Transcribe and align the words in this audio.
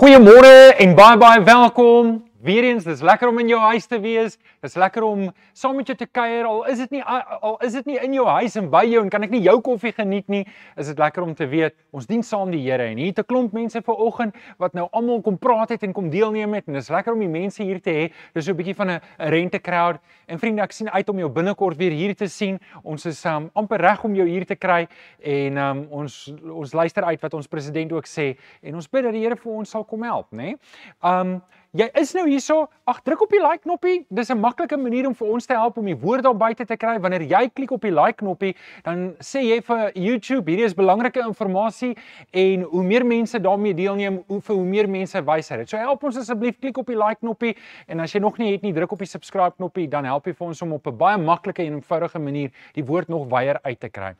Goeiemôre 0.00 0.72
en 0.80 0.94
baie 0.96 1.16
baie 1.20 1.42
welkom. 1.44 2.22
Weereens, 2.40 2.86
dis 2.88 3.02
lekker 3.04 3.28
om 3.28 3.38
in 3.42 3.50
jou 3.52 3.58
huis 3.60 3.84
te 3.84 3.98
wees. 4.00 4.38
Dis 4.64 4.72
lekker 4.80 5.04
om 5.04 5.26
saam 5.52 5.74
met 5.76 5.90
jou 5.90 5.96
te 6.00 6.06
kuier. 6.08 6.46
Al 6.48 6.62
is 6.72 6.78
dit 6.80 6.94
nie 6.96 7.02
al 7.04 7.58
is 7.66 7.74
dit 7.76 7.90
nie 7.90 7.98
in 8.00 8.14
jou 8.16 8.24
huis 8.32 8.54
en 8.56 8.70
by 8.72 8.80
jou 8.88 9.02
en 9.04 9.10
kan 9.12 9.26
ek 9.26 9.34
nie 9.34 9.42
jou 9.44 9.58
koffie 9.64 9.92
geniet 9.92 10.24
nie, 10.32 10.46
is 10.80 10.88
dit 10.88 11.02
lekker 11.02 11.20
om 11.26 11.34
te 11.36 11.44
weet 11.50 11.76
ons 11.92 12.08
dien 12.08 12.24
saam 12.24 12.48
die 12.48 12.62
Here. 12.64 12.86
En 12.88 12.96
hier 12.96 13.12
'n 13.12 13.24
klomp 13.28 13.52
mense 13.52 13.82
vanoggend 13.82 14.34
wat 14.58 14.72
nou 14.72 14.88
almal 14.92 15.20
kom 15.20 15.36
praat 15.36 15.68
het 15.68 15.82
en 15.82 15.92
kom 15.92 16.08
deelneem 16.08 16.54
het 16.54 16.68
en 16.68 16.74
dis 16.74 16.88
lekker 16.88 17.12
om 17.12 17.20
die 17.20 17.28
mense 17.28 17.62
hier 17.62 17.80
te 17.80 17.90
hê. 17.90 18.12
Dis 18.32 18.44
so 18.46 18.52
'n 18.52 18.56
bietjie 18.56 18.76
van 18.76 18.90
'n 18.90 19.00
rente 19.18 19.60
crowd. 19.60 20.00
En 20.26 20.38
vriende, 20.38 20.62
ek 20.62 20.72
sien 20.72 20.90
uit 20.90 21.08
om 21.08 21.18
jou 21.18 21.28
binnekort 21.28 21.76
weer 21.76 21.92
hier 21.92 22.14
te 22.14 22.26
sien. 22.26 22.58
Ons 22.82 23.06
is 23.06 23.24
um, 23.24 23.50
amper 23.54 23.80
reg 23.80 24.04
om 24.04 24.14
jou 24.14 24.26
hier 24.26 24.46
te 24.46 24.56
kry 24.56 24.88
en 25.22 25.56
um, 25.58 25.86
ons 25.90 26.32
ons 26.50 26.72
luister 26.72 27.04
uit 27.04 27.20
wat 27.20 27.34
ons 27.34 27.46
president 27.46 27.92
ook 27.92 28.06
sê 28.06 28.38
en 28.62 28.74
ons 28.74 28.88
bid 28.88 29.02
dat 29.02 29.12
die 29.12 29.20
Here 29.20 29.36
vir 29.36 29.52
ons 29.52 29.70
sal 29.70 29.84
kom 29.84 30.02
help, 30.02 30.32
né? 30.32 30.42
Nee? 30.42 30.56
Um 31.02 31.42
Jy 31.70 31.86
is 32.00 32.10
nou 32.16 32.24
hierso. 32.26 32.64
Ag, 32.90 32.96
druk 33.06 33.20
op 33.22 33.30
die 33.30 33.38
like 33.38 33.62
knoppie. 33.62 34.00
Dis 34.10 34.30
'n 34.30 34.40
maklike 34.40 34.76
manier 34.76 35.06
om 35.06 35.14
vir 35.14 35.28
ons 35.28 35.46
te 35.46 35.54
help 35.54 35.76
om 35.78 35.84
die 35.86 35.94
woord 35.94 36.24
daar 36.24 36.34
buite 36.34 36.66
te 36.66 36.76
kry. 36.76 36.98
Wanneer 36.98 37.22
jy 37.22 37.48
klik 37.54 37.70
op 37.70 37.82
die 37.82 37.92
like 37.92 38.16
knoppie, 38.18 38.56
dan 38.82 39.14
sê 39.20 39.40
jy 39.40 39.60
vir 39.62 39.92
YouTube, 39.94 40.50
hierdie 40.50 40.64
is 40.64 40.74
belangrike 40.74 41.20
inligting 41.20 41.96
en 42.32 42.62
hoe 42.62 42.82
meer 42.82 43.06
mense 43.06 43.38
daarmee 43.38 43.74
deelneem, 43.74 44.24
hoe 44.26 44.40
vir 44.40 44.56
hoe 44.56 44.64
meer 44.64 44.88
mense 44.88 45.22
wys 45.22 45.48
dit. 45.48 45.68
So 45.68 45.76
help 45.76 46.02
ons 46.02 46.16
asseblief 46.16 46.58
klik 46.58 46.76
op 46.76 46.86
die 46.86 46.96
like 46.96 47.20
knoppie 47.20 47.56
en 47.86 48.00
as 48.00 48.12
jy 48.12 48.18
nog 48.20 48.38
nie 48.38 48.50
het 48.50 48.62
nie, 48.62 48.72
druk 48.72 48.92
op 48.92 48.98
die 48.98 49.06
subscribe 49.06 49.54
knoppie, 49.56 49.88
dan 49.88 50.04
help 50.04 50.26
jy 50.26 50.32
vir 50.32 50.46
ons 50.48 50.62
om 50.62 50.72
op 50.72 50.86
'n 50.88 50.96
baie 50.96 51.18
maklike 51.18 51.62
en 51.62 51.74
eenvoudige 51.74 52.18
manier 52.18 52.50
die 52.74 52.82
woord 52.84 53.08
nog 53.08 53.28
wyer 53.28 53.60
uit 53.62 53.80
te 53.80 53.88
kry. 53.88 54.16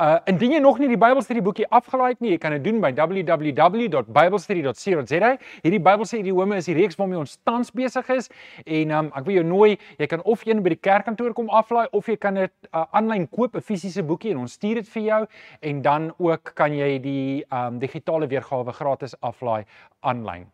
Uh 0.00 0.16
indien 0.24 0.54
jy 0.54 0.58
nog 0.64 0.78
nie 0.80 0.86
die 0.88 0.96
Bybelstudie 0.96 1.42
boekie 1.44 1.66
afgelaai 1.68 2.14
het 2.14 2.22
nie, 2.24 2.30
jy 2.32 2.38
kan 2.40 2.54
dit 2.56 2.62
doen 2.64 2.78
by 2.80 2.96
www.biblestudy.co.za. 2.96 5.30
Hierdie 5.60 5.80
Bybelse 5.84 6.16
idiome 6.16 6.56
is 6.56 6.64
die 6.70 6.76
reeks 6.78 6.96
waarmee 6.96 7.20
ons 7.20 7.36
tans 7.44 7.68
besig 7.76 8.08
is 8.14 8.30
en 8.64 8.88
um 8.96 9.10
ek 9.12 9.26
wil 9.26 9.36
jou 9.36 9.44
nooi, 9.50 9.76
jy 10.00 10.06
kan 10.08 10.24
of 10.24 10.46
een 10.48 10.64
by 10.64 10.72
die 10.72 10.80
kerkkantoor 10.80 11.36
kom 11.36 11.52
aflaai 11.52 11.92
of 11.92 12.08
jy 12.08 12.16
kan 12.16 12.40
dit 12.40 12.56
uh, 12.70 12.88
aanlyn 12.96 13.28
uh, 13.28 13.32
koop, 13.36 13.52
'n 13.52 13.60
fisiese 13.60 14.00
boekie 14.00 14.32
en 14.32 14.40
ons 14.46 14.56
stuur 14.56 14.80
dit 14.80 14.88
vir 14.96 15.04
jou 15.10 15.28
en 15.60 15.84
dan 15.84 16.08
ook 16.16 16.56
kan 16.56 16.72
jy 16.72 16.96
die 16.96 17.44
um 17.52 17.76
digitale 17.78 18.26
weergawe 18.32 18.72
gratis 18.72 19.12
aflaai 19.20 19.68
aanlyn. 20.00 20.48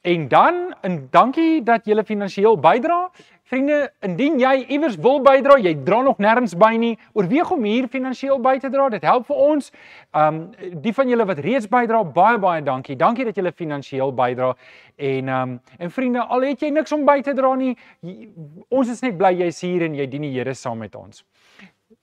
En 0.00 0.28
dan 0.28 0.74
en 0.80 1.08
dankie 1.10 1.62
dat 1.62 1.84
jy 1.84 2.04
finansiëel 2.04 2.56
bydra. 2.56 3.10
Vriende, 3.50 3.90
indien 4.06 4.38
jy 4.38 4.52
iewers 4.70 4.94
wil 5.02 5.18
bydra, 5.20 5.56
jy 5.58 5.74
dra 5.84 5.98
nog 6.06 6.20
nêrens 6.22 6.54
by 6.56 6.70
nie, 6.78 6.92
oorweeg 7.18 7.50
om 7.50 7.64
hier 7.66 7.88
finansiëel 7.90 8.38
by 8.40 8.54
te 8.62 8.70
dra. 8.70 8.86
Dit 8.88 9.02
help 9.04 9.26
vir 9.26 9.36
ons. 9.36 9.72
Um 10.16 10.38
die 10.84 10.94
van 10.96 11.10
julle 11.10 11.26
wat 11.28 11.42
reeds 11.44 11.68
bydra, 11.68 12.04
baie 12.14 12.38
baie 12.40 12.62
dankie. 12.64 12.96
Dankie 12.96 13.26
dat 13.28 13.36
julle 13.36 13.52
finansiëel 13.52 14.14
bydra. 14.16 14.54
En 14.96 15.28
um 15.36 15.58
en 15.78 15.92
vriende, 15.92 16.24
al 16.24 16.48
het 16.48 16.62
jy 16.62 16.70
niks 16.72 16.96
om 16.96 17.04
by 17.04 17.18
te 17.26 17.34
dra 17.36 17.52
nie, 17.58 17.74
ons 18.70 18.88
is 18.88 19.02
net 19.04 19.18
bly 19.18 19.34
jy's 19.42 19.60
hier 19.66 19.84
en 19.84 19.98
jy 19.98 20.06
dien 20.08 20.24
die 20.24 20.32
Here 20.38 20.54
saam 20.54 20.78
met 20.80 20.94
ons. 20.96 21.24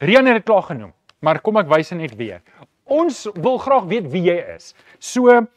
Rian 0.03 0.27
het 0.27 0.41
dit 0.41 0.45
klaar 0.45 0.67
genoem, 0.67 0.93
maar 1.25 1.39
kom 1.41 1.57
ek 1.57 1.71
wys 1.71 1.95
net 1.95 2.13
weer. 2.19 2.43
Ons 2.85 3.25
wil 3.35 3.57
graag 3.57 3.87
weet 3.89 4.11
wie 4.11 4.27
jy 4.27 4.37
is. 4.53 4.73
So 4.99 5.47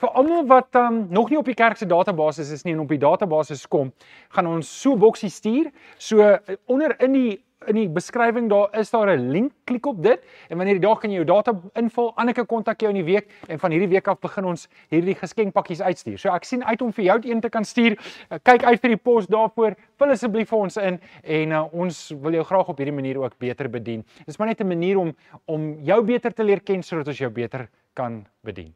vir 0.00 0.10
almal 0.18 0.46
wat 0.46 0.74
um, 0.74 1.06
nog 1.10 1.30
nie 1.30 1.38
op 1.38 1.46
die 1.46 1.54
kerk 1.54 1.76
se 1.76 1.86
database 1.86 2.42
is 2.42 2.64
nie 2.64 2.74
en 2.74 2.80
op 2.84 2.88
die 2.88 2.98
database 2.98 3.56
kom, 3.68 3.92
gaan 4.34 4.46
ons 4.46 4.70
so 4.82 4.96
boksie 4.96 5.30
stuur. 5.30 5.70
So 5.98 6.20
eh, 6.20 6.56
onder 6.66 6.96
in 7.02 7.12
die 7.12 7.44
in 7.68 7.78
die 7.78 7.86
beskrywing 7.88 8.48
daar 8.50 8.68
is 8.78 8.90
daar 8.90 9.10
'n 9.10 9.30
link, 9.30 9.52
klik 9.64 9.86
op 9.86 10.02
dit 10.02 10.20
en 10.48 10.56
wanneer 10.56 10.74
die 10.74 10.88
dag 10.88 10.98
kan 11.00 11.10
jy 11.10 11.16
jou 11.16 11.24
data 11.24 11.60
invul, 11.74 12.12
Anneke 12.16 12.44
kontak 12.44 12.80
jou 12.80 12.90
in 12.90 13.04
die 13.04 13.12
week 13.12 13.30
en 13.48 13.58
van 13.58 13.70
hierdie 13.70 13.88
week 13.88 14.08
af 14.08 14.20
begin 14.20 14.44
ons 14.44 14.68
hierdie 14.90 15.14
geskenkpakkies 15.14 15.80
uitstuur. 15.80 16.18
So 16.18 16.28
ek 16.28 16.44
sien 16.44 16.64
uit 16.64 16.82
om 16.82 16.92
vir 16.92 17.04
jou 17.04 17.20
een 17.24 17.40
te 17.40 17.48
kan 17.48 17.64
stuur. 17.64 17.96
Eh, 18.30 18.38
kyk 18.42 18.64
uit 18.64 18.80
vir 18.80 18.88
die 18.88 18.96
pos 18.96 19.26
daarvoor. 19.26 19.74
Vul 19.98 20.10
asseblief 20.10 20.48
vir 20.48 20.58
ons 20.58 20.76
in 20.76 21.00
en 21.22 21.50
uh, 21.50 21.74
ons 21.74 22.12
wil 22.20 22.32
jou 22.32 22.44
graag 22.44 22.68
op 22.68 22.76
hierdie 22.76 22.94
manier 22.94 23.18
ook 23.18 23.38
beter 23.38 23.70
bedien. 23.70 24.04
Dis 24.26 24.38
maar 24.38 24.48
net 24.48 24.60
'n 24.60 24.68
manier 24.68 24.98
om 24.98 25.14
om 25.46 25.78
jou 25.82 26.02
beter 26.02 26.32
te 26.32 26.44
leer 26.44 26.60
ken 26.60 26.82
sodat 26.82 27.08
ons 27.08 27.18
jou 27.18 27.30
beter 27.30 27.68
kan 27.94 28.26
bedien. 28.42 28.74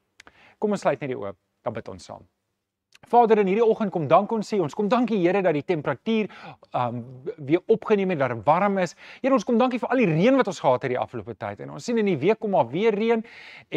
Kom 0.59 0.75
ons 0.75 0.83
sluit 0.83 1.01
net 1.01 1.13
die 1.13 1.19
oop, 1.19 1.39
dan 1.63 1.75
bid 1.77 1.89
ons 1.89 2.05
saam. 2.11 2.25
Vader, 3.07 3.39
in 3.41 3.49
hierdie 3.49 3.65
oggend 3.65 3.93
kom 3.95 4.07
dank 4.11 4.33
ons 4.35 4.49
sê, 4.51 4.59
ons 4.61 4.75
kom 4.77 4.89
dankie 4.91 5.17
Here 5.23 5.41
dat 5.43 5.55
die 5.57 5.65
temperatuur 5.65 6.29
um 6.77 6.99
weer 7.47 7.63
opgeneem 7.71 8.11
het, 8.13 8.19
dat 8.21 8.35
dit 8.35 8.41
warm 8.47 8.79
is. 8.83 8.95
Here, 9.23 9.33
ons 9.35 9.47
kom 9.47 9.59
dankie 9.61 9.79
vir 9.81 9.93
al 9.95 10.03
die 10.03 10.09
reën 10.11 10.37
wat 10.37 10.51
ons 10.51 10.59
gehad 10.61 10.85
het 10.85 10.93
die 10.93 10.99
afgelope 11.01 11.37
tyd. 11.39 11.63
En 11.65 11.73
ons 11.77 11.85
sien 11.85 11.99
in 12.01 12.09
die 12.11 12.17
week 12.21 12.41
kom 12.43 12.53
maar 12.57 12.69
weer 12.73 12.95
reën 12.95 13.23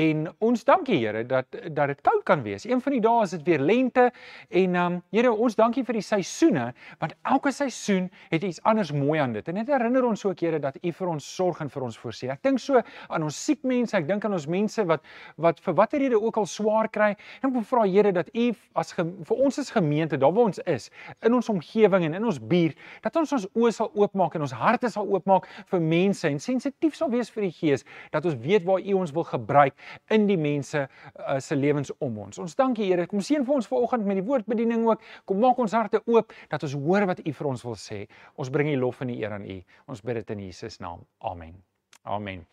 en 0.04 0.26
ons 0.44 0.66
dankie 0.68 0.98
Here 1.02 1.24
dat 1.28 1.48
dat 1.52 1.94
dit 1.94 2.02
koud 2.04 2.24
kan 2.28 2.44
wees. 2.44 2.66
Een 2.68 2.82
van 2.84 2.96
die 2.98 3.02
dae 3.04 3.24
is 3.24 3.36
dit 3.38 3.46
weer 3.48 3.64
lente 3.64 4.10
en 4.50 4.76
um 4.84 5.00
Here, 5.16 5.32
ons 5.32 5.56
dankie 5.56 5.86
vir 5.88 6.00
die 6.02 6.06
seisoene, 6.06 6.72
want 7.00 7.16
elke 7.30 7.54
seisoen 7.56 8.10
het 8.34 8.44
iets 8.48 8.60
anders 8.68 8.92
mooi 8.96 9.20
aan 9.22 9.38
dit. 9.38 9.48
En 9.48 9.62
dit 9.62 9.72
herinner 9.72 10.08
ons 10.08 10.26
ook 10.28 10.44
Here 10.44 10.60
dat 10.60 10.82
U 10.82 10.92
vir 10.98 11.14
ons 11.14 11.32
sorg 11.38 11.62
en 11.64 11.72
vir 11.72 11.88
ons 11.88 12.02
voorsien. 12.04 12.34
Ek 12.34 12.44
dink 12.44 12.60
so 12.60 12.82
aan 13.08 13.30
ons 13.30 13.38
siek 13.46 13.64
mense, 13.64 13.96
ek 13.98 14.10
dink 14.10 14.26
aan 14.28 14.36
ons 14.36 14.50
mense 14.50 14.86
wat 14.90 15.06
wat 15.42 15.62
vir 15.64 15.78
watter 15.78 16.04
rede 16.04 16.20
ook 16.20 16.42
al 16.42 16.50
swaar 16.50 16.90
kry. 16.92 17.14
En 17.42 17.52
ek 17.52 17.58
wil 17.62 17.68
vra 17.72 17.88
Here 17.88 18.12
dat 18.16 18.30
U 18.36 18.52
as 18.76 18.92
vir 19.28 19.44
ons 19.46 19.60
as 19.62 19.72
gemeente, 19.74 20.18
daar 20.18 20.34
waar 20.36 20.50
ons 20.50 20.62
is, 20.70 20.90
in 21.26 21.34
ons 21.38 21.50
omgewing 21.50 22.06
en 22.08 22.18
in 22.18 22.26
ons 22.26 22.40
buurt, 22.40 22.78
dat 23.04 23.16
ons 23.20 23.34
ons 23.38 23.48
oë 23.54 23.72
sal 23.76 23.92
oopmaak 23.98 24.36
en 24.36 24.46
ons 24.48 24.56
harte 24.58 24.90
sal 24.92 25.08
oopmaak 25.10 25.48
vir 25.72 25.84
mense 25.84 26.28
en 26.28 26.40
sensitief 26.42 26.98
sal 26.98 27.12
wees 27.14 27.32
vir 27.34 27.48
die 27.48 27.54
Gees, 27.56 27.86
dat 28.14 28.26
ons 28.26 28.38
weet 28.42 28.66
waar 28.68 28.82
U 28.82 28.98
ons 29.02 29.14
wil 29.16 29.28
gebruik 29.28 29.78
in 30.12 30.28
die 30.30 30.40
mense 30.40 30.84
uh, 30.88 31.40
se 31.40 31.56
lewens 31.56 31.94
om 32.00 32.20
ons. 32.26 32.42
Ons 32.42 32.58
dankie 32.60 32.90
Here. 32.92 33.08
Kom 33.08 33.22
seën 33.24 33.46
vir 33.46 33.56
ons 33.60 33.70
vanoggend 33.70 34.08
met 34.08 34.20
die 34.20 34.26
woordbediening 34.26 34.86
ook. 34.88 35.04
Kom 35.30 35.42
maak 35.44 35.60
ons 35.62 35.76
harte 35.78 36.02
oop 36.06 36.34
dat 36.52 36.64
ons 36.68 36.78
hoor 36.82 37.08
wat 37.12 37.24
U 37.26 37.34
vir 37.40 37.52
ons 37.54 37.66
wil 37.68 37.78
sê. 37.80 38.04
Ons 38.42 38.52
bring 38.54 38.72
U 38.74 38.78
lof 38.86 39.02
en 39.06 39.14
die 39.14 39.20
eer 39.22 39.38
aan 39.38 39.48
U. 39.48 39.60
Ons 39.92 40.04
bid 40.06 40.22
dit 40.22 40.38
in 40.38 40.48
Jesus 40.48 40.80
naam. 40.84 41.06
Amen. 41.20 41.58
Amen. 42.04 42.46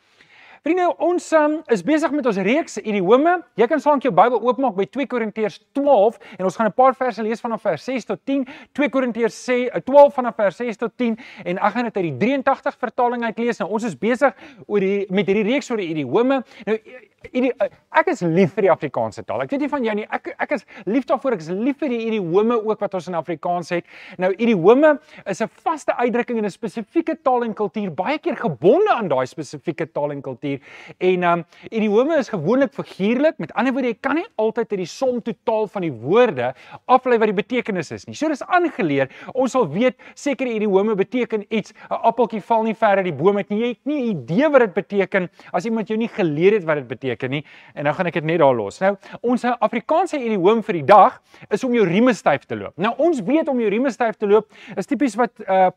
Vriende, 0.66 0.88
ons 0.98 1.26
um, 1.38 1.52
is 1.70 1.84
besig 1.86 2.10
met 2.10 2.26
ons 2.26 2.38
reeks 2.42 2.80
idiome. 2.80 3.36
Jy 3.60 3.66
kan 3.70 3.82
saam 3.82 4.00
jou 4.02 4.10
Bybel 4.14 4.40
oopmaak 4.42 4.74
by 4.74 4.88
2 4.90 5.06
Korintiërs 5.10 5.60
12 5.76 6.18
en 6.34 6.48
ons 6.48 6.56
gaan 6.58 6.66
'n 6.66 6.74
paar 6.74 6.96
verse 6.98 7.22
lees 7.22 7.40
vanaf 7.40 7.62
vers 7.62 7.84
6 7.84 8.04
tot 8.04 8.20
10. 8.26 8.42
2 8.74 8.88
Korintiërs 8.90 9.38
sê 9.38 9.70
12 9.84 10.14
vanaf 10.14 10.34
vers 10.34 10.56
6 10.56 10.76
tot 10.76 10.92
10 10.96 11.16
en 11.44 11.58
ek 11.58 11.72
gaan 11.72 11.84
dit 11.84 11.96
uit 11.96 12.06
die 12.10 12.16
83 12.42 12.76
vertaling 12.78 13.22
uit 13.24 13.38
lees. 13.38 13.58
Nou 13.58 13.70
ons 13.70 13.84
is 13.84 13.94
besig 13.98 14.34
oor 14.66 14.80
die 14.80 15.06
met 15.10 15.26
hierdie 15.26 15.46
reeks 15.46 15.70
oor 15.70 15.78
die 15.78 15.90
idiome. 15.94 16.42
Nou 16.66 16.78
ek 17.18 18.10
is 18.12 18.20
lief 18.22 18.52
vir 18.54 18.68
die 18.68 18.70
Afrikaanse 18.70 19.24
taal. 19.26 19.42
Ek 19.42 19.50
weet 19.50 19.64
nie 19.64 19.70
van 19.70 19.84
jou 19.84 19.94
nie. 19.98 20.04
Ek 20.14 20.30
ek 20.38 20.52
is 20.54 20.64
lief 20.86 21.06
daarvoor. 21.08 21.34
Ek 21.34 21.42
is 21.42 21.50
lief 21.50 21.80
vir 21.82 21.90
die 21.90 21.98
idiome 22.06 22.58
ook 22.60 22.78
wat 22.78 22.94
ons 22.94 23.08
in 23.10 23.16
Afrikaans 23.18 23.72
het. 23.74 23.88
Nou 24.22 24.30
idiome 24.38 24.98
is 25.26 25.42
'n 25.42 25.48
vaste 25.64 25.96
uitdrukking 25.98 26.38
in 26.38 26.44
'n 26.46 26.50
spesifieke 26.50 27.16
taal 27.22 27.42
en 27.44 27.54
kultuur, 27.54 27.90
baie 27.90 28.18
keer 28.18 28.36
gebonde 28.36 28.90
aan 28.94 29.08
daai 29.08 29.26
spesifieke 29.26 29.86
taal 29.92 30.12
en 30.12 30.22
kultuur. 30.22 30.60
En 31.00 31.24
um 31.24 31.44
idiome 31.70 32.18
is 32.18 32.28
gewoonlik 32.28 32.72
figuurlik. 32.72 33.38
Met 33.38 33.52
ander 33.54 33.72
woorde, 33.72 33.88
jy 33.88 33.98
kan 34.00 34.14
nie 34.14 34.26
altyd 34.36 34.70
uit 34.70 34.78
die 34.78 34.86
som 34.86 35.20
totaal 35.20 35.66
van 35.66 35.82
die 35.82 35.92
woorde 35.92 36.54
aflei 36.86 37.18
wat 37.18 37.26
die 37.26 37.42
betekenis 37.42 37.90
is 37.90 38.06
nie. 38.06 38.14
So 38.14 38.28
dis 38.28 38.42
aangeleer. 38.42 39.08
Ons 39.34 39.52
sal 39.52 39.68
weet 39.68 39.96
sekere 40.14 40.50
idiome 40.54 40.94
beteken 40.94 41.44
iets. 41.50 41.72
'n 41.90 41.94
Appeltjie 41.94 42.40
val 42.40 42.62
nie 42.62 42.74
ver 42.74 42.96
uit 42.96 43.04
die 43.04 43.12
boom 43.12 43.36
uit 43.36 43.48
nie. 43.50 43.58
Jy 43.58 43.68
het 43.68 43.84
nie 43.84 44.10
idee 44.10 44.48
wat 44.48 44.60
dit 44.60 44.74
beteken 44.74 45.28
as 45.52 45.64
iemand 45.64 45.88
jou 45.88 45.98
nie 45.98 46.08
geleer 46.08 46.52
het 46.52 46.64
wat 46.64 46.76
dit 46.76 46.88
beteken 46.88 47.07
beteken 47.08 47.32
nie 47.32 47.44
en 47.74 47.88
nou 47.88 47.94
gaan 47.96 48.10
ek 48.10 48.20
dit 48.20 48.28
net 48.28 48.40
daar 48.42 48.54
los. 48.56 48.80
Nou, 48.82 48.94
ons 49.22 49.44
Afrikaanse 49.48 50.18
idioom 50.20 50.62
vir 50.66 50.80
die 50.80 50.86
dag 50.86 51.18
is 51.50 51.64
om 51.64 51.74
jou 51.74 51.84
rieme 51.88 52.14
styf 52.14 52.46
te 52.46 52.56
loop. 52.58 52.76
Nou 52.76 52.94
ons 52.98 53.20
weet 53.24 53.48
om 53.48 53.60
jou 53.60 53.70
rieme 53.70 53.92
styf 53.94 54.18
te 54.18 54.28
loop 54.28 54.50
is 54.76 54.86
tipies 54.86 55.16
wat 55.16 55.32
'n 55.40 55.50
uh, 55.50 55.70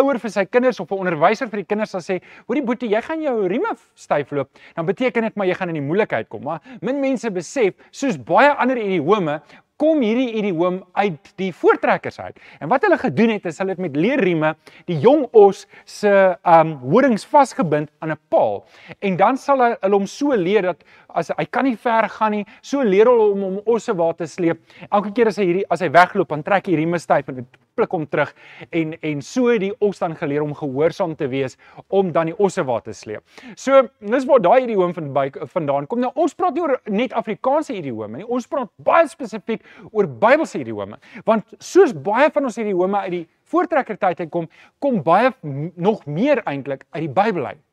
ouer 0.00 0.18
vir 0.18 0.30
sy 0.30 0.44
kinders 0.44 0.80
of 0.80 0.90
'n 0.90 0.98
onderwyser 1.04 1.50
vir 1.50 1.60
die 1.60 1.68
kinders 1.68 1.90
sal 1.90 2.00
sê, 2.00 2.22
"Hoorie 2.46 2.62
boetie, 2.62 2.88
jy 2.88 3.00
gaan 3.02 3.20
jou 3.20 3.46
rieme 3.46 3.76
styf 3.94 4.30
loop." 4.30 4.48
Dan 4.74 4.86
beteken 4.86 5.22
dit 5.22 5.36
maar 5.36 5.46
jy 5.46 5.54
gaan 5.54 5.68
in 5.68 5.74
die 5.74 5.88
moeilikheid 5.88 6.28
kom. 6.28 6.42
Maar 6.42 6.60
min 6.80 7.00
mense 7.00 7.30
besef, 7.30 7.74
soos 7.90 8.16
baie 8.16 8.50
ander 8.56 8.76
idiome, 8.76 9.42
kom 9.76 10.00
hierdie 10.00 10.32
idioom 10.40 10.80
uit 10.96 11.32
die 11.40 11.52
voortrekkers 11.54 12.20
uit. 12.20 12.38
En 12.60 12.68
wat 12.68 12.84
hulle 12.86 12.98
gedoen 12.98 13.34
het 13.34 13.44
is 13.46 13.58
hulle 13.60 13.74
het 13.76 13.82
met 13.82 13.96
leerrieme 13.96 14.54
die 14.88 14.98
jong 15.02 15.26
os 15.36 15.66
se 15.84 16.12
um 16.56 16.76
horings 16.80 17.26
vasgebind 17.28 17.90
aan 18.00 18.12
'n 18.12 18.20
paal. 18.28 18.64
En 19.00 19.16
dan 19.16 19.36
sal 19.36 19.58
hulle 19.58 19.96
hom 19.96 20.06
so 20.06 20.34
leer 20.34 20.62
dat 20.62 20.84
as 21.16 21.32
hy 21.34 21.46
kan 21.50 21.66
nie 21.66 21.76
ver 21.80 22.08
gaan 22.18 22.36
nie, 22.36 22.44
so 22.62 22.84
leer 22.84 23.08
hulle 23.10 23.30
hom 23.32 23.46
om 23.50 23.60
osse 23.76 23.94
waar 23.96 24.16
te 24.18 24.28
sleep. 24.30 24.62
Elke 24.90 25.12
keer 25.16 25.32
as 25.32 25.40
hy 25.40 25.48
hierdie 25.48 25.68
as 25.72 25.84
hy 25.84 25.90
wegloop, 25.94 26.28
dan 26.32 26.44
trek 26.46 26.68
hy 26.70 26.76
rieme 26.80 27.00
styf 27.02 27.32
en 27.32 27.46
pluk 27.76 27.92
hom 27.92 28.06
terug 28.08 28.32
en 28.72 28.94
en 29.04 29.22
so 29.24 29.50
het 29.52 29.60
die 29.64 29.72
os 29.84 30.00
dan 30.00 30.16
geleer 30.16 30.44
om 30.44 30.54
gehoorsaam 30.56 31.14
te 31.20 31.28
wees 31.32 31.58
om 31.88 32.12
dan 32.12 32.30
die 32.30 32.36
osse 32.48 32.64
waar 32.64 32.82
te 32.84 32.94
sleep. 32.96 33.24
So 33.56 33.82
dis 34.00 34.26
waar 34.28 34.42
daai 34.44 34.64
idioom 34.64 34.94
van 34.96 35.12
by 35.16 35.26
vandaan 35.52 35.88
kom. 35.90 36.00
Nou 36.04 36.12
ons 36.14 36.34
praat 36.34 36.56
nie 36.56 36.64
oor 36.64 36.78
net 36.88 37.16
Afrikaanse 37.16 37.76
idiome 37.76 38.22
nie. 38.22 38.28
Ons 38.28 38.48
praat 38.48 38.72
baie 38.76 39.08
spesifiek 39.08 39.64
oor 39.92 40.08
Bybelse 40.08 40.60
idiome. 40.62 41.00
Want 41.28 41.56
soos 41.60 41.92
baie 41.92 42.30
van 42.32 42.48
ons 42.48 42.58
idiome 42.62 43.04
uit 43.06 43.12
die 43.18 43.24
voortrekkertyd 43.46 44.24
uitkom, 44.24 44.48
kom 44.82 45.02
baie 45.06 45.30
nog 45.76 46.06
meer 46.06 46.42
eintlik 46.46 46.86
uit 46.90 47.06
die 47.06 47.12
Bybel 47.12 47.52
uit. 47.52 47.65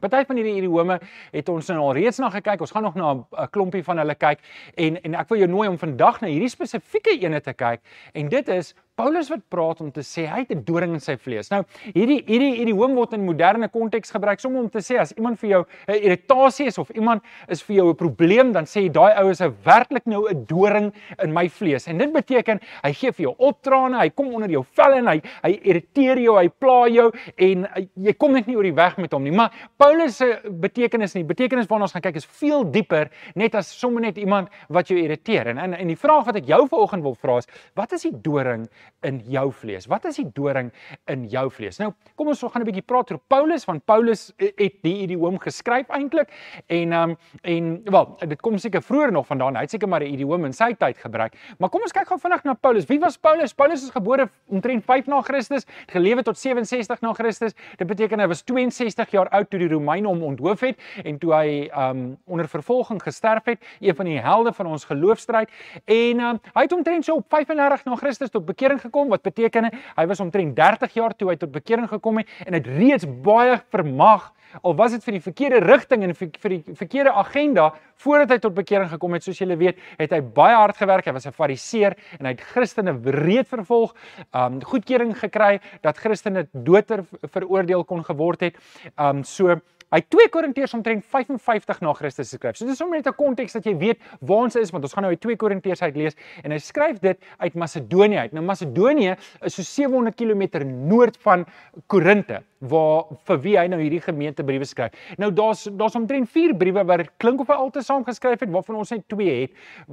Party 0.00 0.24
van 0.26 0.36
hierdie 0.36 0.56
idiome 0.56 0.98
het 1.32 1.48
ons 1.48 1.68
nou 1.68 1.78
al 1.78 1.92
reeds 1.98 2.18
na 2.18 2.30
gekyk. 2.32 2.60
Ons 2.60 2.70
gaan 2.70 2.82
nog 2.82 2.94
na 2.94 3.12
'n 3.12 3.48
klompie 3.50 3.84
van 3.84 3.98
hulle 3.98 4.14
kyk 4.14 4.38
en 4.74 5.02
en 5.02 5.14
ek 5.14 5.28
wil 5.28 5.38
jou 5.38 5.50
nooi 5.50 5.68
om 5.68 5.78
vandag 5.78 6.20
na 6.20 6.28
hierdie 6.28 6.48
spesifieke 6.48 7.18
ene 7.20 7.40
te 7.40 7.52
kyk 7.52 7.80
en 8.12 8.28
dit 8.28 8.48
is 8.48 8.74
Paulus 9.02 9.32
wat 9.32 9.40
praat 9.50 9.80
om 9.82 9.88
te 9.90 10.02
sê 10.06 10.28
hy 10.30 10.44
het 10.44 10.52
'n 10.54 10.62
doring 10.62 10.92
in 10.94 11.00
sy 11.00 11.16
vlees. 11.16 11.50
Nou, 11.50 11.64
hierdie 11.92 12.22
hierdie 12.26 12.52
hierdie 12.54 12.74
hoom 12.74 12.94
word 12.94 13.14
in 13.14 13.24
moderne 13.26 13.68
konteks 13.68 14.12
gebruik 14.14 14.38
soms 14.38 14.58
om 14.58 14.68
te 14.70 14.78
sê 14.78 15.00
as 15.00 15.12
iemand 15.18 15.40
vir 15.40 15.50
jou 15.50 15.64
'n 15.88 15.94
irritasie 15.94 16.66
is 16.66 16.78
of 16.78 16.90
iemand 16.90 17.22
is 17.48 17.62
vir 17.62 17.76
jou 17.76 17.88
'n 17.90 17.96
probleem, 17.96 18.52
dan 18.52 18.64
sê 18.64 18.82
jy 18.82 18.92
daai 18.92 19.18
ou 19.18 19.30
is 19.30 19.40
werklik 19.64 20.06
nou 20.06 20.28
'n 20.28 20.44
doring 20.46 20.92
in 21.18 21.32
my 21.32 21.48
vlees. 21.48 21.88
En 21.88 21.98
dit 21.98 22.12
beteken 22.12 22.60
hy 22.84 22.92
gee 22.92 23.10
vir 23.12 23.24
jou 23.26 23.34
optrane, 23.38 23.98
hy 23.98 24.08
kom 24.10 24.34
onder 24.34 24.50
jou 24.50 24.64
vel 24.72 24.92
en 24.92 25.06
hy 25.06 25.20
hy 25.42 25.60
irriteer 25.64 26.18
jou, 26.18 26.36
hy 26.38 26.48
pla 26.48 26.86
jou 26.88 27.10
en 27.38 27.66
hy, 27.74 27.88
jy 27.96 28.12
kom 28.12 28.32
net 28.32 28.46
nie 28.46 28.56
oor 28.56 28.62
die 28.62 28.76
weg 28.76 28.98
met 28.98 29.12
hom 29.12 29.24
nie. 29.24 29.32
Maar 29.32 29.50
Paulus 29.76 30.16
se 30.16 30.40
betekenis 30.48 31.14
nie, 31.14 31.24
betekenis 31.24 31.66
waarna 31.66 31.84
ons 31.84 31.92
gaan 31.92 32.02
kyk 32.02 32.16
is 32.16 32.26
veel 32.26 32.70
dieper 32.70 33.10
net 33.34 33.54
as 33.54 33.66
sommer 33.66 34.02
net 34.02 34.16
iemand 34.16 34.48
wat 34.68 34.86
jou 34.88 34.96
irriteer. 34.96 35.48
En 35.48 35.58
en, 35.58 35.74
en 35.74 35.88
die 35.88 35.96
vraag 35.96 36.24
wat 36.24 36.36
ek 36.36 36.46
jou 36.46 36.68
vanoggend 36.68 37.02
wil 37.02 37.14
vra 37.14 37.38
is, 37.38 37.46
wat 37.74 37.92
is 37.92 38.02
die 38.02 38.20
doring 38.22 38.68
in 39.02 39.20
jou 39.26 39.52
vlees? 39.52 39.86
Wat 39.90 40.04
is 40.04 40.16
die 40.20 40.28
doring 40.34 40.70
in 41.10 41.24
jou 41.30 41.50
vlees? 41.50 41.78
Nou, 41.82 41.92
kom 42.16 42.28
ons 42.28 42.42
gaan 42.42 42.62
'n 42.62 42.64
bietjie 42.64 42.86
praat 42.86 43.10
oor 43.10 43.20
Paulus 43.28 43.64
want 43.64 43.84
Paulus 43.84 44.32
het 44.36 44.82
die 44.82 45.02
idioom 45.02 45.38
geskryf 45.38 45.88
eintlik 45.88 46.30
en 46.68 46.92
um 46.92 47.16
en 47.42 47.82
wel, 47.84 48.16
dit 48.28 48.40
kom 48.40 48.58
seker 48.58 48.82
vroeër 48.82 49.12
nog 49.12 49.26
vandaan. 49.26 49.56
Hy 49.56 49.62
het 49.62 49.70
seker 49.70 49.88
maar 49.88 50.02
'n 50.02 50.12
idioom 50.12 50.44
in 50.44 50.52
sy 50.52 50.72
tyd 50.74 50.98
gebruik. 50.98 51.34
Maar 51.58 51.68
kom 51.68 51.82
ons 51.82 51.92
kyk 51.92 52.06
gou 52.06 52.18
vinnig 52.18 52.44
na 52.44 52.54
Paulus. 52.54 52.86
Wie 52.86 53.00
was 53.00 53.16
Paulus? 53.16 53.52
Paulus 53.54 53.82
is 53.82 53.90
gebore 53.90 54.30
omtrent 54.48 54.84
5 54.84 55.06
na 55.06 55.20
Christus, 55.22 55.66
gelewe 55.86 56.22
tot 56.22 56.38
67 56.38 57.00
na 57.00 57.12
Christus. 57.12 57.54
Dit 57.76 57.86
beteken 57.86 58.20
hy 58.20 58.26
was 58.26 58.42
62 58.42 59.10
jaar 59.10 59.28
oud 59.28 59.50
toe 59.50 59.58
die 59.58 59.68
Romeine 59.68 60.08
hom 60.08 60.22
onthoof 60.22 60.60
het 60.60 60.78
en 61.04 61.18
toe 61.18 61.32
hy 61.34 61.70
um 61.74 62.18
onder 62.26 62.48
vervolging 62.48 63.02
gesterf 63.02 63.44
het, 63.44 63.58
een 63.80 63.94
van 63.94 64.04
die 64.04 64.20
helde 64.20 64.52
van 64.52 64.66
ons 64.66 64.84
geloofstryd. 64.84 65.50
En 65.84 66.20
um 66.20 66.40
hy 66.54 66.62
het 66.62 66.72
omtrent 66.72 67.04
so 67.04 67.14
op 67.14 67.26
35 67.28 67.84
na 67.84 67.96
Christus 67.96 68.30
tot 68.30 68.46
bekering 68.46 68.71
gekom 68.80 69.08
wat 69.08 69.22
beteken 69.22 69.70
hy? 69.96 70.06
Was 70.06 70.20
omtrent 70.20 70.56
30 70.56 70.94
jaar 70.94 71.16
toe 71.16 71.30
hy 71.30 71.36
tot 71.36 71.52
bekering 71.52 71.88
gekom 71.88 72.18
het 72.18 72.28
en 72.46 72.54
het 72.54 72.66
reeds 72.66 73.06
baie 73.24 73.58
vermag. 73.70 74.32
Al 74.60 74.74
was 74.76 74.92
dit 74.92 75.04
vir 75.04 75.16
die 75.16 75.22
verkeerde 75.24 75.60
rigting 75.64 76.02
en 76.04 76.14
vir, 76.14 76.28
die 76.52 76.76
verkeerde 76.76 77.12
agenda 77.16 77.70
voordat 78.02 78.34
hy 78.34 78.38
tot 78.44 78.54
bekering 78.54 78.90
gekom 78.90 79.16
het 79.16 79.24
soos 79.24 79.40
julle 79.40 79.56
weet 79.56 79.78
het 79.98 80.12
hy 80.12 80.20
baie 80.20 80.56
hard 80.56 80.76
gewerk. 80.76 81.06
Hy 81.06 81.12
was 81.12 81.26
'n 81.26 81.32
fariseer 81.32 81.96
en 82.18 82.26
hy 82.26 82.32
het 82.32 82.40
Christene 82.40 82.92
wreed 82.92 83.48
vervolg 83.48 83.94
um 84.34 84.60
goedkeuring 84.60 85.16
gekry 85.16 85.60
dat 85.82 85.98
Christene 85.98 86.48
dood 86.52 86.90
veroordeel 87.32 87.84
kon 87.84 88.04
geword 88.04 88.40
het. 88.40 88.56
Um 88.98 89.24
so 89.24 89.60
Hy 89.92 90.00
2 90.08 90.30
Korintiërs 90.32 90.72
omtrent 90.72 91.04
55 91.04 91.82
na 91.84 91.92
Christus 91.92 92.30
geskryf. 92.32 92.56
So 92.56 92.64
dis 92.64 92.78
sommer 92.80 92.96
net 92.96 93.06
'n 93.06 93.12
konteks 93.12 93.52
dat 93.52 93.66
jy 93.66 93.74
weet 93.76 93.98
waar 94.20 94.48
ons 94.48 94.56
is 94.56 94.70
want 94.72 94.84
ons 94.84 94.94
gaan 94.94 95.04
nou 95.04 95.12
uit 95.12 95.20
2 95.20 95.36
Korintiërs 95.36 95.82
uit 95.82 95.96
lees 95.96 96.16
en 96.42 96.50
hy 96.50 96.58
skryf 96.58 96.98
dit 97.00 97.18
uit 97.38 97.54
Macedonië 97.54 98.16
uit. 98.16 98.32
Nou 98.32 98.44
Macedonië 98.44 99.16
is 99.42 99.54
so 99.54 99.62
700 99.62 100.16
km 100.16 100.64
noord 100.64 101.16
van 101.20 101.44
Korinte 101.86 102.42
waar 102.70 103.10
vir 103.26 103.42
wie 103.42 103.56
hy 103.58 103.66
nou 103.70 103.80
hierdie 103.80 104.00
gemeentebriewe 104.00 104.66
skryf. 104.68 104.94
Nou 105.18 105.30
daar's 105.34 105.66
daar's 105.78 105.98
omtrent 105.98 106.30
4 106.30 106.54
briewe 106.58 106.84
wat 106.86 107.10
klink 107.18 107.40
of 107.42 107.50
hy 107.50 107.58
altes 107.58 107.86
saam 107.86 108.04
geskryf 108.06 108.40
het 108.40 108.50
waarvan 108.54 108.78
ons 108.82 108.94
net 108.94 109.06
2 109.10 109.36
het 109.40 109.50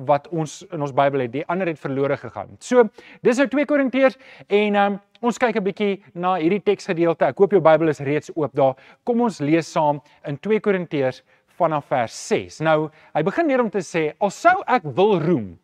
wat 0.09 0.27
ons 0.29 0.61
in 0.71 0.81
ons 0.81 0.93
Bybel 0.93 1.25
het. 1.25 1.33
Die 1.33 1.45
ander 1.47 1.67
het 1.67 1.79
verlore 1.79 2.17
gegaan. 2.17 2.55
So, 2.59 2.89
dis 3.25 3.37
nou 3.37 3.47
2 3.47 3.65
Korintiërs 3.65 4.17
en 4.47 4.75
um, 4.75 4.99
Ons 5.19 5.35
kyk 5.35 5.57
'n 5.59 5.63
bietjie 5.63 6.03
na 6.15 6.37
hierdie 6.39 6.61
teksgedeelte. 6.63 7.27
Ek 7.27 7.37
hoop 7.37 7.51
jou 7.51 7.59
Bybel 7.59 7.89
is 7.89 7.99
reeds 7.99 8.31
oop 8.35 8.53
daar. 8.55 8.75
Kom 9.03 9.19
ons 9.21 9.41
lees 9.43 9.67
saam 9.67 9.99
in 10.23 10.37
2 10.37 10.61
Korintiërs 10.63 11.23
vanaf 11.59 11.89
vers 11.91 12.15
6. 12.29 12.61
Nou, 12.63 12.89
hy 13.13 13.23
begin 13.27 13.47
neer 13.47 13.59
om 13.59 13.69
te 13.69 13.83
sê, 13.83 14.13
"Al 14.19 14.29
sou 14.29 14.63
ek 14.65 14.83
wil 14.83 15.19
roem, 15.19 15.59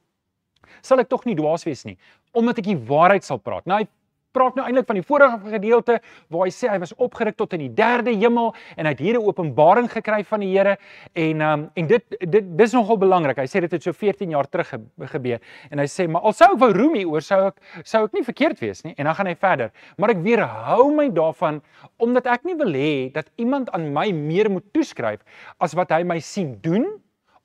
sal 0.82 1.00
ek 1.00 1.10
tog 1.10 1.26
nie 1.26 1.36
dwaas 1.36 1.64
wees 1.64 1.86
nie, 1.86 1.98
omdat 2.34 2.60
ek 2.60 2.66
die 2.66 2.76
waarheid 2.76 3.24
sal 3.24 3.38
praat." 3.38 3.66
Nou, 3.66 3.78
hy 3.78 3.88
praat 4.36 4.58
nou 4.58 4.66
eintlik 4.68 4.88
van 4.90 5.00
die 5.00 5.06
vorige 5.06 5.54
gedeelte 5.56 6.00
waar 6.34 6.48
hy 6.48 6.54
sê 6.54 6.70
hy 6.72 6.80
was 6.84 6.94
opgerig 7.02 7.38
tot 7.40 7.56
in 7.58 7.66
die 7.66 7.72
derde 7.78 8.14
hemel 8.16 8.52
en 8.76 8.88
hy 8.88 8.94
het 8.94 9.04
hier 9.04 9.20
'n 9.20 9.28
openbaring 9.30 9.90
gekry 9.92 10.24
van 10.24 10.44
die 10.44 10.52
Here 10.56 10.78
en 11.14 11.42
um, 11.42 11.70
en 11.76 11.88
dit 11.88 12.18
dit 12.20 12.58
dis 12.58 12.74
nogal 12.74 12.98
belangrik. 12.98 13.38
Hy 13.38 13.48
sê 13.48 13.62
dit 13.62 13.72
het 13.72 13.84
so 13.84 13.94
14 13.94 14.30
jaar 14.30 14.48
terug 14.48 14.70
ge, 14.70 14.80
gebeur 15.16 15.40
en 15.72 15.80
hy 15.80 15.88
sê 15.88 16.08
maar 16.08 16.22
al 16.22 16.34
sou 16.34 16.52
ek 16.54 16.60
wou 16.60 16.72
roem 16.74 16.96
hieroor 16.96 17.22
sou 17.22 17.48
ek 17.48 17.60
sou 17.84 18.04
ek 18.06 18.14
nie 18.14 18.24
verkeerd 18.24 18.60
wees 18.60 18.84
nie 18.84 18.94
en 18.98 19.06
dan 19.06 19.16
gaan 19.16 19.28
hy 19.28 19.36
verder. 19.36 19.72
Maar 19.98 20.10
ek 20.16 20.24
weerhou 20.24 20.92
my 20.96 21.10
daarvan 21.10 21.62
omdat 21.98 22.28
ek 22.28 22.46
nie 22.46 22.56
wil 22.56 22.74
hê 22.74 23.12
dat 23.14 23.32
iemand 23.38 23.70
aan 23.72 23.92
my 23.94 24.12
meer 24.12 24.50
moet 24.52 24.66
toeskryf 24.74 25.24
as 25.60 25.74
wat 25.74 25.92
hy 25.92 26.04
my 26.04 26.20
sien 26.20 26.58
doen 26.62 26.86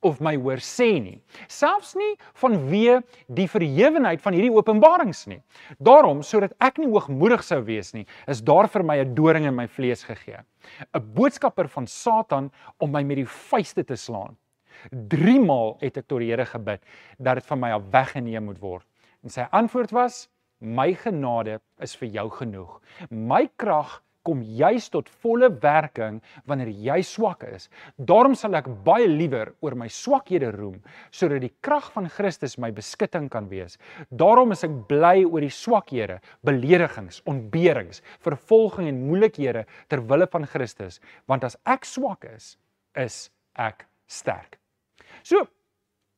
of 0.01 0.19
my 0.19 0.35
hoor 0.35 0.61
sê 0.63 0.99
nie. 1.01 1.19
Selfs 1.47 1.93
nie 1.95 2.15
vanweë 2.41 2.99
die 3.27 3.47
verhewenheid 3.51 4.21
van 4.21 4.35
hierdie 4.35 4.53
openbarings 4.53 5.25
nie. 5.29 5.41
Daarom 5.79 6.23
sodat 6.25 6.55
ek 6.59 6.81
nie 6.81 6.89
hoogmoedig 6.89 7.43
sou 7.45 7.61
wees 7.67 7.93
nie, 7.93 8.05
is 8.27 8.41
daar 8.41 8.67
vir 8.67 8.83
my 8.83 8.97
'n 8.99 9.15
doring 9.15 9.45
in 9.45 9.55
my 9.55 9.67
vlees 9.67 10.03
gegee. 10.03 10.41
'n 10.93 11.13
Boodskapper 11.13 11.67
van 11.67 11.87
Satan 11.87 12.51
om 12.79 12.91
my 12.91 13.03
met 13.03 13.17
die 13.17 13.25
vuiste 13.25 13.83
te 13.83 13.95
slaan. 13.95 14.37
3 14.89 15.39
maal 15.39 15.77
het 15.81 15.97
ek 15.97 16.07
tot 16.07 16.19
die 16.19 16.29
Here 16.31 16.45
gebid 16.45 16.81
dat 17.19 17.35
dit 17.35 17.45
van 17.45 17.59
my 17.59 17.71
af 17.71 17.83
weggeneem 17.91 18.45
moet 18.45 18.59
word. 18.59 18.85
En 19.23 19.29
sy 19.29 19.45
antwoord 19.51 19.91
was: 19.91 20.29
"My 20.59 20.93
genade 20.93 21.59
is 21.79 21.95
vir 21.95 22.09
jou 22.09 22.29
genoeg. 22.29 22.81
My 23.09 23.49
krag 23.55 24.01
kom 24.27 24.41
juis 24.43 24.89
tot 24.93 25.09
volle 25.23 25.49
werking 25.63 26.19
wanneer 26.49 26.69
jy 26.69 26.99
swak 27.05 27.45
is. 27.49 27.69
Daarom 27.97 28.35
sal 28.37 28.55
ek 28.59 28.69
baie 28.85 29.07
liewer 29.09 29.53
oor 29.61 29.75
my 29.79 29.89
swakhede 29.91 30.51
roem 30.55 30.79
sodat 31.09 31.43
die 31.45 31.53
krag 31.65 31.89
van 31.95 32.09
Christus 32.11 32.57
my 32.61 32.71
beskutting 32.75 33.29
kan 33.33 33.49
wees. 33.51 33.77
Daarom 34.09 34.53
is 34.55 34.65
ek 34.67 34.75
bly 34.89 35.23
oor 35.25 35.43
die 35.43 35.53
swakhede, 35.53 36.19
beledigings, 36.47 37.21
ontberings, 37.29 38.01
vervolging 38.23 38.89
en 38.91 39.05
moeilikhede 39.07 39.65
ter 39.91 40.03
wille 40.09 40.27
van 40.31 40.47
Christus, 40.49 40.99
want 41.27 41.45
as 41.47 41.57
ek 41.69 41.87
swak 41.87 42.25
is, 42.29 42.55
is 42.97 43.29
ek 43.59 43.85
sterk. 44.11 44.57
So, 45.23 45.45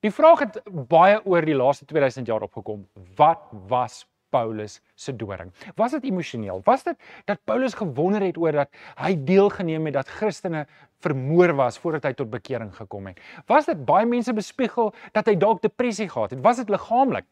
die 0.03 0.11
vraag 0.11 0.45
het 0.45 0.59
baie 0.89 1.19
oor 1.23 1.45
die 1.45 1.57
laaste 1.57 1.88
2000 1.89 2.27
jaar 2.27 2.44
opgekom. 2.45 2.83
Wat 3.17 3.47
was 3.69 4.03
Paulus 4.33 4.80
se 4.95 5.13
doring. 5.15 5.51
Was 5.80 5.94
dit 5.97 6.09
emosioneel? 6.09 6.62
Was 6.65 6.83
dit 6.88 6.97
dat 7.29 7.43
Paulus 7.46 7.77
gewonder 7.77 8.25
het 8.25 8.38
oor 8.41 8.63
dat 8.63 8.81
hy 9.00 9.13
deelgeneem 9.27 9.91
het 9.91 10.00
dat 10.00 10.10
Christene 10.17 10.65
vermoor 11.05 11.53
was 11.60 11.77
voordat 11.84 12.10
hy 12.10 12.13
tot 12.17 12.31
bekering 12.34 12.74
gekom 12.75 13.12
het? 13.12 13.22
Was 13.51 13.69
dit 13.69 13.86
baie 13.86 14.10
mense 14.10 14.34
bespiegel 14.34 14.93
dat 15.13 15.29
hy 15.29 15.38
dalk 15.38 15.62
depressie 15.62 16.10
gehad 16.10 16.34
het? 16.36 16.43
Was 16.46 16.63
dit 16.63 16.74
liggaamlik? 16.74 17.29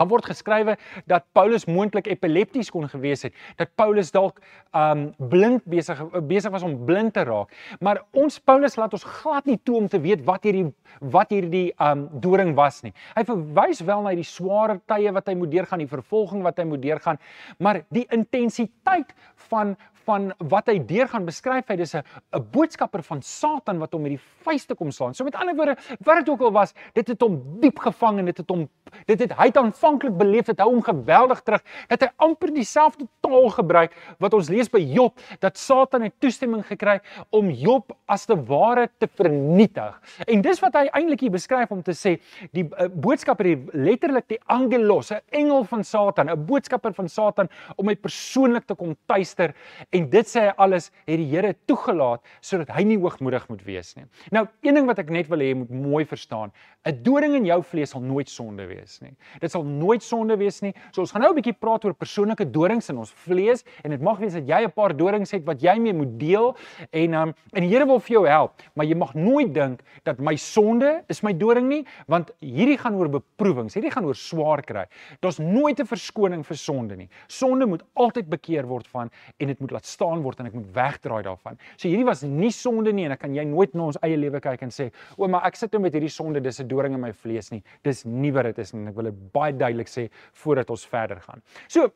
Daar 0.00 0.08
word 0.08 0.24
geskrywe 0.30 0.78
dat 1.04 1.26
Paulus 1.36 1.66
moontlik 1.68 2.06
epilepties 2.08 2.70
kon 2.72 2.86
gewees 2.88 3.26
het, 3.26 3.34
dat 3.60 3.68
Paulus 3.76 4.08
dalk 4.14 4.38
um 4.72 5.10
blind 5.28 5.66
besig 5.68 6.00
besig 6.24 6.54
was 6.54 6.64
om 6.64 6.78
blind 6.88 7.12
te 7.18 7.24
raak. 7.28 7.52
Maar 7.84 8.00
ons 8.16 8.38
Paulus 8.40 8.78
laat 8.80 8.96
ons 8.96 9.04
glad 9.04 9.44
nie 9.50 9.58
toe 9.60 9.76
om 9.76 9.90
te 9.92 10.00
weet 10.00 10.24
wat 10.24 10.48
hierdie 10.48 10.70
wat 11.12 11.34
hierdie 11.34 11.74
um 11.76 12.06
doring 12.24 12.54
was 12.56 12.80
nie. 12.86 12.94
Hy 13.12 13.26
verwys 13.28 13.84
wel 13.84 14.06
na 14.06 14.14
die 14.16 14.24
sware 14.24 14.78
tye 14.88 15.12
wat 15.12 15.28
hy 15.28 15.36
moet 15.36 15.52
deurgaan, 15.52 15.84
die 15.84 15.92
vervolging 15.92 16.48
wat 16.48 16.56
hy 16.62 16.64
moet 16.70 16.82
deurgaan, 16.82 17.20
maar 17.60 17.82
die 17.92 18.06
intensiteit 18.08 19.12
van 19.50 19.76
van 20.04 20.32
wat 20.38 20.66
hy 20.66 20.78
deur 20.78 21.08
gaan 21.08 21.24
beskryf 21.24 21.68
hy 21.68 21.76
dis 21.76 21.94
'n 21.94 22.02
'n 22.32 22.46
boodskapper 22.52 23.02
van 23.02 23.22
Satan 23.22 23.78
wat 23.78 23.92
hom 23.92 24.02
met 24.02 24.16
die 24.16 24.24
vuiste 24.44 24.74
kom 24.74 24.90
slaan. 24.90 25.14
So 25.14 25.24
met 25.24 25.34
ander 25.34 25.54
woorde, 25.54 25.76
wat 26.04 26.16
dit 26.18 26.28
ook 26.28 26.40
al 26.40 26.52
was, 26.52 26.74
dit 26.94 27.08
het 27.08 27.20
hom 27.20 27.60
diep 27.60 27.78
gevang 27.78 28.18
en 28.18 28.24
dit 28.24 28.36
het 28.36 28.48
hom 28.48 28.68
dit 29.06 29.20
het 29.20 29.32
hy 29.38 29.46
het 29.50 29.56
aanvanklik 29.56 30.16
beleef 30.18 30.46
dit 30.50 30.58
hou 30.58 30.70
hom 30.72 30.82
geweldig 30.82 31.40
terug 31.46 31.62
dat 31.88 32.02
hy 32.02 32.08
amper 32.16 32.52
dieselfde 32.54 33.06
taal 33.20 33.48
gebruik 33.54 33.94
wat 34.18 34.34
ons 34.34 34.50
lees 34.50 34.70
by 34.70 34.80
Job 34.80 35.18
dat 35.40 35.58
Satan 35.58 36.02
het 36.02 36.14
toestemming 36.18 36.64
gekry 36.66 36.98
om 37.30 37.50
Job 37.50 37.94
as 38.10 38.26
te 38.26 38.34
ware 38.34 38.88
te 38.98 39.06
vernietig. 39.06 39.94
En 40.26 40.42
dis 40.42 40.62
wat 40.62 40.74
hy 40.74 40.86
eintlik 40.88 41.20
hier 41.20 41.34
beskryf 41.34 41.70
om 41.70 41.82
te 41.86 41.94
sê 41.96 42.16
die 42.56 42.66
uh, 42.66 42.88
boodskapper 42.90 43.46
hier 43.46 43.62
letterlik 43.72 44.28
die 44.30 44.40
angelos, 44.50 45.12
'n 45.12 45.20
engel 45.30 45.64
van 45.64 45.84
Satan, 45.84 46.30
'n 46.30 46.46
boodskapper 46.46 46.94
van 46.94 47.08
Satan 47.08 47.48
om 47.76 47.86
my 47.86 47.94
persoonlik 47.94 48.66
te 48.66 48.74
kom 48.74 48.96
tuister 49.06 49.54
En 49.90 50.04
dit 50.06 50.28
sê 50.28 50.44
hy 50.44 50.50
alles 50.62 50.90
het 51.02 51.18
die 51.18 51.26
Here 51.32 51.50
toegelaat 51.66 52.22
sodat 52.46 52.68
hy 52.76 52.84
nie 52.86 52.98
hoogmoedig 53.00 53.48
moet 53.50 53.62
wees 53.66 53.88
nie. 53.96 54.04
Nou, 54.30 54.44
een 54.62 54.76
ding 54.78 54.86
wat 54.86 55.00
ek 55.02 55.08
net 55.10 55.26
wil 55.30 55.42
hê 55.42 55.48
jy 55.50 55.56
moet 55.64 55.72
mooi 55.74 56.04
verstaan, 56.06 56.52
'n 56.86 57.02
doring 57.02 57.34
in 57.34 57.44
jou 57.44 57.58
vlees 57.62 57.90
sal 57.90 58.00
nooit 58.00 58.28
sonde 58.28 58.66
wees 58.66 59.00
nie. 59.02 59.16
Dit 59.40 59.50
sal 59.50 59.64
nooit 59.64 60.02
sonde 60.02 60.36
wees 60.38 60.60
nie. 60.62 60.72
So 60.92 61.02
ons 61.02 61.10
gaan 61.10 61.22
nou 61.22 61.32
'n 61.32 61.42
bietjie 61.42 61.58
praat 61.58 61.84
oor 61.84 61.94
persoonlike 61.94 62.50
dorings 62.52 62.88
in 62.88 62.98
ons 62.98 63.10
vlees 63.10 63.64
en 63.84 63.90
dit 63.90 64.00
mag 64.00 64.18
wees 64.18 64.32
dat 64.32 64.46
jy 64.46 64.64
'n 64.64 64.70
paar 64.70 64.96
dorings 64.96 65.30
het 65.32 65.44
wat 65.44 65.60
jy 65.60 65.78
mee 65.78 65.92
moet 65.92 66.18
deel 66.18 66.56
en 66.92 67.14
um, 67.14 67.34
en 67.52 67.60
die 67.62 67.70
Here 67.70 67.86
wil 67.86 68.00
vir 68.00 68.14
jou 68.14 68.26
help, 68.26 68.62
maar 68.74 68.86
jy 68.86 68.94
mag 68.94 69.14
nooit 69.14 69.52
dink 69.54 69.82
dat 70.04 70.18
my 70.18 70.36
sonde 70.36 71.04
is 71.08 71.22
my 71.22 71.32
doring 71.32 71.68
nie, 71.68 71.84
want 72.06 72.30
hierdie 72.40 72.78
gaan 72.78 72.94
oor 72.94 73.08
beproewings, 73.08 73.74
hierdie 73.74 73.90
gaan 73.90 74.04
oor 74.04 74.14
swaar 74.14 74.62
kry. 74.62 74.86
Daar's 75.20 75.38
nooit 75.38 75.80
'n 75.80 75.86
verskoning 75.86 76.46
vir 76.46 76.56
sonde 76.56 76.96
nie. 76.96 77.08
Sonde 77.26 77.66
moet 77.66 77.82
altyd 77.94 78.28
bekeer 78.28 78.66
word 78.66 78.86
van 78.86 79.10
en 79.38 79.46
dit 79.46 79.60
moet 79.60 79.70
laat 79.80 79.88
staan 79.88 80.22
word 80.22 80.40
en 80.40 80.48
ek 80.50 80.56
moet 80.56 80.68
wegdraai 80.74 81.22
daarvan. 81.24 81.58
So 81.76 81.88
hierdie 81.88 82.06
was 82.06 82.22
nie 82.22 82.52
sonde 82.52 82.92
nie 82.92 83.06
en 83.08 83.12
ek 83.16 83.22
kan 83.24 83.34
jy 83.34 83.44
nooit 83.48 83.74
na 83.74 83.88
ons 83.88 83.98
eie 84.04 84.16
lewe 84.16 84.40
kyk 84.40 84.62
en 84.62 84.70
sê, 84.70 84.90
"O, 85.16 85.26
maar 85.28 85.46
ek 85.46 85.56
sit 85.56 85.72
nou 85.72 85.82
met 85.82 85.92
hierdie 85.92 86.10
sonde, 86.10 86.40
dis 86.40 86.60
'n 86.60 86.68
doring 86.68 86.94
in 86.94 87.00
my 87.00 87.12
vlees 87.12 87.50
nie." 87.50 87.62
Dis 87.82 88.04
nie 88.04 88.30
wat 88.30 88.44
dit 88.44 88.58
is 88.58 88.74
en 88.74 88.88
ek 88.88 88.94
wil 88.94 89.04
dit 89.04 89.32
baie 89.32 89.52
duidelik 89.52 89.88
sê 89.88 90.10
voordat 90.32 90.70
ons 90.70 90.86
verder 90.86 91.20
gaan. 91.20 91.42
So, 91.68 91.90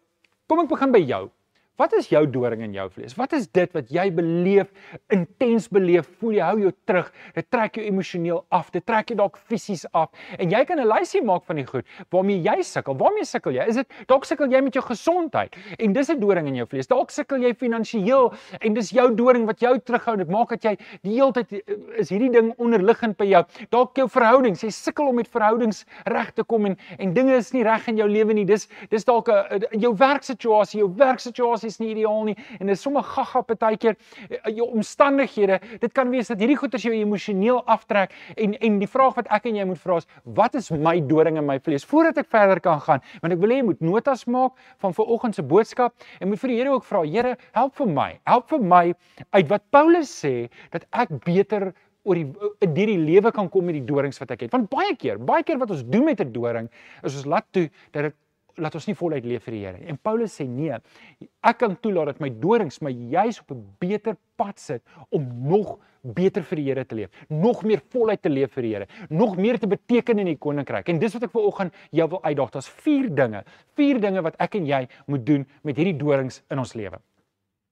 kom 0.48 0.60
ek 0.60 0.68
begin 0.68 0.92
by 0.92 0.98
jou. 0.98 1.30
Wat 1.74 1.90
is 1.98 2.06
jou 2.06 2.20
doring 2.30 2.60
in 2.62 2.74
jou 2.76 2.84
vlees? 2.94 3.16
Wat 3.18 3.32
is 3.34 3.48
dit 3.50 3.72
wat 3.74 3.88
jy 3.90 4.04
beleef, 4.14 4.68
intens 5.10 5.64
beleef, 5.74 6.06
voel 6.20 6.36
jy 6.36 6.44
hou 6.46 6.58
jou 6.62 6.70
terug, 6.86 7.08
dit 7.34 7.46
trek 7.50 7.80
jou 7.80 7.86
emosioneel 7.88 8.44
af, 8.54 8.68
dit 8.70 8.84
trek 8.86 9.08
jou 9.10 9.16
dalk 9.18 9.40
fisies 9.50 9.82
af. 9.90 10.12
En 10.38 10.52
jy 10.54 10.60
kan 10.68 10.78
'n 10.78 10.86
lysie 10.86 11.22
maak 11.22 11.42
van 11.48 11.56
die 11.56 11.66
goed 11.66 11.84
waarmee 12.12 12.38
jy 12.38 12.62
sukkel. 12.62 12.94
Waarmee 12.94 13.24
sukkel 13.24 13.54
jy? 13.54 13.66
Is 13.66 13.74
dit 13.74 13.88
dalk 14.06 14.24
sukkel 14.24 14.52
jy 14.52 14.60
met 14.60 14.74
jou 14.74 14.84
gesondheid 14.84 15.56
en 15.80 15.92
dis 15.92 16.10
'n 16.10 16.20
doring 16.20 16.46
in 16.46 16.54
jou 16.54 16.66
vlees. 16.66 16.86
Dalk 16.86 17.10
sukkel 17.10 17.42
jy 17.42 17.52
finansiëel 17.54 18.32
en 18.60 18.74
dis 18.74 18.90
jou 18.90 19.14
doring 19.14 19.44
wat 19.46 19.58
jou 19.58 19.76
terughou. 19.78 20.16
Dit 20.16 20.30
maak 20.30 20.50
dat 20.50 20.62
jy 20.62 20.78
die 21.02 21.14
hele 21.14 21.32
tyd 21.32 21.52
eh, 21.52 21.74
is 21.98 22.08
hierdie 22.08 22.30
ding 22.30 22.54
onderliggend 22.58 23.16
by 23.16 23.24
jou. 23.26 23.44
Dalk 23.70 23.96
jou 23.96 24.08
verhoudings, 24.08 24.62
jy 24.62 24.70
sukkel 24.70 25.08
om 25.08 25.16
met 25.16 25.28
verhoudings 25.28 25.84
reg 26.06 26.30
te 26.34 26.44
kom 26.44 26.66
en 26.66 26.76
en 26.98 27.12
dinge 27.12 27.34
is 27.34 27.52
nie 27.52 27.64
reg 27.64 27.88
in 27.88 27.96
jou 27.96 28.08
lewe 28.08 28.32
nie. 28.32 28.44
Dis 28.44 28.68
dis 28.90 29.04
dalk 29.04 29.28
'n 29.28 29.80
jou 29.80 29.92
werksituasie, 29.96 30.78
jou 30.78 30.94
werksituasie 30.94 31.63
is 31.64 31.78
nie 31.82 31.90
ideaal 31.94 32.24
nie 32.30 32.36
en 32.58 32.66
dit 32.66 32.74
is 32.76 32.82
sommer 32.82 33.02
gaga 33.02 33.42
partykeer 33.42 33.96
eh, 34.28 34.54
jou 34.56 34.68
omstandighede. 34.70 35.60
Dit 35.80 35.92
kan 35.92 36.10
wees 36.10 36.30
dat 36.32 36.40
hierdie 36.42 36.58
goeters 36.60 36.86
jou 36.86 36.94
emosioneel 36.94 37.62
aftrek 37.66 38.14
en 38.36 38.54
en 38.54 38.78
die 38.78 38.90
vraag 38.90 39.16
wat 39.20 39.30
ek 39.34 39.48
en 39.50 39.60
jy 39.60 39.64
moet 39.68 39.80
vra 39.82 39.98
is 40.02 40.08
wat 40.24 40.54
is 40.54 40.70
my 40.70 40.98
doring 41.00 41.38
in 41.40 41.46
my 41.46 41.58
vlees 41.58 41.84
voordat 41.84 42.18
ek 42.22 42.30
verder 42.32 42.60
kan 42.60 42.80
gaan? 42.80 43.04
Want 43.22 43.36
ek 43.36 43.40
wil 43.42 43.54
hê 43.54 43.60
jy 43.62 43.68
moet 43.70 43.80
notas 43.84 44.26
maak 44.26 44.52
van 44.82 44.94
vanoggend 44.96 45.34
se 45.34 45.42
boodskap 45.42 45.94
en 46.20 46.28
moet 46.28 46.40
vir 46.40 46.52
die 46.52 46.60
Here 46.64 46.70
ook 46.70 46.84
vra, 46.86 47.02
Here, 47.04 47.36
help 47.52 47.74
vir 47.76 47.88
my. 47.90 48.10
Help 48.30 48.48
vir 48.52 48.62
my 48.62 48.84
uit 49.34 49.48
wat 49.50 49.64
Paulus 49.74 50.12
sê 50.22 50.48
dat 50.72 50.86
ek 50.92 51.12
beter 51.24 51.72
oor 52.04 52.20
die 52.20 52.26
in 52.64 52.74
hierdie 52.76 53.00
lewe 53.00 53.32
kan 53.32 53.48
kom 53.52 53.64
met 53.68 53.78
die 53.78 53.86
dorings 53.88 54.20
wat 54.20 54.34
ek 54.34 54.46
het. 54.46 54.52
Want 54.52 54.68
baie 54.72 54.92
keer, 55.00 55.20
baie 55.20 55.44
keer 55.46 55.58
wat 55.60 55.72
ons 55.72 55.84
doen 55.88 56.04
met 56.04 56.20
'n 56.20 56.32
doring, 56.32 56.68
is 57.02 57.16
ons 57.16 57.26
laat 57.26 57.46
toe 57.52 57.68
dat 57.92 58.10
dit 58.10 58.14
laat 58.56 58.74
ons 58.74 58.86
nie 58.86 58.96
voluit 58.98 59.24
leef 59.24 59.44
vir 59.48 59.56
die 59.56 59.62
Here. 59.64 59.80
En 59.88 59.98
Paulus 59.98 60.34
sê 60.40 60.46
nee, 60.48 60.76
ek 61.44 61.58
kan 61.58 61.76
toelaat 61.80 62.12
dat 62.12 62.20
my 62.20 62.30
dorings 62.30 62.80
my 62.84 62.90
juis 62.90 63.40
op 63.40 63.50
'n 63.52 63.64
beter 63.80 64.16
pad 64.36 64.58
sit 64.58 64.82
om 65.10 65.26
nog 65.48 65.78
beter 66.02 66.42
vir 66.42 66.56
die 66.56 66.64
Here 66.64 66.84
te 66.84 66.94
leef, 66.94 67.10
nog 67.28 67.62
meer 67.64 67.80
voluit 67.90 68.22
te 68.22 68.28
leef 68.28 68.52
vir 68.52 68.62
die 68.62 68.72
Here, 68.74 68.86
nog 69.08 69.36
meer 69.36 69.58
te 69.58 69.66
beteken 69.66 70.18
in 70.18 70.26
die 70.26 70.38
koninkryk. 70.38 70.88
En 70.88 70.98
dis 70.98 71.12
wat 71.12 71.22
ek 71.22 71.32
vir 71.32 71.42
oggend 71.42 71.74
jou 71.90 72.08
wil 72.08 72.22
uitdaag. 72.22 72.50
Daar's 72.50 72.68
vier 72.68 73.08
dinge, 73.14 73.44
vier 73.74 74.00
dinge 74.00 74.22
wat 74.22 74.36
ek 74.38 74.54
en 74.54 74.66
jy 74.66 74.88
moet 75.06 75.26
doen 75.26 75.46
met 75.62 75.76
hierdie 75.76 75.96
dorings 75.96 76.42
in 76.50 76.58
ons 76.58 76.74
lewe. 76.74 77.00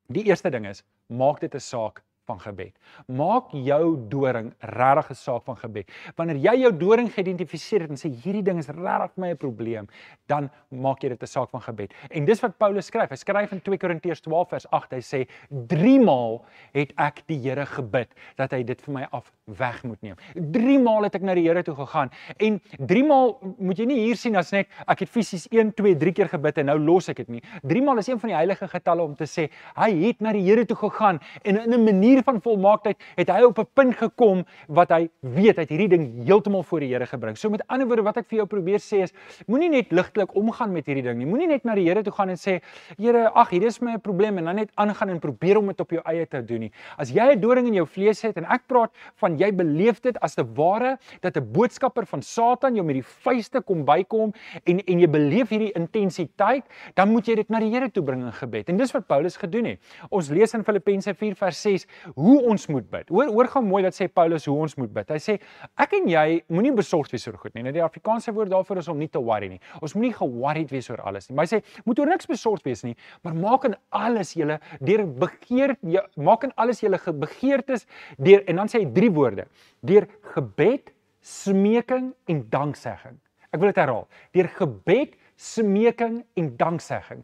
Die 0.08 0.24
eerste 0.24 0.50
ding 0.50 0.66
is, 0.66 0.84
maak 1.08 1.40
dit 1.40 1.54
'n 1.54 1.60
saak 1.60 2.02
van 2.24 2.40
gebed. 2.40 2.72
Maak 3.06 3.50
jou 3.50 3.96
doring 4.08 4.52
regtig 4.60 5.10
'n 5.10 5.14
saak 5.14 5.44
van 5.44 5.56
gebed. 5.56 5.90
Wanneer 6.16 6.36
jy 6.36 6.60
jou 6.62 6.76
doring 6.76 7.10
geïdentifiseer 7.10 7.80
het 7.80 7.90
en 7.90 7.96
sê 7.96 8.08
hierdie 8.10 8.42
ding 8.42 8.58
is 8.58 8.68
regtig 8.68 9.16
my 9.16 9.30
'n 9.30 9.36
probleem, 9.36 9.88
dan 10.26 10.50
maak 10.68 11.02
jy 11.02 11.08
dit 11.08 11.22
'n 11.22 11.26
saak 11.26 11.50
van 11.50 11.60
gebed. 11.60 11.92
En 12.10 12.24
dis 12.24 12.40
wat 12.40 12.58
Paulus 12.58 12.86
skryf. 12.86 13.10
Hy 13.10 13.16
skryf 13.16 13.52
in 13.52 13.60
2 13.60 13.78
Korintiërs 13.78 14.20
12 14.20 14.48
vers 14.48 14.70
8. 14.70 14.92
Hy 14.92 15.00
sê: 15.00 15.28
"Drie 15.66 16.00
maal 16.00 16.44
het 16.72 16.92
ek 16.96 17.22
die 17.26 17.38
Here 17.42 17.66
gebid 17.66 18.08
dat 18.36 18.52
hy 18.52 18.62
dit 18.62 18.80
vir 18.80 18.94
my 18.94 19.06
af 19.10 19.32
weg 19.44 19.82
moet 19.82 20.00
neem. 20.02 20.16
Drie 20.52 20.78
maal 20.78 21.02
het 21.02 21.16
ek 21.18 21.24
na 21.26 21.34
die 21.34 21.44
Here 21.48 21.62
toe 21.66 21.74
gegaan 21.74 22.10
en 22.36 22.60
drie 22.78 23.02
maal 23.06 23.34
moet 23.58 23.78
jy 23.78 23.86
nie 23.90 23.98
hier 24.04 24.16
sien 24.16 24.36
as 24.38 24.52
net 24.54 24.70
ek 24.86 25.04
het 25.04 25.10
fisies 25.10 25.48
1 25.50 25.72
2 25.78 25.96
3 25.98 26.12
keer 26.16 26.30
gebid 26.30 26.60
en 26.62 26.70
nou 26.70 26.78
los 26.78 27.10
ek 27.10 27.24
dit 27.24 27.32
nie. 27.36 27.42
Drie 27.66 27.82
maal 27.82 27.98
is 27.98 28.08
een 28.08 28.20
van 28.22 28.30
die 28.30 28.36
heilige 28.38 28.68
getalle 28.70 29.02
om 29.02 29.16
te 29.18 29.26
sê 29.26 29.48
hy 29.78 29.90
het 30.04 30.22
na 30.22 30.34
die 30.36 30.44
Here 30.46 30.64
toe 30.68 30.78
gegaan 30.78 31.20
en 31.42 31.58
in 31.64 31.74
'n 31.74 31.84
manier 31.84 32.11
manier 32.12 32.24
van 32.26 32.40
volmaaktheid 32.44 33.00
het 33.16 33.30
hy 33.32 33.42
op 33.46 33.58
'n 33.58 33.66
punt 33.74 33.96
gekom 33.96 34.44
wat 34.68 34.90
hy 34.90 35.08
weet 35.20 35.56
hy 35.56 35.62
het 35.62 35.70
hierdie 35.70 35.88
ding 35.88 36.26
heeltemal 36.26 36.62
voor 36.62 36.80
die 36.80 36.88
Here 36.92 37.06
gebring. 37.06 37.36
So 37.36 37.48
met 37.48 37.62
ander 37.68 37.86
woorde 37.86 38.02
wat 38.02 38.16
ek 38.16 38.28
vir 38.28 38.38
jou 38.38 38.46
probeer 38.46 38.78
sê 38.78 39.02
is 39.02 39.12
moenie 39.46 39.70
net 39.70 39.92
ligtelik 39.92 40.34
omgaan 40.34 40.72
met 40.72 40.86
hierdie 40.86 41.02
ding 41.02 41.18
nie. 41.18 41.26
Moenie 41.26 41.46
net 41.46 41.64
na 41.64 41.74
die 41.74 41.84
Here 41.84 42.02
toe 42.02 42.12
gaan 42.12 42.28
en 42.28 42.36
sê 42.36 42.60
Here, 42.98 43.30
ag, 43.30 43.50
hier 43.50 43.64
is 43.64 43.80
my 43.80 43.96
probleem 43.98 44.38
en 44.38 44.44
dan 44.44 44.56
net 44.56 44.70
aangaan 44.74 45.08
en 45.08 45.18
probeer 45.18 45.58
om 45.58 45.66
dit 45.66 45.80
op 45.80 45.90
jou 45.90 46.02
eie 46.04 46.26
te 46.26 46.44
doen 46.44 46.60
nie. 46.60 46.72
As 46.98 47.10
jy 47.10 47.32
'n 47.32 47.40
doring 47.40 47.66
in 47.66 47.74
jou 47.74 47.86
vlees 47.86 48.22
het 48.22 48.36
en 48.36 48.44
ek 48.44 48.66
praat 48.66 48.90
van 49.16 49.38
jy 49.38 49.52
beleef 49.52 50.00
dit 50.00 50.16
as 50.20 50.34
te 50.34 50.44
ware 50.44 50.98
dat 51.22 51.36
'n 51.36 51.52
boodskapper 51.52 52.06
van 52.06 52.22
Satan 52.22 52.74
jou 52.74 52.84
met 52.84 52.94
die 52.94 53.02
vuiste 53.24 53.62
kom 53.62 53.84
bykom 53.84 54.32
en 54.64 54.78
en 54.80 54.98
jy 55.00 55.08
beleef 55.08 55.48
hierdie 55.48 55.72
intensiteit, 55.72 56.64
dan 56.94 57.08
moet 57.08 57.26
jy 57.26 57.34
dit 57.34 57.48
na 57.48 57.60
die 57.60 57.70
Here 57.70 57.90
toe 57.90 58.02
bring 58.02 58.22
in 58.22 58.32
gebed. 58.32 58.68
En 58.68 58.76
dis 58.76 58.92
wat 58.92 59.06
Paulus 59.06 59.36
gedoen 59.36 59.64
het. 59.64 59.80
Ons 60.10 60.28
lees 60.28 60.52
in 60.54 60.64
Filippense 60.64 61.14
4 61.14 61.34
vers 61.34 61.62
6 61.62 61.86
hoe 62.14 62.36
ons 62.52 62.66
moet 62.72 62.88
bid. 62.90 63.08
Hoor 63.12 63.32
hoor 63.32 63.50
gaan 63.52 63.66
mooi 63.68 63.82
dat 63.84 63.96
sê 63.96 64.08
Paulus 64.12 64.46
hoe 64.50 64.56
ons 64.64 64.76
moet 64.80 64.92
bid. 64.92 65.10
Hy 65.14 65.20
sê 65.22 65.38
ek 65.80 65.96
en 65.98 66.08
jy 66.10 66.26
moenie 66.52 66.74
besorgd 66.76 67.14
wees 67.14 67.26
oor 67.28 67.38
goed 67.40 67.54
nie. 67.56 67.64
Nou 67.66 67.74
die 67.74 67.84
Afrikaanse 67.84 68.34
woord 68.34 68.52
daarvoor 68.52 68.82
is 68.82 68.90
om 68.92 69.00
nie 69.00 69.10
te 69.12 69.22
worry 69.22 69.50
nie. 69.54 69.60
Ons 69.80 69.96
moenie 69.98 70.12
ge-worried 70.16 70.72
wees 70.74 70.90
oor 70.92 71.02
alles 71.06 71.28
nie. 71.28 71.36
Maar 71.38 71.48
hy 71.48 71.58
sê 71.58 71.82
moet 71.88 72.02
oor 72.02 72.12
niks 72.12 72.30
besorgd 72.30 72.66
wees 72.68 72.84
nie, 72.86 72.94
maar 73.22 73.36
maak 73.38 73.66
in 73.68 73.76
alles 73.90 74.34
julle 74.38 74.58
deur 74.80 75.04
begeer 75.24 75.76
jy, 75.82 76.02
maak 76.16 76.46
in 76.48 76.54
alles 76.60 76.82
julle 76.82 77.00
begeertes 77.22 77.86
deur 78.18 78.44
en 78.48 78.62
dan 78.62 78.70
sê 78.70 78.82
hy 78.82 78.90
drie 78.94 79.10
woorde: 79.12 79.46
deur 79.86 80.08
gebed, 80.34 80.92
smeking 81.22 82.12
en 82.30 82.46
danksegging. 82.50 83.18
Ek 83.52 83.60
wil 83.60 83.70
dit 83.70 83.82
herhaal. 83.82 84.06
Deur 84.34 84.48
gebed, 84.56 85.18
smeking 85.36 86.22
en 86.38 86.54
danksegging. 86.56 87.22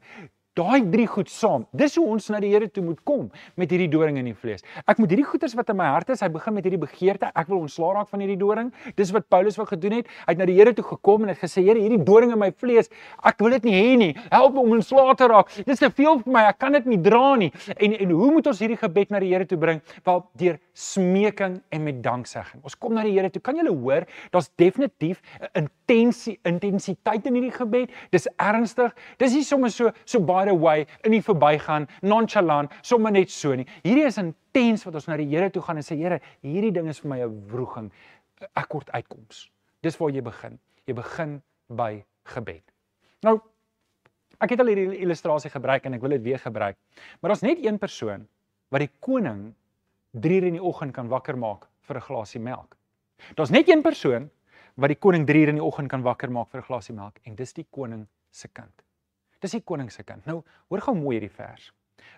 Daai 0.58 0.82
drie 0.90 1.06
goed 1.06 1.28
saam. 1.30 1.66
Dis 1.76 1.94
hoe 1.98 2.04
ons 2.10 2.24
na 2.32 2.40
die 2.42 2.48
Here 2.50 2.66
toe 2.72 2.82
moet 2.82 2.98
kom 3.06 3.28
met 3.60 3.70
hierdie 3.70 3.88
doring 3.92 4.16
in 4.18 4.26
die 4.26 4.34
vlees. 4.34 4.64
Ek 4.90 4.98
moet 4.98 5.12
hierdie 5.12 5.26
goeders 5.28 5.54
wat 5.54 5.68
in 5.70 5.78
my 5.78 5.86
hart 5.92 6.08
is, 6.10 6.22
hy 6.24 6.28
begin 6.34 6.56
met 6.56 6.66
hierdie 6.66 6.80
begeerte, 6.82 7.28
ek 7.38 7.50
wil 7.52 7.60
ontslaa 7.62 7.92
raak 8.00 8.08
van 8.10 8.24
hierdie 8.24 8.38
doring. 8.40 8.72
Dis 8.98 9.12
wat 9.14 9.28
Paulus 9.30 9.58
wou 9.60 9.68
gedoen 9.68 10.00
het. 10.00 10.10
Hy 10.24 10.34
het 10.34 10.40
na 10.40 10.48
die 10.50 10.56
Here 10.58 10.72
toe 10.74 10.86
gekom 10.88 11.26
en 11.26 11.30
het 11.30 11.38
gesê, 11.38 11.62
Here, 11.62 11.78
hierdie 11.78 12.00
doring 12.02 12.32
in 12.34 12.40
my 12.42 12.50
vlees, 12.58 12.90
ek 13.28 13.38
wil 13.44 13.54
dit 13.54 13.68
nie 13.68 13.76
hê 13.76 13.92
nie. 14.00 14.10
Help 14.32 14.56
my 14.56 14.64
om 14.64 14.74
ontslaa 14.80 15.14
te 15.20 15.28
raak. 15.30 15.52
Dis 15.68 15.84
te 15.84 15.92
veel 15.94 16.18
vir 16.24 16.34
my. 16.34 16.42
Ek 16.50 16.58
kan 16.64 16.74
dit 16.74 16.90
nie 16.90 16.98
dra 17.06 17.36
nie. 17.38 17.52
En 17.76 17.94
en 17.98 18.16
hoe 18.18 18.32
moet 18.34 18.50
ons 18.50 18.64
hierdie 18.64 18.80
gebed 18.80 19.14
na 19.14 19.22
die 19.22 19.30
Here 19.30 19.46
toe 19.46 19.60
bring? 19.60 19.82
Wel 20.08 20.24
deur 20.42 20.58
smeking 20.74 21.60
en 21.70 21.86
met 21.86 22.02
danksegging. 22.02 22.64
Ons 22.66 22.74
kom 22.74 22.96
na 22.98 23.06
die 23.06 23.14
Here 23.14 23.30
toe. 23.30 23.42
Kan 23.44 23.60
julle 23.60 23.74
hoor? 23.76 24.08
Daar's 24.34 24.50
definitief 24.58 25.22
'n 25.54 25.68
intensie 25.68 26.38
intensiteit 26.42 27.26
in 27.26 27.38
hierdie 27.38 27.54
gebed. 27.54 27.94
Dis 28.10 28.26
ernstig. 28.36 28.94
Dis 29.18 29.34
nie 29.34 29.44
sommer 29.44 29.70
so 29.70 29.92
so 30.04 30.18
by 30.18 30.47
the 30.48 30.56
way 30.56 30.86
in 31.04 31.12
die 31.12 31.22
verbygaan, 31.22 31.86
nonchalant, 32.02 32.72
sommer 32.82 33.12
net 33.14 33.30
so 33.30 33.54
nie. 33.54 33.66
Hierdie 33.84 34.06
is 34.08 34.18
intens 34.18 34.84
wat 34.86 34.94
ons 34.98 35.08
na 35.08 35.16
die 35.16 35.28
Here 35.28 35.50
toe 35.50 35.62
gaan 35.62 35.80
en 35.80 35.86
sê 35.86 35.96
Here, 35.98 36.20
hierdie 36.42 36.72
ding 36.72 36.88
is 36.88 37.00
vir 37.00 37.10
my 37.10 37.20
'n 37.22 37.46
wroging. 37.52 37.92
Ek 38.56 38.68
kort 38.68 38.90
uitkoms. 38.90 39.48
Dis 39.82 39.96
waar 39.98 40.10
jy 40.10 40.20
begin. 40.22 40.58
Jy 40.86 40.94
begin 40.94 41.42
by 41.68 42.04
gebed. 42.24 42.64
Nou 43.22 43.40
ek 44.38 44.50
het 44.54 44.60
al 44.60 44.70
hierdie 44.70 45.00
illustrasie 45.02 45.50
gebruik 45.50 45.86
en 45.86 45.94
ek 45.94 46.02
wil 46.02 46.10
dit 46.10 46.22
weer 46.22 46.38
gebruik. 46.38 46.76
Maar 47.20 47.34
daar's 47.34 47.42
net 47.42 47.64
een 47.64 47.78
persoon 47.78 48.26
wat 48.70 48.80
die 48.80 48.90
koning 49.00 49.54
3 50.12 50.40
uur 50.40 50.46
in 50.46 50.58
die 50.58 50.62
oggend 50.62 50.94
kan 50.94 51.08
wakker 51.08 51.36
maak 51.36 51.66
vir 51.88 51.96
'n 51.96 52.00
glasie 52.00 52.40
melk. 52.40 52.76
Daar's 53.34 53.50
net 53.50 53.68
een 53.68 53.82
persoon 53.82 54.30
wat 54.76 54.88
die 54.88 54.98
koning 54.98 55.26
3 55.26 55.42
uur 55.42 55.48
in 55.48 55.58
die 55.58 55.64
oggend 55.64 55.88
kan 55.88 56.02
wakker 56.02 56.30
maak 56.30 56.48
vir 56.48 56.60
'n 56.60 56.64
glasie 56.64 56.94
melk 56.94 57.18
en 57.24 57.34
dis 57.34 57.52
die 57.52 57.66
koning 57.70 58.06
se 58.30 58.48
kind. 58.48 58.82
Dis 59.42 59.54
die 59.54 59.64
koning 59.64 59.90
se 59.92 60.02
kind. 60.02 60.24
Nou, 60.26 60.42
hoor 60.68 60.82
gou 60.82 60.94
mooi 60.98 61.16
hierdie 61.18 61.34
vers. 61.34 61.70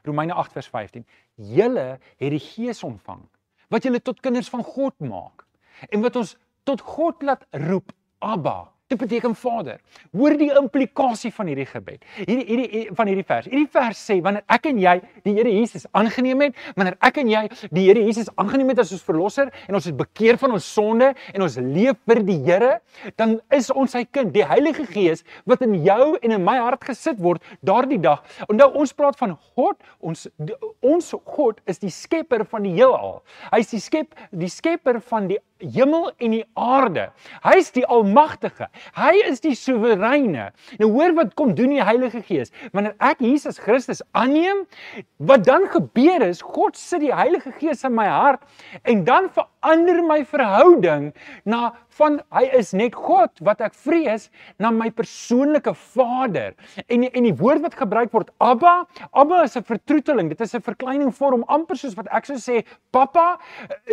Romeine 0.07 0.35
8 0.41 0.57
vers 0.57 0.69
15. 0.73 1.07
Julle 1.55 1.87
het 2.01 2.33
die 2.33 2.43
Gees 2.43 2.83
ontvang 2.87 3.27
wat 3.71 3.87
julle 3.87 4.01
tot 4.03 4.21
kinders 4.25 4.51
van 4.51 4.65
God 4.67 4.97
maak 5.05 5.45
en 5.89 6.03
wat 6.03 6.17
ons 6.19 6.35
tot 6.69 6.83
God 6.85 7.23
laat 7.23 7.47
roep, 7.69 7.93
Abba, 8.21 8.71
Dit 8.91 8.99
beteken 8.99 9.37
Vader. 9.39 9.77
Hoor 10.11 10.35
die 10.35 10.49
implikasie 10.51 11.31
van 11.31 11.47
hierdie 11.47 11.67
gebed. 11.71 12.01
Hierdie 12.17 12.43
hierdie 12.49 12.81
van 12.99 13.07
hierdie 13.07 13.25
vers. 13.29 13.47
Hierdie 13.47 13.69
vers 13.71 13.99
sê 14.03 14.17
wanneer 14.19 14.43
ek 14.51 14.65
en 14.67 14.81
jy 14.83 14.95
die 15.23 15.35
Here 15.37 15.53
Jesus 15.55 15.85
aangeneem 15.95 16.41
het, 16.43 16.57
wanneer 16.75 16.97
ek 17.07 17.21
en 17.23 17.29
jy 17.31 17.45
die 17.71 17.85
Here 17.85 18.03
Jesus 18.03 18.33
aangeneem 18.35 18.73
het 18.73 18.81
as 18.83 18.91
ons 18.97 19.05
verlosser 19.07 19.53
en 19.69 19.79
ons 19.79 19.87
het 19.87 19.95
bekeer 19.95 20.41
van 20.43 20.57
ons 20.57 20.67
sonde 20.67 21.13
en 21.15 21.45
ons 21.47 21.59
leef 21.63 22.01
vir 22.11 22.23
die 22.27 22.37
Here, 22.49 22.73
dan 23.15 23.37
is 23.55 23.71
ons 23.71 23.95
sy 23.95 24.03
kind, 24.11 24.33
die 24.35 24.43
Heilige 24.43 24.89
Gees 24.91 25.23
wat 25.47 25.63
in 25.63 25.77
jou 25.87 26.17
en 26.19 26.35
in 26.41 26.43
my 26.49 26.57
hart 26.59 26.83
gesit 26.91 27.23
word 27.23 27.47
daardie 27.63 28.01
dag. 28.03 28.25
Onthou 28.51 28.73
ons 28.83 28.95
praat 28.99 29.21
van 29.23 29.37
God, 29.53 29.79
ons 30.03 30.27
ons 30.83 31.13
God 31.37 31.63
is 31.71 31.79
die 31.79 31.95
skepper 31.95 32.43
van 32.43 32.67
die 32.67 32.75
heelal. 32.75 33.21
Hy 33.55 33.63
is 33.63 33.71
die 33.71 33.85
skep 33.87 34.19
die 34.35 34.51
skepper 34.51 34.99
van 35.13 35.31
die 35.31 35.39
hemel 35.61 36.11
en 36.19 36.35
die 36.37 36.45
aarde. 36.55 37.09
Hy 37.45 37.57
is 37.61 37.71
die 37.75 37.85
almagtige. 37.87 38.69
Hy 38.97 39.15
is 39.29 39.43
die 39.45 39.55
soewereine. 39.59 40.51
Nou 40.81 40.91
hoor 40.95 41.15
wat 41.19 41.35
kom 41.39 41.55
doen 41.55 41.75
die 41.75 41.85
Heilige 41.85 42.23
Gees. 42.27 42.53
Wanneer 42.73 42.97
ek 42.99 43.23
Jesus 43.25 43.61
Christus 43.63 44.03
aanneem, 44.17 44.65
wat 45.19 45.45
dan 45.47 45.69
gebeur 45.73 46.25
is, 46.27 46.43
God 46.43 46.77
sit 46.77 47.05
die 47.05 47.15
Heilige 47.15 47.53
Gees 47.59 47.85
in 47.87 47.95
my 47.97 48.09
hart 48.11 48.45
en 48.89 49.05
dan 49.05 49.29
verander 49.35 50.03
my 50.07 50.23
verhouding 50.25 51.11
na 51.45 51.71
van 51.99 52.21
hy 52.33 52.47
is 52.57 52.73
net 52.77 52.95
God 52.97 53.33
wat 53.45 53.61
ek 53.65 53.75
vrees 53.77 54.29
na 54.63 54.71
my 54.73 54.89
persoonlike 54.95 55.75
Vader. 55.95 56.55
En 56.89 57.05
en 57.11 57.27
die 57.27 57.35
woord 57.37 57.65
wat 57.65 57.77
gebruik 57.79 58.13
word 58.15 58.31
Abba, 58.41 58.87
Abba 59.13 59.43
is 59.45 59.57
'n 59.57 59.65
vertroeteling. 59.65 60.29
Dit 60.29 60.41
is 60.41 60.55
'n 60.55 60.63
verkleining 60.63 61.13
vorm 61.13 61.45
amper 61.49 61.77
soos 61.77 61.95
wat 61.95 62.09
ek 62.11 62.27
sou 62.27 62.37
sê 62.37 62.65
Pappa. 62.91 63.39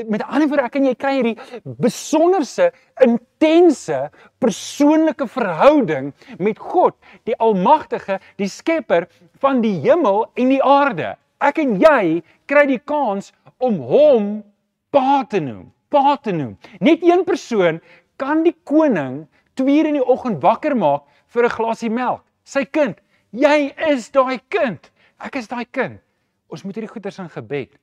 Met 0.08 0.24
ander 0.24 0.48
woorde, 0.48 0.64
ek 0.64 0.76
en 0.76 0.86
jy 0.86 0.96
kry 0.96 1.14
hierdie 1.22 1.38
besonderse 1.64 2.72
intense 3.04 4.10
persoonlike 4.40 5.28
verhouding 5.28 6.14
met 6.40 6.60
God, 6.60 6.96
die 7.24 7.38
Almagtige, 7.40 8.20
die 8.38 8.50
Skepper 8.50 9.08
van 9.40 9.62
die 9.62 9.80
hemel 9.82 10.26
en 10.36 10.50
die 10.50 10.64
aarde. 10.64 11.16
Ek 11.40 11.60
en 11.62 11.78
jy 11.82 12.24
kry 12.50 12.66
die 12.66 12.82
kans 12.82 13.34
om 13.58 13.80
hom 13.82 14.44
Pa 14.92 15.24
te 15.30 15.40
noem. 15.44 15.68
Pa 15.92 16.16
te 16.24 16.32
noem. 16.32 16.56
Net 16.80 17.04
een 17.04 17.24
persoon 17.28 17.82
kan 18.18 18.44
die 18.46 18.56
koning 18.64 19.26
2 19.60 19.76
uur 19.78 19.90
in 19.92 20.00
die 20.00 20.06
oggend 20.06 20.40
wakker 20.42 20.76
maak 20.76 21.04
vir 21.34 21.44
'n 21.46 21.56
glasie 21.58 21.90
melk. 21.90 22.24
Sy 22.44 22.64
kind. 22.66 22.98
Jy 23.32 23.74
is 23.92 24.10
daai 24.10 24.40
kind. 24.50 24.92
Ek 25.20 25.36
is 25.36 25.48
daai 25.48 25.66
kind. 25.66 26.00
Ons 26.48 26.64
moet 26.64 26.76
hierdie 26.76 26.94
goeders 26.94 27.20
in 27.20 27.30
gebed 27.30 27.78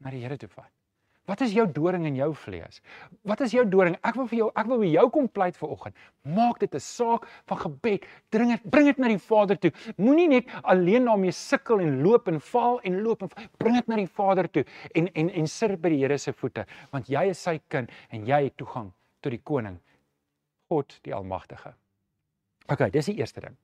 na 0.00 0.10
die 0.10 0.20
Here 0.20 0.36
toe 0.36 0.48
vat. 0.48 0.75
Wat 1.26 1.40
is 1.42 1.52
jou 1.56 1.66
doring 1.72 2.04
in 2.06 2.14
jou 2.14 2.28
vlees? 2.38 2.78
Wat 3.26 3.40
is 3.42 3.50
jou 3.54 3.64
doring? 3.68 3.96
Ek 4.06 4.14
wil 4.14 4.28
vir 4.30 4.38
jou 4.38 4.48
ek 4.54 4.68
wil 4.70 4.78
by 4.84 4.90
jou 4.92 5.06
kom 5.10 5.26
pleit 5.28 5.56
vir 5.58 5.72
oggend. 5.74 5.96
Maak 6.22 6.60
dit 6.62 6.74
'n 6.74 6.80
saak 6.80 7.26
van 7.46 7.58
gebed. 7.58 8.06
Dring 8.30 8.50
dit 8.50 8.70
bring 8.70 8.86
dit 8.86 8.98
na 8.98 9.08
die 9.08 9.18
Vader 9.18 9.58
toe. 9.58 9.72
Moenie 9.96 10.28
net 10.28 10.46
alleen 10.62 11.04
daarmee 11.04 11.32
sukkel 11.32 11.80
en 11.80 12.02
loop 12.02 12.28
en 12.28 12.40
val 12.40 12.80
en 12.80 13.02
loop 13.02 13.22
en 13.22 13.30
bring 13.58 13.74
dit 13.74 13.88
na 13.88 13.96
die 13.96 14.06
Vader 14.06 14.48
toe 14.48 14.64
en 14.94 15.08
en 15.14 15.30
en 15.30 15.46
sit 15.46 15.80
by 15.80 15.88
die 15.88 15.98
Here 15.98 16.18
se 16.18 16.32
voete 16.32 16.66
want 16.92 17.08
jy 17.08 17.30
is 17.30 17.42
sy 17.42 17.60
kind 17.68 17.90
en 18.10 18.26
jy 18.26 18.44
het 18.44 18.56
toegang 18.56 18.92
tot 19.20 19.30
die 19.30 19.42
koning 19.42 19.80
God 20.68 21.00
die 21.02 21.14
almagtige. 21.14 21.74
OK, 22.68 22.90
dis 22.90 23.06
die 23.06 23.18
eerste 23.18 23.40
ding. 23.40 23.56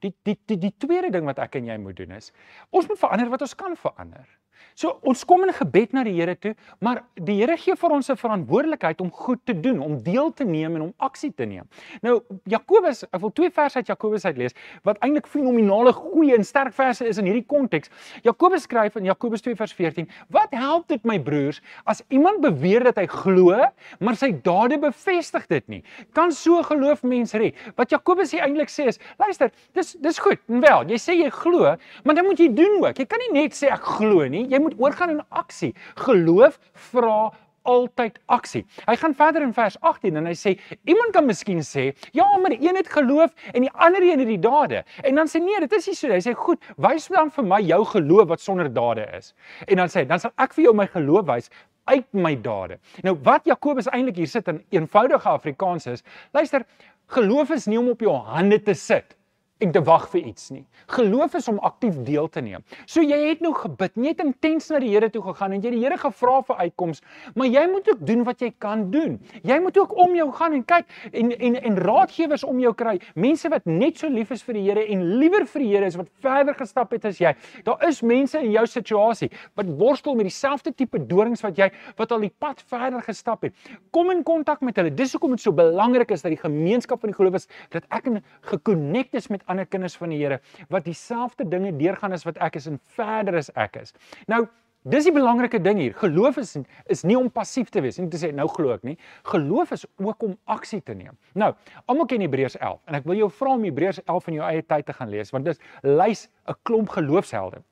Die 0.00 0.14
die 0.24 0.36
die 0.46 0.58
die 0.58 0.74
tweede 0.78 1.10
ding 1.10 1.24
wat 1.24 1.38
ek 1.38 1.56
en 1.56 1.66
jy 1.66 1.76
moet 1.78 1.96
doen 1.96 2.12
is 2.12 2.32
ons 2.70 2.88
moet 2.88 2.98
verander 2.98 3.28
wat 3.32 3.42
ons 3.42 3.54
kan 3.54 3.76
verander. 3.76 4.26
So 4.74 4.98
ons 5.04 5.24
kom 5.28 5.44
in 5.44 5.52
gebed 5.52 5.92
na 5.92 6.04
die 6.06 6.14
Here 6.16 6.34
toe, 6.38 6.54
maar 6.80 7.02
die 7.14 7.36
Here 7.40 7.56
gee 7.60 7.76
vir 7.76 7.90
ons 7.90 8.10
'n 8.10 8.16
verantwoordelikheid 8.16 9.00
om 9.00 9.10
goed 9.10 9.40
te 9.44 9.54
doen, 9.54 9.80
om 9.80 10.02
deel 10.02 10.32
te 10.32 10.44
neem 10.44 10.76
en 10.76 10.82
om 10.82 10.94
aksie 10.98 11.32
te 11.32 11.44
neem. 11.44 11.68
Nou 12.02 12.20
Jakobus, 12.44 13.04
ek 13.12 13.20
wil 13.20 13.32
twee 13.32 13.50
verse 13.50 13.76
uit 13.76 13.86
Jakobus 13.86 14.24
uitlees 14.24 14.54
wat 14.84 14.98
eintlik 15.00 15.26
fenominale 15.26 15.92
goeie 15.92 16.34
en 16.34 16.44
sterk 16.44 16.72
verse 16.72 17.04
is 17.06 17.18
in 17.18 17.24
hierdie 17.24 17.46
konteks. 17.46 17.90
Jakobus 18.22 18.62
skryf 18.62 18.96
in 18.96 19.04
Jakobus 19.04 19.40
2 19.42 19.54
vers 19.56 19.72
14: 19.72 20.08
"Wat 20.30 20.48
help 20.50 20.88
dit 20.88 21.04
my 21.04 21.18
broers 21.18 21.60
as 21.84 22.02
iemand 22.08 22.40
beweer 22.40 22.84
dat 22.84 22.96
hy 22.96 23.06
glo, 23.06 23.64
maar 24.00 24.16
sy 24.16 24.32
dade 24.42 24.78
bevestig 24.78 25.46
dit 25.46 25.68
nie? 25.68 25.82
Kan 26.12 26.32
so 26.32 26.62
geloof 26.62 27.02
mens 27.02 27.32
red?" 27.32 27.54
Wat 27.76 27.90
Jakobus 27.90 28.32
hier 28.32 28.42
eintlik 28.42 28.68
sê 28.68 28.86
is: 28.88 28.98
"Luister, 29.18 29.50
dis 29.72 29.96
dis 30.00 30.18
goed. 30.18 30.38
Wel, 30.46 30.88
jy 30.90 30.98
sê 30.98 31.16
jy 31.16 31.30
glo, 31.30 31.76
maar 32.04 32.14
dan 32.14 32.26
moet 32.26 32.38
jy 32.38 32.48
doen 32.54 32.80
ook. 32.84 32.98
Jy 32.98 33.06
kan 33.06 33.18
nie 33.18 33.42
net 33.42 33.56
sê 33.56 33.70
ek 33.72 33.84
glo 33.98 34.26
nie 34.28 34.46
jy 34.50 34.60
moet 34.62 34.74
oorgaan 34.78 35.14
in 35.16 35.22
aksie. 35.28 35.72
Geloof 36.00 36.58
vra 36.90 37.30
altyd 37.68 38.18
aksie. 38.32 38.62
Hy 38.86 38.96
gaan 39.00 39.14
verder 39.16 39.44
in 39.44 39.52
vers 39.56 39.76
18 39.84 40.16
en 40.16 40.28
hy 40.30 40.34
sê 40.38 40.54
iemand 40.88 41.12
kan 41.14 41.26
miskien 41.28 41.60
sê, 41.66 41.90
ja, 42.16 42.26
maar 42.40 42.54
een 42.56 42.78
het 42.78 42.88
geloof 42.88 43.34
en 43.52 43.66
die 43.66 43.72
ander 43.72 44.04
een 44.06 44.22
het 44.22 44.30
die 44.30 44.40
dade. 44.40 44.82
En 45.04 45.20
dan 45.20 45.28
sê 45.28 45.42
nee, 45.44 45.60
dit 45.66 45.76
is 45.76 45.90
nie 45.90 45.96
so. 45.98 46.12
Hy 46.12 46.22
sê 46.24 46.34
goed, 46.36 46.64
wys 46.80 47.10
dan 47.12 47.32
vir 47.34 47.48
my 47.52 47.60
jou 47.64 47.82
geloof 47.92 48.30
wat 48.32 48.44
sonder 48.44 48.70
dade 48.72 49.06
is. 49.18 49.34
En 49.68 49.82
dan 49.82 49.92
sê 49.92 50.02
hy, 50.02 50.08
dan 50.10 50.22
sal 50.22 50.34
ek 50.40 50.56
vir 50.56 50.70
jou 50.70 50.74
my 50.76 50.88
geloof 50.90 51.28
wys 51.28 51.52
uit 51.90 52.06
my 52.14 52.34
dade. 52.40 52.78
Nou 53.04 53.16
wat 53.26 53.48
Jakobus 53.48 53.90
eintlik 53.90 54.20
hier 54.22 54.30
sit 54.30 54.48
in 54.48 54.62
eenvoudige 54.72 55.28
Afrikaans 55.28 55.88
is, 55.90 56.04
luister, 56.36 56.64
geloof 57.10 57.50
is 57.56 57.66
nie 57.68 57.80
om 57.80 57.90
op 57.92 58.04
jou 58.04 58.14
hande 58.30 58.60
te 58.62 58.76
sit 58.78 59.16
en 59.60 59.72
te 59.72 59.82
wag 59.84 60.06
vir 60.12 60.24
iets 60.30 60.48
nie. 60.54 60.62
Geloof 60.94 61.34
is 61.38 61.48
om 61.52 61.58
aktief 61.66 61.98
deel 62.06 62.28
te 62.32 62.40
neem. 62.44 62.64
So 62.88 63.02
jy 63.04 63.18
het 63.28 63.42
nou 63.44 63.52
gebid, 63.56 63.92
jy 64.00 64.12
het 64.14 64.22
intens 64.24 64.70
na 64.72 64.80
die 64.80 64.90
Here 64.90 65.10
toe 65.12 65.22
gegaan 65.22 65.54
en 65.54 65.60
jy 65.60 65.68
het 65.68 65.76
die 65.76 65.82
Here 65.84 65.98
gevra 66.00 66.38
vir 66.48 66.62
uitkoms, 66.64 67.02
maar 67.36 67.50
jy 67.50 67.64
moet 67.70 67.90
ook 67.92 68.00
doen 68.08 68.24
wat 68.26 68.40
jy 68.40 68.50
kan 68.58 68.86
doen. 68.92 69.18
Jy 69.46 69.58
moet 69.60 69.78
ook 69.78 69.92
om 70.04 70.16
jou 70.16 70.26
gaan 70.38 70.56
en 70.56 70.64
kyk 70.64 70.88
en 71.12 71.32
en 71.36 71.58
en 71.70 71.78
raadgewers 71.84 72.44
om 72.46 72.60
jou 72.62 72.72
kry, 72.74 72.96
mense 73.14 73.48
wat 73.52 73.68
net 73.68 74.00
so 74.00 74.08
lief 74.08 74.32
is 74.34 74.44
vir 74.46 74.58
die 74.58 74.64
Here 74.70 74.86
en 74.94 75.04
liewer 75.20 75.46
vir 75.52 75.64
die 75.64 75.70
Here 75.74 75.90
is 75.92 75.98
wat 76.00 76.08
verder 76.24 76.56
gestap 76.56 76.96
het 76.96 77.04
as 77.10 77.20
jy. 77.20 77.34
Daar 77.68 77.84
is 77.88 78.00
mense 78.02 78.40
in 78.40 78.50
jou 78.54 78.64
situasie 78.66 79.30
wat 79.58 79.68
worstel 79.80 80.16
met 80.18 80.28
dieselfde 80.30 80.72
tipe 80.72 80.98
dorings 81.10 81.44
wat 81.44 81.58
jy 81.58 81.70
wat 82.00 82.12
al 82.16 82.24
die 82.24 82.32
pad 82.32 82.64
verder 82.70 83.04
gestap 83.04 83.44
het. 83.46 83.54
Kom 83.94 84.10
in 84.14 84.24
kontak 84.26 84.64
met 84.64 84.80
hulle. 84.80 84.92
Dis 84.94 85.12
hoekom 85.14 85.36
dit 85.36 85.44
so 85.44 85.52
belangrik 85.52 86.10
is 86.14 86.24
dat 86.24 86.32
die 86.32 86.40
gemeenskap 86.40 87.04
van 87.04 87.12
die 87.12 87.18
gelowiges 87.18 87.48
dat 87.74 87.86
ek 87.90 88.08
gekonnekt 88.50 89.14
is 89.18 89.28
met 89.28 89.44
ander 89.50 89.66
kinders 89.66 89.98
van 89.98 90.14
die 90.14 90.20
Here 90.22 90.40
wat 90.72 90.86
dieselfde 90.88 91.46
dinge 91.48 91.74
deurgaan 91.76 92.16
as 92.16 92.26
wat 92.28 92.40
ek 92.42 92.56
is 92.60 92.68
en 92.70 92.80
verder 92.96 93.38
as 93.40 93.50
ek 93.58 93.80
is. 93.82 93.94
Nou, 94.30 94.46
dis 94.88 95.04
die 95.04 95.12
belangrike 95.12 95.60
ding 95.60 95.78
hier. 95.80 95.94
Geloof 96.00 96.38
is 96.40 96.56
is 96.88 97.02
nie 97.04 97.16
om 97.18 97.30
passief 97.30 97.70
te 97.70 97.82
wees 97.84 97.98
nie, 97.98 98.08
te 98.08 98.20
sê 98.20 98.30
nou 98.32 98.48
glo 98.48 98.72
ek 98.74 98.84
nie. 98.86 98.96
Geloof 99.28 99.74
is 99.76 99.86
ook 100.00 100.22
om 100.24 100.36
aksie 100.48 100.80
te 100.80 100.94
neem. 100.94 101.16
Nou, 101.34 101.52
almal 101.86 102.08
ken 102.08 102.24
Hebreërs 102.24 102.56
11 102.60 102.80
en 102.86 103.00
ek 103.00 103.08
wil 103.10 103.20
jou 103.20 103.30
vra 103.40 103.56
om 103.58 103.66
Hebreërs 103.68 104.00
11 104.06 104.30
in 104.32 104.38
jou 104.40 104.46
eie 104.48 104.62
tyd 104.62 104.86
te 104.88 104.96
gaan 104.96 105.12
lees 105.12 105.32
want 105.34 105.44
dit 105.44 105.58
lys 105.84 106.28
'n 106.48 106.56
klomp 106.62 106.88
geloofshelde. 106.96 107.62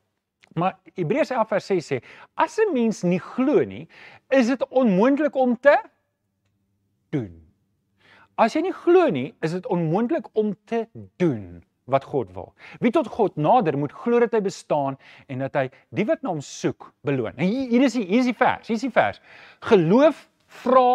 Maar 0.54 0.78
Hebreërs 0.96 1.30
11 1.30 1.48
vers 1.48 1.66
6 1.66 1.92
sê 1.92 2.02
as 2.36 2.58
'n 2.58 2.72
mens 2.72 3.02
nie 3.02 3.20
glo 3.20 3.64
nie, 3.64 3.88
is 4.30 4.46
dit 4.46 4.68
onmoontlik 4.68 5.34
om 5.34 5.56
te 5.56 5.76
doen. 7.10 7.48
As 8.36 8.54
jy 8.54 8.60
nie 8.60 8.72
glo 8.72 9.08
nie, 9.10 9.34
is 9.42 9.52
dit 9.52 9.66
onmoontlik 9.66 10.28
om 10.34 10.54
te 10.64 10.86
doen 11.16 11.64
wat 11.88 12.04
God 12.04 12.32
wil. 12.36 12.52
Wie 12.82 12.92
tot 12.94 13.08
God 13.08 13.36
nader 13.40 13.78
moet 13.78 13.92
glo 13.92 14.20
dat 14.20 14.36
hy 14.36 14.42
bestaan 14.44 14.98
en 15.26 15.44
dat 15.44 15.56
hy 15.56 15.66
die 15.94 16.06
wat 16.08 16.22
na 16.22 16.32
hom 16.34 16.42
soek 16.44 16.90
beloon. 17.06 17.34
En 17.36 17.48
hier, 17.48 17.68
hier 17.72 17.86
is 17.88 17.96
die 17.96 18.04
hier 18.06 18.22
is 18.22 18.30
die 18.30 18.36
vers. 18.36 18.68
Hier 18.68 18.76
is 18.76 18.86
die 18.86 18.94
vers. 18.94 19.22
Geloof 19.70 20.26
vra 20.62 20.88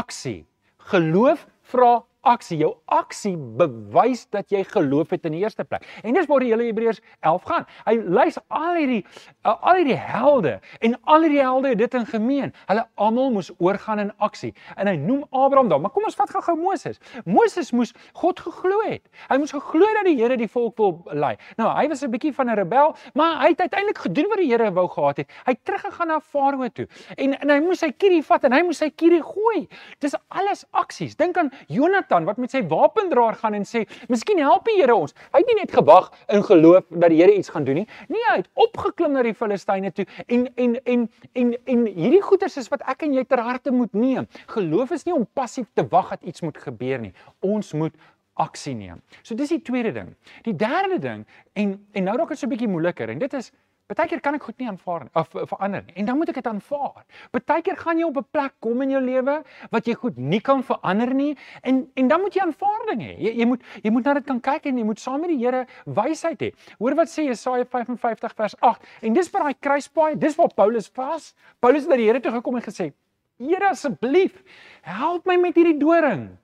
aksie. 0.00 0.44
Geloof 0.90 1.46
vra 1.72 2.00
aksie. 2.26 2.58
Jou 2.60 2.74
aksie 2.92 3.36
bewys 3.36 4.26
dat 4.34 4.50
jy 4.52 4.62
geloof 4.68 5.10
het 5.14 5.24
in 5.28 5.36
die 5.36 5.42
eerste 5.44 5.64
plek. 5.64 5.86
En 6.04 6.14
dis 6.14 6.28
waar 6.28 6.44
die 6.44 6.50
hele 6.52 6.66
Hebreërs 6.68 7.00
11 7.26 7.46
gaan. 7.48 7.66
Hy 7.86 7.94
lys 8.18 8.38
al 8.48 8.78
hierdie 8.78 9.00
uh, 9.46 9.54
al 9.54 9.80
hierdie 9.80 9.96
helde 9.96 10.58
en 10.80 10.96
al 11.02 11.26
hierdie 11.26 11.40
helde 11.40 11.72
het 11.72 11.80
dit 11.80 11.94
in 11.94 12.06
gemeen. 12.06 12.54
Hulle 12.68 12.84
almal 13.00 13.32
moes 13.34 13.50
oorgaan 13.58 14.02
in 14.04 14.12
aksie. 14.18 14.52
En 14.76 14.90
hy 14.90 14.96
noem 15.00 15.24
Abraham 15.30 15.70
daar. 15.72 15.80
Maar 15.80 15.94
kom 15.94 16.06
ons 16.08 16.18
vat 16.18 16.30
gou-gou 16.34 16.56
Moses. 16.60 17.00
Moses 17.24 17.72
moes 17.72 17.94
God 18.20 18.40
geglo 18.40 18.82
het. 18.86 19.06
Hy 19.30 19.40
moes 19.40 19.54
geglo 19.56 19.88
dat 19.98 20.08
die 20.08 20.18
Here 20.20 20.36
die 20.36 20.50
volk 20.50 20.76
wil 20.76 20.98
lei. 21.16 21.36
Nou, 21.56 21.70
hy 21.72 21.86
was 21.88 22.02
'n 22.04 22.10
bietjie 22.10 22.34
van 22.34 22.50
'n 22.50 22.56
rebel, 22.56 22.94
maar 23.14 23.40
hy 23.40 23.48
het 23.54 23.60
uiteindelik 23.60 23.98
gedoen 23.98 24.28
wat 24.28 24.38
die 24.38 24.50
Here 24.50 24.72
wou 24.72 24.88
gehad 24.88 25.16
het. 25.16 25.30
Hy 25.46 25.52
het 25.52 25.64
teruggegaan 25.64 26.08
na 26.08 26.20
Farao 26.20 26.68
toe. 26.68 26.86
En 27.16 27.40
en 27.40 27.50
hy 27.50 27.60
moes 27.60 27.78
sy 27.78 27.92
kierie 27.92 28.22
vat 28.22 28.44
en 28.44 28.52
hy 28.52 28.62
moes 28.62 28.78
sy 28.78 28.90
kierie 28.90 29.22
gooi. 29.22 29.68
Dis 29.98 30.14
alles 30.28 30.64
aksies. 30.70 31.16
Dink 31.16 31.36
aan 31.36 31.50
Jonathan 31.68 32.09
Jonatan 32.10 32.26
wat 32.26 32.40
met 32.42 32.50
sy 32.50 32.62
wapendraer 32.66 33.36
gaan 33.38 33.54
en 33.54 33.64
sê, 33.64 33.86
"Miskien 34.08 34.38
help 34.38 34.64
die 34.64 34.80
Here 34.80 34.94
ons." 34.94 35.14
Hy 35.32 35.38
het 35.38 35.46
nie 35.46 35.54
net 35.54 35.72
gewag 35.72 36.10
in 36.28 36.42
geloof 36.42 36.84
dat 36.88 37.10
die 37.10 37.22
Here 37.22 37.36
iets 37.36 37.48
gaan 37.48 37.64
doen 37.64 37.74
nie. 37.74 37.86
Nee, 38.08 38.20
hy 38.30 38.36
het 38.36 38.48
opgeklim 38.54 39.12
na 39.12 39.22
die 39.22 39.34
Filistyne 39.34 39.92
toe 39.92 40.06
en 40.26 40.48
en 40.56 40.84
en 40.84 41.10
en 41.34 41.56
en 41.64 41.86
hierdie 41.86 42.22
goeders 42.22 42.56
is 42.56 42.68
wat 42.68 42.82
ek 42.86 43.02
en 43.02 43.12
jy 43.12 43.24
ter 43.24 43.38
harte 43.38 43.70
moet 43.70 43.92
neem. 43.92 44.26
Geloof 44.46 44.90
is 44.90 45.04
nie 45.04 45.14
om 45.14 45.26
passief 45.32 45.66
te 45.74 45.86
wag 45.88 46.08
dat 46.10 46.22
iets 46.22 46.40
moet 46.40 46.58
gebeur 46.58 46.98
nie. 46.98 47.12
Ons 47.40 47.72
moet 47.72 47.94
aksie 48.34 48.74
neem. 48.74 49.02
So 49.22 49.34
dis 49.34 49.48
die 49.48 49.62
tweede 49.62 49.92
ding. 49.92 50.16
Die 50.42 50.56
derde 50.56 50.98
ding 50.98 51.26
en 51.52 51.86
en 51.92 52.04
nou 52.04 52.16
raak 52.16 52.28
dit 52.28 52.38
so 52.38 52.46
'n 52.46 52.50
bietjie 52.50 52.68
moeiliker 52.68 53.08
en 53.08 53.18
dit 53.18 53.32
is 53.34 53.52
Partykeer 53.90 54.20
kan 54.22 54.36
ek 54.38 54.44
goed 54.46 54.60
nie 54.62 54.68
aanvaar 54.70 55.08
nie 55.08 55.10
of 55.18 55.32
verander 55.50 55.82
nie 55.82 55.96
en 55.98 56.06
dan 56.06 56.18
moet 56.18 56.30
ek 56.30 56.36
dit 56.38 56.46
aanvaar. 56.46 57.02
Partykeer 57.34 57.78
gaan 57.80 57.98
jy 57.98 58.06
op 58.06 58.18
'n 58.20 58.26
plek 58.30 58.52
kom 58.62 58.82
in 58.82 58.90
jou 58.94 59.00
lewe 59.02 59.42
wat 59.72 59.86
jy 59.86 59.94
goed 59.98 60.18
nie 60.18 60.40
kan 60.40 60.62
verander 60.62 61.10
nie 61.14 61.36
en 61.62 61.90
en 61.96 62.08
dan 62.08 62.20
moet 62.20 62.34
jy 62.34 62.42
aanvaarding 62.44 63.02
hê. 63.02 63.14
Jy 63.18 63.32
jy 63.40 63.46
moet 63.46 63.62
jy 63.82 63.90
moet 63.90 64.04
na 64.04 64.14
dit 64.14 64.26
kan 64.26 64.40
kyk 64.40 64.66
en 64.66 64.78
jy 64.78 64.84
moet 64.84 65.00
saam 65.00 65.20
met 65.20 65.30
die 65.30 65.40
Here 65.40 65.66
wysheid 65.86 66.38
hê. 66.38 66.52
Hoor 66.78 66.94
wat 66.94 67.08
sê 67.08 67.26
Jesaja 67.26 67.64
55 67.64 68.34
vers 68.36 68.54
8 68.60 68.86
en 69.02 69.12
dis 69.12 69.30
by 69.30 69.38
daai 69.38 69.54
kruispaai, 69.54 70.18
dis 70.18 70.36
waar 70.36 70.54
Paulus 70.54 70.88
vas. 70.94 71.34
Paulus 71.58 71.82
het 71.82 71.90
na 71.90 71.96
die 71.96 72.06
Here 72.06 72.20
toe 72.20 72.32
gekom 72.32 72.56
en 72.56 72.62
gesê: 72.62 72.92
"Here 73.38 73.70
asseblief, 73.70 74.44
help 74.82 75.26
my 75.26 75.36
met 75.36 75.56
hierdie 75.56 75.78
doring." 75.78 76.38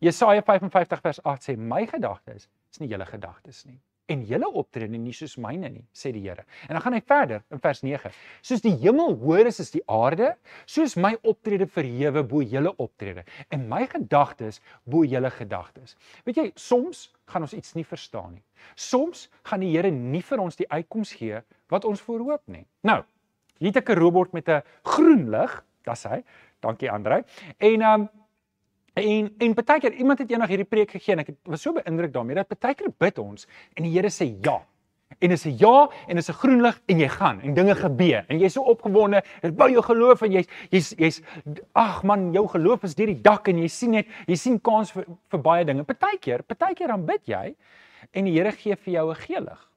Jesaja 0.00 0.42
55 0.42 1.00
vers 1.00 1.24
8 1.24 1.42
sê: 1.48 1.56
"My 1.56 1.86
gedagtes 1.86 2.48
is 2.72 2.80
nie 2.80 2.88
julle 2.88 3.06
gedagtes 3.06 3.64
nie." 3.64 3.80
En 4.06 4.24
julle 4.28 4.48
optrede 4.60 4.98
nie 5.00 5.14
soos 5.16 5.36
myne 5.40 5.70
nie, 5.72 5.84
sê 5.96 6.12
die 6.12 6.22
Here. 6.24 6.44
En 6.68 6.76
dan 6.76 6.82
gaan 6.84 6.96
hy 6.96 7.00
verder 7.06 7.42
in 7.54 7.60
vers 7.64 7.82
9. 7.84 8.12
Soos 8.44 8.62
die 8.64 8.74
hemel 8.82 9.16
hoër 9.20 9.48
is 9.50 9.60
as 9.64 9.72
die 9.72 9.82
aarde, 9.90 10.34
soos 10.66 10.96
my 11.00 11.14
optrede 11.22 11.66
verhewe 11.70 12.24
bo 12.28 12.42
julle 12.44 12.74
optrede 12.82 13.24
en 13.54 13.66
my 13.70 13.84
gedagtes 13.90 14.60
bo 14.84 15.04
julle 15.08 15.30
gedagtes. 15.32 15.96
Weet 16.28 16.40
jy, 16.40 16.46
soms 16.60 17.08
gaan 17.32 17.46
ons 17.46 17.56
iets 17.56 17.76
nie 17.78 17.86
verstaan 17.88 18.36
nie. 18.36 18.44
Soms 18.76 19.28
gaan 19.48 19.64
die 19.64 19.72
Here 19.74 19.90
nie 19.90 20.22
vir 20.24 20.42
ons 20.44 20.60
die 20.60 20.68
uitkoms 20.68 21.14
gee 21.16 21.40
wat 21.72 21.88
ons 21.88 22.02
voorhoop 22.04 22.44
nie. 22.52 22.66
Nou, 22.84 23.00
hier 23.58 23.72
het 23.72 23.82
ek 23.82 23.90
'n 23.90 24.00
robot 24.00 24.32
met 24.32 24.48
'n 24.48 24.62
groen 24.84 25.30
lig, 25.30 25.64
dis 25.84 26.04
hy. 26.04 26.22
Dankie 26.60 26.90
Andrej. 26.90 27.24
En 27.58 27.80
ehm 27.80 28.00
um, 28.00 28.08
En 28.94 29.32
en 29.38 29.54
baie 29.54 29.80
keer 29.80 29.92
iemand 29.92 30.18
het 30.22 30.30
eendag 30.30 30.48
hierdie 30.48 30.68
preek 30.68 30.92
gegee 30.94 31.16
en 31.16 31.24
ek 31.24 31.32
was 31.50 31.64
so 31.66 31.74
beïndruk 31.74 32.12
daarmee 32.14 32.38
dat 32.38 32.54
baie 32.60 32.76
keer 32.78 32.92
bid 32.98 33.18
ons 33.18 33.48
en 33.74 33.82
die 33.82 33.90
Here 33.90 34.10
sê 34.10 34.28
ja. 34.42 34.60
En 35.18 35.30
is 35.30 35.44
'n 35.46 35.56
ja 35.58 35.88
en 36.08 36.16
is 36.16 36.28
'n 36.28 36.32
groen 36.32 36.62
lig 36.62 36.80
en 36.86 36.98
jy 36.98 37.08
gaan 37.08 37.40
en 37.40 37.54
dinge 37.54 37.74
gebeur 37.74 38.24
en 38.28 38.38
jy's 38.38 38.52
so 38.52 38.62
opgewonde, 38.62 39.22
dit 39.42 39.56
bou 39.56 39.70
jou 39.70 39.82
geloof 39.82 40.22
en 40.22 40.32
jy's 40.32 40.46
jy's 40.70 40.94
jy's 40.98 41.22
ag 41.72 42.02
man, 42.02 42.32
jou 42.32 42.48
geloof 42.48 42.82
is 42.84 42.94
deur 42.94 43.06
die 43.06 43.20
dak 43.20 43.48
en 43.48 43.58
jy 43.58 43.68
sien 43.68 43.90
net 43.90 44.06
jy 44.26 44.36
sien 44.36 44.60
kans 44.60 44.92
vir 44.92 45.04
vir 45.28 45.40
baie 45.40 45.64
dinge. 45.64 45.84
Partykeer, 45.84 46.42
partykeer 46.42 46.88
dan 46.88 47.06
bid 47.06 47.26
jy 47.26 47.54
en 48.12 48.24
die 48.24 48.32
Here 48.32 48.52
gee 48.52 48.76
vir 48.76 48.92
jou 48.94 49.10
'n 49.10 49.14
geel 49.16 49.40
lig. 49.40 49.70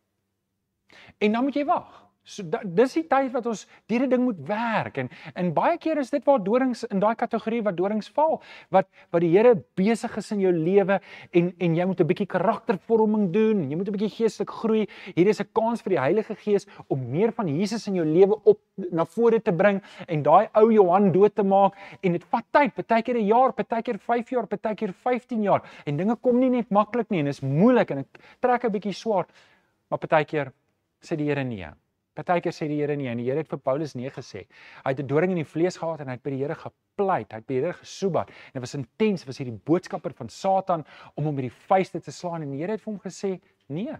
En 1.17 1.31
dan 1.31 1.43
moet 1.43 1.55
jy 1.55 1.65
wag. 1.65 2.06
So 2.27 2.43
da, 2.43 2.59
dis 2.59 2.97
die 2.97 3.05
tyd 3.07 3.29
wat 3.31 3.45
ons 3.47 3.61
hierdie 3.87 4.09
ding 4.11 4.25
moet 4.25 4.39
werk 4.49 4.97
en 4.99 5.07
en 5.39 5.51
baie 5.55 5.77
keer 5.79 6.01
is 6.01 6.09
dit 6.11 6.25
waar 6.27 6.41
dorings 6.43 6.83
in 6.91 6.99
daai 6.99 7.15
kategorie 7.15 7.61
wat 7.63 7.77
dorings 7.77 8.09
val 8.17 8.41
wat 8.75 8.89
wat 9.15 9.23
die 9.23 9.29
Here 9.31 9.53
besig 9.79 10.17
is 10.19 10.27
in 10.35 10.41
jou 10.43 10.51
lewe 10.51 10.97
en 11.31 11.47
en 11.63 11.77
jy 11.77 11.85
moet 11.87 12.01
'n 12.03 12.07
bietjie 12.09 12.27
karaktervorming 12.27 13.31
doen, 13.31 13.63
jy 13.71 13.77
moet 13.77 13.87
'n 13.87 13.95
bietjie 13.95 14.11
geestelik 14.17 14.51
groei. 14.51 14.87
Hier 15.15 15.27
is 15.27 15.39
'n 15.39 15.47
kans 15.53 15.81
vir 15.81 15.95
die 15.95 16.01
Heilige 16.03 16.35
Gees 16.35 16.67
om 16.89 16.99
meer 17.11 17.31
van 17.31 17.47
Jesus 17.47 17.87
in 17.87 17.95
jou 17.95 18.05
lewe 18.05 18.35
op 18.43 18.59
na 18.91 19.05
vore 19.05 19.39
te 19.39 19.53
bring 19.53 19.81
en 20.07 20.23
daai 20.23 20.49
ou 20.53 20.71
Johan 20.71 21.11
dood 21.13 21.35
te 21.35 21.43
maak 21.43 21.75
en 22.03 22.11
dit 22.11 22.23
vat 22.23 22.45
tyd, 22.51 22.87
baie 22.87 23.03
keer 23.03 23.15
'n 23.15 23.27
jaar, 23.27 23.53
baie 23.53 23.81
keer 23.81 23.97
5 23.97 24.29
jaar, 24.31 24.47
baie 24.47 24.75
keer 24.75 24.93
15 24.93 25.43
jaar 25.43 25.61
en 25.85 25.97
dinge 25.97 26.15
kom 26.15 26.39
nie 26.39 26.49
net 26.49 26.69
maklik 26.71 27.09
nie 27.09 27.19
en 27.19 27.27
is 27.27 27.39
moeilik 27.39 27.91
en 27.91 27.99
ek 27.99 28.19
trek 28.41 28.65
'n 28.65 28.71
bietjie 28.71 28.93
swaar, 28.93 29.27
maar 29.89 29.99
baie 29.99 30.25
keer 30.25 30.51
sê 31.01 31.15
die 31.15 31.25
Here 31.25 31.43
nee. 31.43 31.86
Partykeer 32.17 32.55
sê 32.55 32.67
die 32.69 32.79
Here 32.81 32.95
nie 32.97 33.09
en 33.11 33.21
die 33.21 33.27
Here 33.27 33.43
het 33.43 33.51
vir 33.51 33.61
Paulus 33.61 33.93
nee 33.97 34.09
gesê. 34.13 34.45
Hy 34.83 34.93
het 34.93 34.99
'n 35.03 35.07
doring 35.07 35.31
in 35.31 35.43
die 35.43 35.51
vlees 35.53 35.77
gehad 35.77 36.01
en 36.01 36.07
hy 36.07 36.17
het 36.17 36.23
by 36.23 36.33
die 36.33 36.41
Here 36.41 36.55
gepleit, 36.55 37.31
hy 37.31 37.37
het 37.37 37.47
by 37.47 37.53
die 37.53 37.61
Here 37.61 37.73
gesoebat. 37.73 38.29
En 38.29 38.59
dit 38.59 38.61
was 38.61 38.75
intens, 38.75 39.25
was 39.25 39.37
hierdie 39.37 39.59
boodskapper 39.69 40.13
van 40.13 40.29
Satan 40.29 40.85
om 41.15 41.25
hom 41.25 41.35
met 41.35 41.49
die 41.49 41.57
vuiste 41.67 42.01
te 42.01 42.11
slaan 42.11 42.41
en 42.41 42.51
die 42.51 42.61
Here 42.61 42.71
het 42.71 42.81
vir 42.81 42.93
hom 42.93 42.99
gesê: 42.99 43.39
"Nee. 43.67 43.95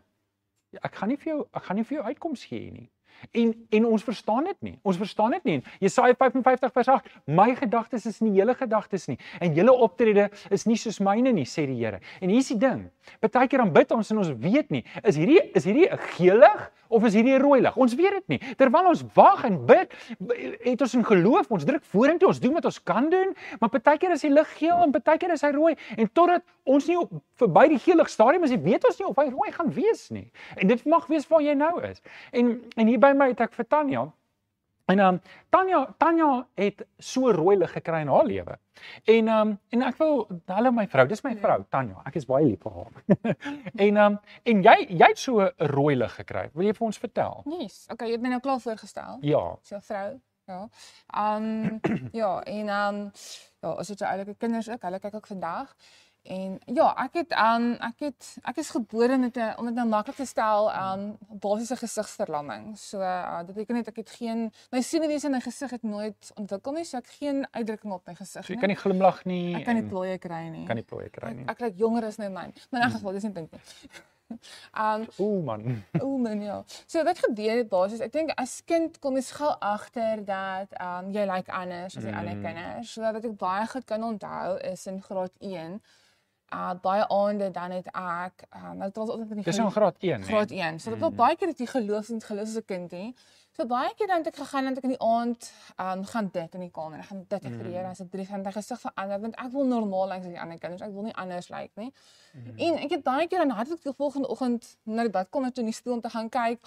Ek 0.84 0.96
gaan 0.96 1.10
nie 1.10 1.18
vir 1.18 1.34
jou 1.34 1.48
ek 1.54 1.64
gaan 1.64 1.76
nie 1.78 1.84
vir 1.84 1.98
jou 1.98 2.06
uitkoms 2.06 2.46
gee 2.46 2.72
nie." 2.72 2.90
En 3.32 3.54
en 3.70 3.86
ons 3.86 4.04
verstaan 4.04 4.44
dit 4.44 4.62
nie. 4.62 4.76
Ons 4.82 4.98
verstaan 4.98 5.32
dit 5.32 5.44
nie. 5.44 5.58
Jesaja 5.80 6.16
55 6.18 6.72
vers 6.74 6.88
8: 6.88 7.10
My 7.26 7.56
gedagtes 7.56 8.06
is 8.06 8.20
nie 8.20 8.34
julle 8.38 8.56
gedagtes 8.56 9.08
nie 9.08 9.18
en 9.40 9.54
julle 9.54 9.74
optrede 9.74 10.30
is 10.54 10.66
nie 10.66 10.78
soos 10.80 11.00
myne 11.04 11.34
nie, 11.36 11.46
sê 11.46 11.66
die 11.68 11.78
Here. 11.78 12.00
En 12.22 12.32
hier's 12.34 12.50
die 12.54 12.60
ding. 12.62 12.88
Partykeer 13.24 13.64
dan 13.64 13.74
bid 13.76 13.92
ons 13.96 14.12
en 14.12 14.22
ons 14.24 14.34
weet 14.42 14.72
nie, 14.74 14.84
is 15.04 15.20
hierdie 15.20 15.40
is 15.56 15.68
hierdie 15.68 15.88
'n 15.92 16.00
gelig 16.18 16.72
of 16.90 17.04
is 17.04 17.14
hierdie 17.14 17.36
'n 17.36 17.42
rooi 17.42 17.62
lig? 17.62 17.76
Ons 17.78 17.96
weet 17.96 18.12
dit 18.12 18.28
nie. 18.28 18.56
Terwyl 18.56 18.88
ons 18.88 19.04
wag 19.14 19.44
en 19.46 19.66
bid, 19.66 19.94
het 20.64 20.82
ons 20.82 20.94
in 20.94 21.04
geloof, 21.04 21.52
ons 21.52 21.66
druk 21.66 21.84
vorentoe, 21.84 22.28
ons 22.28 22.40
doen 22.40 22.54
wat 22.54 22.66
ons 22.66 22.84
kan 22.84 23.10
doen, 23.10 23.36
maar 23.60 23.70
partykeer 23.70 24.12
is 24.12 24.22
die 24.22 24.32
lig 24.32 24.48
geel 24.58 24.84
en 24.84 24.92
partykeer 24.92 25.32
is 25.32 25.42
hy 25.42 25.52
rooi 25.52 25.76
en 25.98 26.10
totdat 26.12 26.44
ons 26.64 26.88
nie 26.88 26.98
op 26.98 27.12
verby 27.36 27.68
die 27.70 27.80
geel 27.80 27.98
lig 27.98 28.10
stadium 28.10 28.44
is, 28.44 28.52
weet 28.52 28.86
ons 28.88 29.00
nie 29.00 29.08
of 29.08 29.16
hy 29.16 29.30
rooi 29.30 29.52
gaan 29.52 29.72
wees 29.74 30.10
nie. 30.10 30.32
En 30.56 30.68
dit 30.68 30.86
mag 30.86 31.08
wees 31.08 31.28
waar 31.28 31.42
jy 31.42 31.54
nou 31.54 31.82
is. 31.84 32.02
En 32.32 32.62
en 32.76 32.88
hier 32.88 33.00
by 33.08 33.14
my 33.16 33.32
het 33.32 33.48
ek 33.48 33.56
vir 33.58 33.70
Tanya 33.72 34.06
En 34.88 35.00
ehm 35.00 35.14
um, 35.14 35.22
Tanya 35.50 35.96
Tanya 35.98 36.48
het 36.56 36.86
so 36.98 37.32
rooi 37.32 37.58
lig 37.58 37.72
gekry 37.72 38.02
in 38.02 38.08
haar 38.08 38.26
lewe. 38.26 38.60
En 39.04 39.28
ehm 39.28 39.48
um, 39.48 39.60
en 39.70 39.82
ek 39.82 39.98
wil 39.98 40.28
hallo 40.46 40.72
my 40.72 40.86
vrou, 40.88 41.06
dis 41.08 41.24
my 41.24 41.34
ja. 41.34 41.40
vrou 41.42 41.66
Tanya. 41.70 41.98
Ek 42.08 42.16
is 42.16 42.28
baie 42.30 42.46
lief 42.46 42.64
vir 42.64 42.78
haar. 42.78 42.94
en 43.88 43.98
ehm 43.98 44.06
um, 44.06 44.16
en 44.54 44.64
jy 44.64 44.78
jy 44.88 45.10
het 45.12 45.20
so 45.20 45.44
'n 45.44 45.68
rooi 45.74 45.96
lig 45.96 46.16
gekry. 46.22 46.46
Wil 46.54 46.70
jy 46.70 46.74
vir 46.80 46.88
ons 46.88 47.02
vertel? 47.04 47.44
Nee. 47.46 47.68
Okay, 47.92 48.08
jy 48.08 48.16
het 48.16 48.24
my 48.24 48.30
nou 48.30 48.40
klaar 48.40 48.64
voorgestel. 48.64 49.20
Ja. 49.22 49.44
So 49.62 49.80
vrou. 49.90 50.08
Ja. 50.48 50.62
Ehm 51.14 51.44
um, 51.44 51.80
ja, 52.22 52.32
en 52.44 52.68
ehm 52.70 52.96
um, 52.96 53.12
ja, 53.60 53.70
as 53.70 53.88
dit 53.88 54.00
jou 54.00 54.12
oulike 54.12 54.36
kinders 54.40 54.70
ook, 54.70 54.82
hulle 54.88 55.00
kyk 55.00 55.20
ook 55.20 55.28
vandag. 55.28 55.76
En 56.28 56.60
ja, 56.66 56.88
ek 57.06 57.14
het 57.22 57.34
aan 57.34 57.62
um, 57.62 57.74
ek 57.88 58.02
het 58.08 58.26
ek 58.50 58.58
is 58.60 58.70
gebore 58.76 59.18
met 59.18 59.38
'n 59.38 59.54
om 59.58 59.66
dit 59.66 59.76
nou 59.76 59.88
maklik 59.88 60.16
te 60.16 60.26
stel 60.26 60.72
aan 60.72 61.00
um, 61.00 61.40
basiese 61.40 61.76
gesigsverlamming. 61.76 62.78
So 62.78 63.00
uh, 63.00 63.38
dit 63.46 63.56
beteken 63.56 63.76
net 63.76 63.88
ek 63.88 64.02
het 64.04 64.10
geen 64.10 64.52
my 64.72 64.82
senuwees 64.82 65.24
in 65.24 65.32
my 65.32 65.40
gesig 65.40 65.72
het 65.72 65.84
nooit 65.84 66.32
ontwikkel 66.36 66.74
nie, 66.74 66.84
so 66.86 66.98
ek 66.98 67.08
geen 67.20 67.48
uitdrukking 67.52 67.94
op 67.94 68.08
my 68.08 68.16
gesig 68.16 68.42
nie. 68.42 68.48
So 68.48 68.54
jy 68.54 68.60
kan 68.60 68.70
nie 68.70 68.82
glimlag 68.82 69.24
nie. 69.26 69.56
Ek 69.56 69.66
kan 69.66 69.80
nie 69.80 69.88
plooie 69.88 70.18
kry 70.18 70.44
nie. 70.50 70.66
Kan 70.68 70.76
nie 70.76 70.84
plooie 70.84 71.10
kry 71.10 71.32
nie. 71.32 71.48
Ek, 71.48 71.56
ek 71.56 71.60
lyk 71.60 71.80
jonger 71.80 72.06
as 72.12 72.18
my 72.18 72.28
man. 72.28 72.54
Maar 72.70 72.82
in 72.82 72.88
'n 72.88 72.92
geval 73.00 73.12
dis 73.12 73.24
nie 73.24 73.34
dink 73.34 73.52
nie. 73.52 73.62
Um 74.76 75.08
ooh 75.18 75.44
man. 75.44 75.84
Ooh 76.04 76.20
man 76.20 76.42
ja. 76.42 76.64
So 76.86 77.04
wat 77.04 77.20
gebeur 77.20 77.58
het 77.58 77.70
basies? 77.70 78.02
Ek 78.04 78.12
dink 78.12 78.34
as 78.36 78.62
kind 78.66 79.00
kom 79.00 79.16
jy 79.16 79.24
gou 79.24 79.54
agter 79.64 80.26
dat 80.26 80.74
um 80.84 81.14
jy 81.16 81.24
lyk 81.24 81.48
like 81.48 81.52
anders 81.52 81.96
as 81.96 82.04
die 82.04 82.12
mm. 82.12 82.18
ander 82.20 82.42
kinders. 82.44 82.92
So 82.92 83.02
wat 83.02 83.24
ek 83.24 83.38
baie 83.40 83.68
goed 83.68 83.86
kan 83.86 84.04
onthou 84.04 84.58
is 84.72 84.84
in 84.92 85.00
graad 85.02 85.32
1 85.40 85.80
uh 86.54 86.74
baie 86.82 87.08
aande 87.08 87.52
dan 87.52 87.72
het 87.72 87.88
ek 87.92 88.46
uh, 88.56 88.72
nou 88.72 88.84
dit 88.84 88.96
was 88.96 89.10
altyd 89.10 89.30
in 89.30 89.36
die 89.36 89.44
Dis 89.44 89.58
in 89.58 89.72
graad 89.72 89.96
1 90.00 90.20
nee. 90.20 90.28
Graad 90.28 90.52
1. 90.52 90.80
So 90.80 90.90
dit 90.90 91.00
was 91.00 91.10
mm. 91.10 91.16
baie 91.16 91.36
keer 91.36 91.48
dat 91.48 91.60
jy 91.60 91.66
geloof 91.66 92.10
en 92.10 92.22
geloof 92.22 92.48
as 92.48 92.56
'n 92.56 92.66
kind 92.66 92.92
hè. 92.92 93.14
So 93.52 93.66
baie 93.66 93.94
keer 93.96 94.08
dan 94.08 94.18
het 94.18 94.28
ek 94.28 94.36
gegaan 94.36 94.66
en 94.66 94.78
ek 94.78 94.84
in 94.84 94.94
die 94.96 95.02
aand 95.02 95.52
um 95.78 96.06
gaan 96.06 96.30
dit 96.32 96.54
in 96.54 96.60
die 96.60 96.72
kamer. 96.72 97.00
Ek 97.00 97.10
gaan 97.10 97.26
dit 97.28 97.46
ek 97.46 97.52
vir 97.52 97.64
die 97.64 97.74
Here 97.74 97.88
as 97.88 98.02
'n 98.02 98.10
drie 98.10 98.28
van 98.28 98.46
gesig 98.52 98.80
verander 98.80 99.20
want 99.20 99.36
ek 99.36 99.52
wil 99.52 99.66
normaal 99.66 100.08
lyk 100.08 100.20
as 100.20 100.28
die 100.28 100.40
ander 100.40 100.60
kinders. 100.60 100.82
Ek 100.82 100.94
wil 100.94 101.04
nie 101.04 101.16
anders 101.16 101.50
lyk 101.50 101.72
nie. 101.76 101.92
Mm. 102.34 102.58
En 102.58 102.78
ek 102.86 102.92
het 102.92 103.04
baie 103.04 103.28
keer 103.28 103.40
dan 103.40 103.50
hardloop 103.50 103.84
die 103.84 103.94
volgende 103.94 104.28
oggend 104.28 104.78
na 104.84 105.02
die 105.02 105.12
bad 105.12 105.30
kom 105.30 105.44
en 105.44 105.54
toe 105.54 105.64
in 105.64 105.72
die 105.72 105.92
om 105.92 106.02
te 106.02 106.10
gaan 106.10 106.30
kyk. 106.30 106.64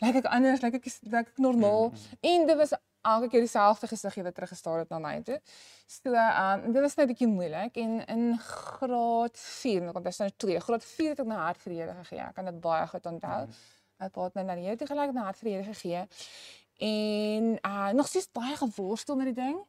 Lyk 0.00 0.14
ek 0.14 0.26
anders, 0.26 0.60
lyk 0.60 0.74
ek 0.74 0.90
lyk 1.02 1.28
ek 1.28 1.38
normaal. 1.38 1.90
Mm. 1.90 2.18
En 2.20 2.46
dit 2.46 2.56
was 2.56 2.74
elke 3.04 3.28
keer 3.28 3.44
dieselfde 3.44 3.88
gesiggie 3.90 4.22
wat 4.22 4.34
teruggestaar 4.34 4.78
het 4.78 4.92
na 4.92 4.98
my 4.98 5.14
toe. 5.22 5.38
So, 5.86 6.12
ehm 6.12 6.64
um, 6.64 6.72
dit 6.72 6.82
was 6.82 6.94
net 6.94 7.06
'n 7.06 7.12
bietjie 7.12 7.28
moeilik 7.28 7.76
en 7.76 8.06
in 8.06 8.38
graad 8.38 9.38
4, 9.38 9.80
nou 9.82 9.92
kom 9.92 10.02
dit 10.02 10.18
nou 10.18 10.30
2. 10.36 10.60
Graad 10.60 10.84
4 10.84 11.08
het 11.08 11.20
ek 11.20 11.26
my 11.26 11.34
hart 11.34 11.60
vir 11.62 11.72
die 11.72 11.80
Here 11.80 11.94
gegee. 11.94 12.20
Ek 12.20 12.34
kan 12.34 12.44
dit 12.44 12.60
baie 12.60 12.86
goed 12.86 13.06
onthou. 13.06 13.48
My 13.98 14.08
pa 14.08 14.24
het 14.24 14.34
my 14.34 14.42
na 14.42 14.54
die 14.54 14.64
Here 14.64 14.76
toe 14.76 14.86
gelyk 14.86 15.12
my 15.12 15.20
hart 15.20 15.38
vir 15.38 15.50
die 15.50 15.56
Here 15.56 15.74
gegee. 15.74 16.08
En 16.78 17.58
uh 17.62 17.90
nog 17.92 18.06
steeds 18.06 18.32
baie 18.32 18.56
geworstel 18.56 19.16
met 19.16 19.34
die 19.34 19.44
ding. 19.44 19.60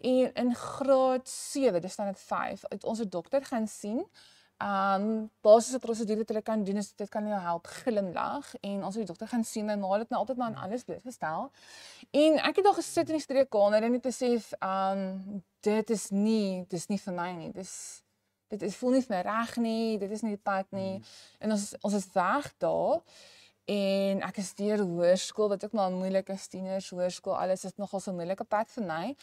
En 0.00 0.34
in 0.34 0.54
graad 0.54 1.28
7, 1.28 1.80
dis 1.80 1.96
dan 1.96 2.06
net 2.06 2.20
5, 2.20 2.62
het 2.68 2.84
ons 2.84 3.00
'n 3.00 3.08
dokter 3.08 3.44
gaan 3.44 3.68
sien 3.68 4.06
um 4.64 5.30
basiese 5.44 5.78
prosedure 5.78 6.22
wat 6.22 6.30
hulle 6.32 6.42
kan 6.42 6.62
doen 6.64 6.80
is 6.80 6.92
dit 6.96 7.08
kan 7.12 7.26
jou 7.28 7.40
help 7.46 7.66
glimlag 7.82 8.54
en 8.60 8.84
ons 8.84 8.94
het 8.94 9.02
die 9.02 9.10
dokter 9.10 9.28
gaan 9.28 9.44
sien 9.44 9.68
en 9.68 9.82
nadat 9.82 10.08
nou 10.08 10.22
altyd 10.22 10.40
maar 10.40 10.54
aan 10.54 10.62
alles 10.68 10.86
blootgestel. 10.88 11.50
En 12.10 12.38
ek 12.48 12.56
het 12.60 12.64
daar 12.64 12.78
gesit 12.78 13.12
in 13.12 13.18
die 13.18 13.24
streekkamer 13.24 13.84
en 13.84 13.96
net 13.98 14.06
besef 14.06 14.52
um 14.64 15.42
dit 15.66 15.90
is 15.90 16.08
nie 16.14 16.64
dis 16.72 16.88
nie 16.88 17.00
vir 17.02 17.16
my 17.18 17.30
nie. 17.36 17.52
Dis 17.52 17.74
dit 18.54 18.62
is 18.62 18.76
voel 18.80 18.96
nie 18.96 19.04
vir 19.04 19.16
my 19.16 19.22
reg 19.28 19.56
nie. 19.60 19.86
Dit 20.00 20.16
is 20.16 20.24
nie 20.24 20.36
die 20.38 20.44
pad 20.50 20.70
nie. 20.72 20.96
Hmm. 20.96 21.14
En 21.44 21.56
ons 21.58 21.70
ons 21.82 21.98
is 22.00 22.08
weg 22.16 22.52
daar 22.64 23.02
en 23.74 24.20
ek 24.26 24.40
is 24.40 24.52
deur 24.56 24.80
hoërskool 24.84 25.54
wat 25.54 25.64
ook 25.64 25.76
maar 25.76 25.92
moeilik 25.92 26.28
is 26.32 26.48
tieners 26.52 26.90
hoërskool 26.92 27.36
alles 27.36 27.64
is 27.64 27.76
nogal 27.80 28.00
so 28.00 28.12
'n 28.12 28.16
moeilike 28.16 28.44
pad 28.44 28.68
vir 28.70 28.84
my. 28.84 29.16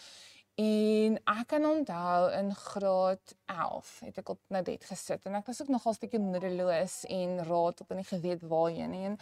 En 0.59 1.15
ek 1.23 1.47
kan 1.47 1.65
onthou 1.65 2.31
in 2.31 2.55
graad 2.55 3.35
11 3.45 3.99
het 3.99 4.17
ek 4.19 4.29
op 4.33 4.39
my 4.51 4.61
bed 4.67 4.83
gesit 4.83 5.23
en 5.25 5.37
ek 5.39 5.47
was 5.47 5.61
ook 5.61 5.71
nogal 5.71 5.93
'n 5.93 6.01
bietjie 6.01 6.19
moedeloos 6.19 6.95
en 7.07 7.43
raad 7.47 7.81
op 7.81 7.89
en 7.89 7.95
nie 7.95 8.09
geweet 8.09 8.41
waarheen 8.41 8.89
nie. 8.89 9.05
En 9.05 9.17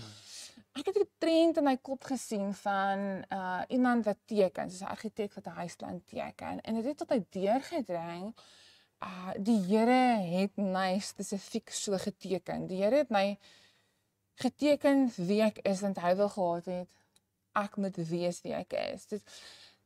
ek 0.74 0.86
het 0.86 0.98
'n 0.98 1.10
trend 1.18 1.58
in 1.58 1.64
my 1.64 1.78
kop 1.78 2.04
gesien 2.04 2.54
van 2.54 3.24
uh 3.30 3.62
iemand 3.68 4.06
wat 4.06 4.18
teken, 4.26 4.72
soos 4.72 4.82
'n 4.82 4.96
argitek 4.96 5.34
wat 5.34 5.46
'n 5.46 5.60
huisplan 5.62 6.02
teken 6.04 6.62
en 6.62 6.76
dit 6.76 6.86
het 6.86 6.98
tot 6.98 7.10
my 7.10 7.26
deur 7.30 7.62
gedring. 7.62 8.36
Uh 9.00 9.32
die 9.38 9.62
Here 9.70 10.18
het 10.38 10.56
my 10.58 11.00
spesifiek 11.00 11.70
so 11.70 11.98
geteken. 11.98 12.68
Die 12.68 12.82
Here 12.82 12.96
het 12.96 13.10
my 13.10 13.38
geteken 14.34 15.12
wie 15.16 15.42
ek 15.42 15.58
is 15.58 15.82
en 15.82 15.94
hy 16.00 16.16
wil 16.16 16.30
gehad 16.30 16.66
het 16.66 16.90
ek 17.52 17.76
moet 17.78 17.96
wees 17.96 18.42
wie 18.42 18.54
ek 18.54 18.74
is. 18.74 19.06
Dit 19.06 19.22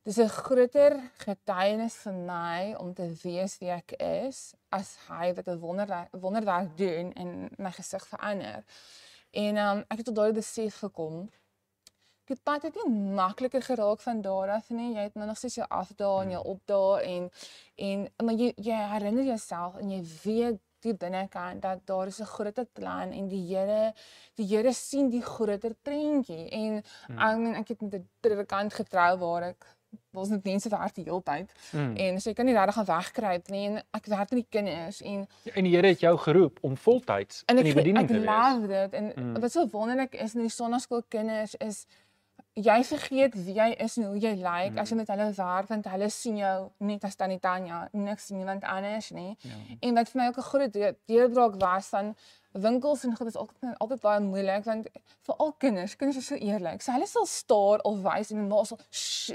Dis 0.04 0.18
'n 0.20 0.28
groter 0.28 0.94
getuienis 1.18 1.94
vir 2.04 2.14
my 2.14 2.74
om 2.76 2.94
te 2.94 3.06
weet 3.24 3.54
wie 3.60 3.70
ek 3.72 3.92
is 4.04 4.40
as 4.78 4.90
hy 5.08 5.30
wat 5.34 5.48
'n 5.48 5.60
wonderwerk 5.60 6.10
wonderwerk 6.26 6.74
doen 6.78 7.14
en 7.14 7.30
my 7.58 7.72
gesig 7.72 8.08
verander. 8.08 8.64
En 9.32 9.58
um, 9.58 9.80
ek 9.88 9.98
het 9.98 10.06
tot 10.06 10.16
daardie 10.16 10.42
besef 10.42 10.80
gekom. 10.84 11.30
Dit 12.26 12.44
pad 12.44 12.62
het 12.68 12.76
nie 12.76 12.92
makliker 13.16 13.62
geraak 13.62 14.02
van 14.02 14.22
daar 14.22 14.50
af 14.50 14.70
nie. 14.70 14.94
Jy 14.94 15.06
het 15.08 15.16
nou 15.16 15.28
nog 15.28 15.38
steeds 15.38 15.56
jou 15.56 15.68
afdaal 15.70 16.22
en 16.22 16.30
jou 16.30 16.44
opdaal 16.54 17.00
en 17.00 17.30
en 17.76 18.04
maar 18.26 18.36
jy 18.36 18.52
jy 18.56 18.80
herinner 18.94 19.24
jouself 19.24 19.78
en 19.78 19.92
jy 19.92 20.02
weet 20.24 20.60
diep 20.84 21.00
binnekant 21.00 21.62
dat 21.62 21.86
daar 21.88 22.08
is 22.08 22.20
'n 22.20 22.34
groter 22.36 22.66
plan 22.66 23.12
en 23.12 23.28
die 23.28 23.56
Here 23.56 23.94
die 24.36 24.48
Here 24.48 24.74
sien 24.74 25.10
die 25.10 25.22
groter 25.22 25.74
prentjie 25.74 26.50
en 26.50 26.84
hmm. 27.08 27.20
ek 27.20 27.38
meen 27.38 27.56
ek 27.56 27.68
het 27.68 27.82
met 27.82 27.94
'n 27.94 28.10
predikant 28.20 28.74
getrou 28.74 29.18
waar 29.18 29.44
ek 29.44 29.66
was 30.12 30.30
net 30.30 30.44
mense 30.44 30.70
werk 30.70 30.96
die 30.96 31.06
hele 31.08 31.22
tyd 31.24 31.52
mm. 31.72 31.96
en 32.06 32.22
so 32.22 32.30
jy 32.30 32.36
kan 32.38 32.46
nie 32.46 32.56
regtig 32.56 32.78
gaan 32.80 32.90
wegkruip 32.90 33.50
nie 33.54 33.66
en 33.70 33.82
ek 33.98 34.10
werk 34.14 34.32
met 34.32 34.40
die 34.44 34.50
kinders 34.50 35.02
en 35.02 35.26
en 35.54 35.64
die 35.64 35.74
Here 35.74 35.88
het 35.88 36.00
jou 36.06 36.16
geroep 36.28 36.62
om 36.62 36.78
voltyds 36.78 37.44
in 37.48 37.62
die 37.64 37.74
bediening 37.74 38.08
te 38.08 38.20
wees. 38.20 38.30
Ek 38.30 38.30
love 38.30 38.72
dit 38.72 38.98
en 39.00 39.12
mm. 39.16 39.36
wat 39.42 39.52
so 39.52 39.68
wonderlik 39.74 40.16
is 40.16 40.38
in 40.38 40.46
die 40.46 40.54
sonnaskool 40.54 41.06
kinders 41.10 41.58
is 41.60 41.86
jy 42.54 42.84
vergeet 42.86 43.36
wie 43.46 43.56
jy 43.58 43.70
is 43.82 43.98
en 43.98 44.12
hoe 44.12 44.20
jy 44.22 44.36
lyk 44.38 44.44
like, 44.46 44.82
as 44.82 44.92
jy 44.92 44.98
met 45.00 45.10
hulle 45.10 45.30
werk 45.38 45.70
want 45.72 45.90
hulle 45.90 46.10
sien 46.14 46.38
jou 46.38 46.58
net 46.86 47.06
as 47.08 47.18
Tannie 47.18 47.40
Tanya, 47.42 47.88
niks 47.98 48.30
niemand 48.30 48.66
anders 48.70 49.10
nie. 49.16 49.34
Ja. 49.42 49.58
En 49.82 49.98
wat 49.98 50.12
vir 50.12 50.22
my 50.22 50.28
ook 50.30 50.38
'n 50.38 50.50
groot 50.52 50.78
deurbraak 51.08 51.56
was 51.62 51.90
dan 51.90 52.16
winkels 52.54 53.04
en 53.04 53.16
goed 53.16 53.28
is 53.28 53.36
altyd 53.36 53.78
altyd 53.78 54.02
baie 54.02 54.20
moeilik 54.20 54.64
want 54.64 54.88
vir 55.28 55.36
al 55.46 55.54
kinders, 55.58 55.96
kinders 55.96 56.20
is 56.22 56.28
so 56.28 56.36
eerlik. 56.36 56.82
So 56.82 56.94
hulle 56.94 57.08
sal 57.10 57.26
staar 57.30 57.84
of 57.90 58.02
wys 58.06 58.32
en 58.32 58.48
ma 58.48 58.64
sal 58.70 58.80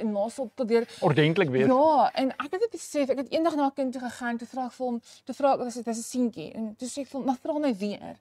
en 0.00 0.12
ma 0.12 0.28
sal 0.32 0.50
probeer 0.54 0.88
ordentlik 1.06 1.50
wees. 1.54 1.70
Ja, 1.70 2.10
en 2.22 2.32
ek 2.36 2.56
het 2.56 2.66
dit 2.66 2.74
besef. 2.76 3.14
Ek 3.14 3.24
het 3.24 3.32
eendag 3.34 3.56
na 3.58 3.68
'n 3.68 3.74
kind 3.74 3.92
toe 3.92 4.02
gegaan 4.02 4.38
te 4.38 4.46
vra 4.46 4.68
vir 4.70 4.86
hom, 4.86 5.00
te 5.24 5.34
vra 5.34 5.56
was 5.58 5.74
dit 5.74 5.86
'n 5.86 5.94
seentjie 5.94 6.52
en 6.52 6.74
toe 6.76 6.88
sê 6.88 7.00
ek 7.02 7.08
vir 7.08 7.18
hom, 7.18 7.26
"Maar 7.26 7.40
vra 7.42 7.58
my 7.58 7.74
weer." 7.74 8.16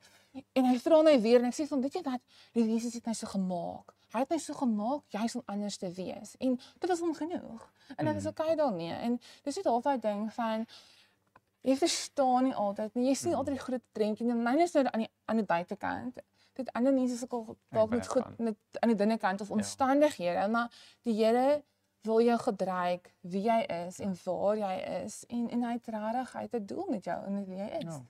En 0.53 0.65
hy 0.65 0.77
vra 0.79 1.01
my 1.01 1.21
weer 1.21 1.39
en 1.39 1.45
ek 1.45 1.53
sê 1.53 1.67
vir 1.67 1.75
hom, 1.75 1.81
"Weet 1.81 1.93
jy 1.93 2.03
wat? 2.03 2.21
Die 2.53 2.63
Jesus 2.63 2.93
het 2.93 3.05
my 3.05 3.13
so 3.13 3.27
gemaak." 3.27 3.93
Hy 4.13 4.19
het 4.19 4.29
my 4.29 4.37
so 4.37 4.53
gemaak 4.53 5.03
jy's 5.09 5.35
om 5.35 5.41
anders 5.45 5.77
te 5.77 5.89
wees 5.91 6.35
en 6.39 6.59
dit 6.79 6.89
was 6.89 6.99
hom 6.99 7.13
genoeg. 7.13 7.71
En 7.95 8.05
dit 8.05 8.15
is 8.15 8.23
mm. 8.23 8.29
okay 8.29 8.55
daarmee. 8.55 8.93
En 8.93 9.19
dis 9.43 9.55
net 9.55 9.65
altyd 9.65 10.01
ding 10.01 10.33
van 10.33 10.65
jy 11.67 11.75
verstaan 11.75 12.47
nie 12.47 12.55
altyd 12.55 12.93
nie. 12.95 13.07
Jy 13.09 13.15
sien 13.19 13.31
mm. 13.33 13.37
altyd 13.41 13.57
die 13.57 13.63
groot 13.65 13.85
prentjie 13.91 14.27
en 14.31 14.43
myne 14.43 14.65
is 14.65 14.75
nou 14.77 14.85
aan 14.87 15.05
die 15.05 15.09
aan 15.27 15.41
die 15.41 15.47
buitekant. 15.47 16.19
Dit 16.57 16.69
ander 16.79 16.93
mense 16.95 17.17
sukkel 17.19 17.57
dalk 17.75 17.91
met 17.93 18.07
goed 18.07 18.37
met 18.41 18.79
aan 18.81 18.93
die 18.93 18.99
binnekant 18.99 19.41
of 19.41 19.51
ja. 19.51 19.59
omstandighede, 19.59 20.39
ja. 20.39 20.47
maar 20.47 20.71
die 21.05 21.15
Here 21.17 21.63
wil 22.07 22.21
jou 22.23 22.37
gebruik 22.39 23.11
wie 23.21 23.43
jy 23.49 23.57
is 23.85 23.99
en 23.99 24.15
waar 24.23 24.57
jy 24.57 24.75
is 25.03 25.23
en 25.27 25.49
en 25.49 25.65
hy 25.67 25.73
het 25.75 25.89
regtig 25.95 26.33
hy 26.37 26.45
het 26.45 26.55
'n 26.61 26.65
doel 26.65 26.87
met 26.89 27.09
jou 27.09 27.17
en 27.25 27.43
wie 27.45 27.57
jy 27.57 27.69
is. 27.81 27.97
Ja. 27.99 28.05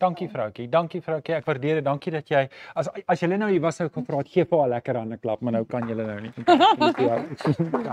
Dankie 0.00 0.28
vroutjie. 0.28 0.68
Dankie 0.72 1.00
vroutjie. 1.04 1.34
Ek 1.38 1.48
waardeer 1.48 1.80
dit. 1.80 1.84
Dankie 1.86 2.12
dat 2.14 2.30
jy 2.30 2.44
as 2.74 2.90
as 3.06 3.20
julle 3.22 3.38
nou 3.40 3.50
hier 3.50 3.62
was 3.64 3.80
sou 3.80 3.88
kon 3.92 4.06
praat 4.06 4.28
gee 4.28 4.44
vir 4.44 4.62
haar 4.62 4.72
lekker 4.76 5.00
hande 5.00 5.18
klap, 5.22 5.40
maar 5.40 5.58
nou 5.58 5.64
kan 5.68 5.88
julle 5.88 6.06
nou 6.06 6.20
nie. 6.20 6.32
Ja. 6.98 7.18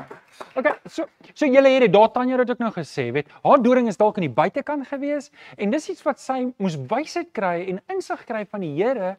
Okay, 0.60 0.74
so 0.88 1.06
so 1.34 1.48
julle 1.48 1.70
het 1.70 1.86
dit 1.86 1.94
daar 1.94 2.12
Tanya 2.12 2.38
het 2.38 2.50
ook 2.52 2.60
nou 2.64 2.72
gesê, 2.76 3.12
weet, 3.16 3.30
haar 3.44 3.62
doring 3.64 3.88
is 3.88 3.98
dalk 3.98 4.18
aan 4.20 4.28
die 4.28 4.36
buitekant 4.36 4.88
gewees 4.88 5.32
en 5.58 5.72
dis 5.72 5.90
iets 5.94 6.04
wat 6.04 6.20
sy 6.20 6.42
moes 6.58 6.76
wysheid 6.92 7.32
kry 7.36 7.62
en 7.72 7.80
insig 7.92 8.26
kry 8.28 8.44
van 8.52 8.64
die 8.66 8.74
Here 8.76 9.16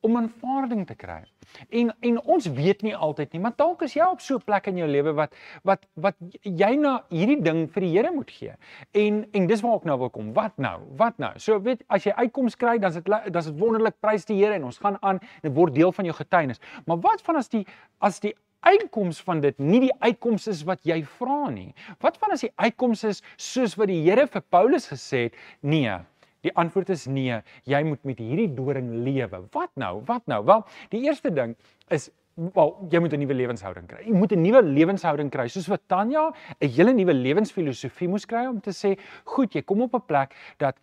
om 0.00 0.16
aanvaarding 0.16 0.86
te 0.86 0.94
kry. 0.94 1.22
En 1.68 1.90
en 2.00 2.20
ons 2.20 2.46
weet 2.46 2.82
nie 2.82 2.94
altyd 2.96 3.32
nie, 3.32 3.40
maar 3.42 3.54
dalk 3.56 3.82
is 3.86 3.94
jy 3.96 4.04
op 4.06 4.20
so 4.20 4.36
'n 4.36 4.44
plek 4.44 4.66
in 4.66 4.76
jou 4.76 4.88
lewe 4.88 5.12
wat 5.12 5.34
wat 5.62 5.86
wat 5.94 6.16
jy 6.42 6.76
na 6.76 7.04
hierdie 7.10 7.42
ding 7.42 7.68
vir 7.72 7.80
die 7.80 7.92
Here 7.96 8.10
moet 8.12 8.30
gee. 8.30 8.52
En 8.92 9.26
en 9.32 9.46
dis 9.46 9.60
waar 9.60 9.76
ek 9.76 9.84
nou 9.84 9.98
wil 9.98 10.10
kom. 10.10 10.32
Wat 10.32 10.56
nou? 10.56 10.80
Wat 10.96 11.18
nou? 11.18 11.32
So 11.38 11.60
weet 11.60 11.82
as 11.88 12.04
jy 12.04 12.12
uitkoms 12.12 12.56
kry, 12.56 12.78
dan 12.78 12.90
is 12.90 12.94
dit 12.94 13.04
dan 13.04 13.36
is 13.36 13.46
dit 13.46 13.58
wonderlik, 13.58 14.00
prys 14.00 14.24
die 14.24 14.36
Here 14.36 14.54
en 14.54 14.64
ons 14.64 14.78
gaan 14.78 14.96
aan 15.02 15.18
en 15.18 15.42
dit 15.42 15.54
word 15.54 15.74
deel 15.74 15.92
van 15.92 16.04
jou 16.04 16.16
getuienis. 16.16 16.60
Maar 16.86 17.00
wat 17.00 17.22
van 17.22 17.36
as 17.36 17.48
die 17.48 17.66
as 17.98 18.20
die 18.20 18.34
uitkoms 18.60 19.20
van 19.22 19.40
dit 19.40 19.58
nie 19.58 19.80
die 19.80 19.94
uitkoms 20.02 20.46
is 20.46 20.62
wat 20.68 20.82
jy 20.82 21.02
vra 21.18 21.48
nie? 21.50 21.74
Wat 22.02 22.18
van 22.18 22.34
as 22.34 22.40
die 22.40 22.52
uitkoms 22.56 23.04
is 23.04 23.22
soos 23.36 23.76
wat 23.78 23.88
die 23.88 24.02
Here 24.02 24.26
vir 24.26 24.42
Paulus 24.50 24.88
gesê 24.90 25.28
het? 25.28 25.34
Nee. 25.60 25.98
Die 26.46 26.54
antwoord 26.54 26.92
is 26.94 27.06
nee, 27.06 27.40
jy 27.64 27.82
moet 27.86 28.04
met 28.06 28.18
hierdie 28.22 28.48
doring 28.54 28.92
lewe. 29.04 29.42
Wat 29.54 29.70
nou? 29.74 30.02
Wat 30.06 30.26
nou? 30.26 30.44
Wel, 30.44 30.64
die 30.92 31.02
eerste 31.08 31.32
ding 31.34 31.56
is 31.94 32.10
wel 32.54 32.70
jy 32.90 33.00
moet 33.02 33.12
'n 33.12 33.18
nuwe 33.18 33.34
lewenshouding 33.34 33.86
kry. 33.86 34.04
Jy 34.06 34.14
moet 34.14 34.32
'n 34.32 34.42
nuwe 34.42 34.62
lewenshouding 34.62 35.30
kry, 35.30 35.48
soos 35.48 35.66
wat 35.66 35.82
Tanya 35.86 36.32
'n 36.60 36.68
hele 36.68 36.92
nuwe 36.92 37.12
lewensfilosofie 37.12 38.08
moes 38.08 38.26
kry 38.26 38.46
om 38.46 38.60
te 38.60 38.70
sê, 38.70 38.98
"Goed, 39.24 39.52
jy 39.54 39.62
kom 39.62 39.82
op 39.82 39.94
'n 39.94 40.06
plek 40.06 40.34
dat 40.58 40.76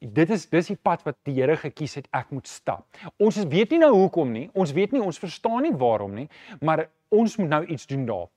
dit 0.00 0.30
is 0.30 0.46
dis 0.46 0.66
die 0.66 0.76
pad 0.76 1.02
wat 1.04 1.16
die 1.22 1.34
Here 1.34 1.56
gekies 1.56 1.94
het 1.94 2.08
ek 2.12 2.30
moet 2.30 2.48
stap." 2.48 2.86
Ons 3.18 3.36
weet 3.44 3.70
nie 3.70 3.78
nou 3.78 3.92
hoekom 3.92 4.32
nie. 4.32 4.50
Ons 4.54 4.72
weet 4.72 4.92
nie, 4.92 5.02
ons 5.02 5.18
verstaan 5.18 5.62
nie 5.62 5.72
waarom 5.72 6.14
nie, 6.14 6.28
maar 6.60 6.88
ons 7.08 7.36
moet 7.36 7.48
nou 7.48 7.64
iets 7.66 7.86
doen 7.86 8.06
daar. 8.06 8.28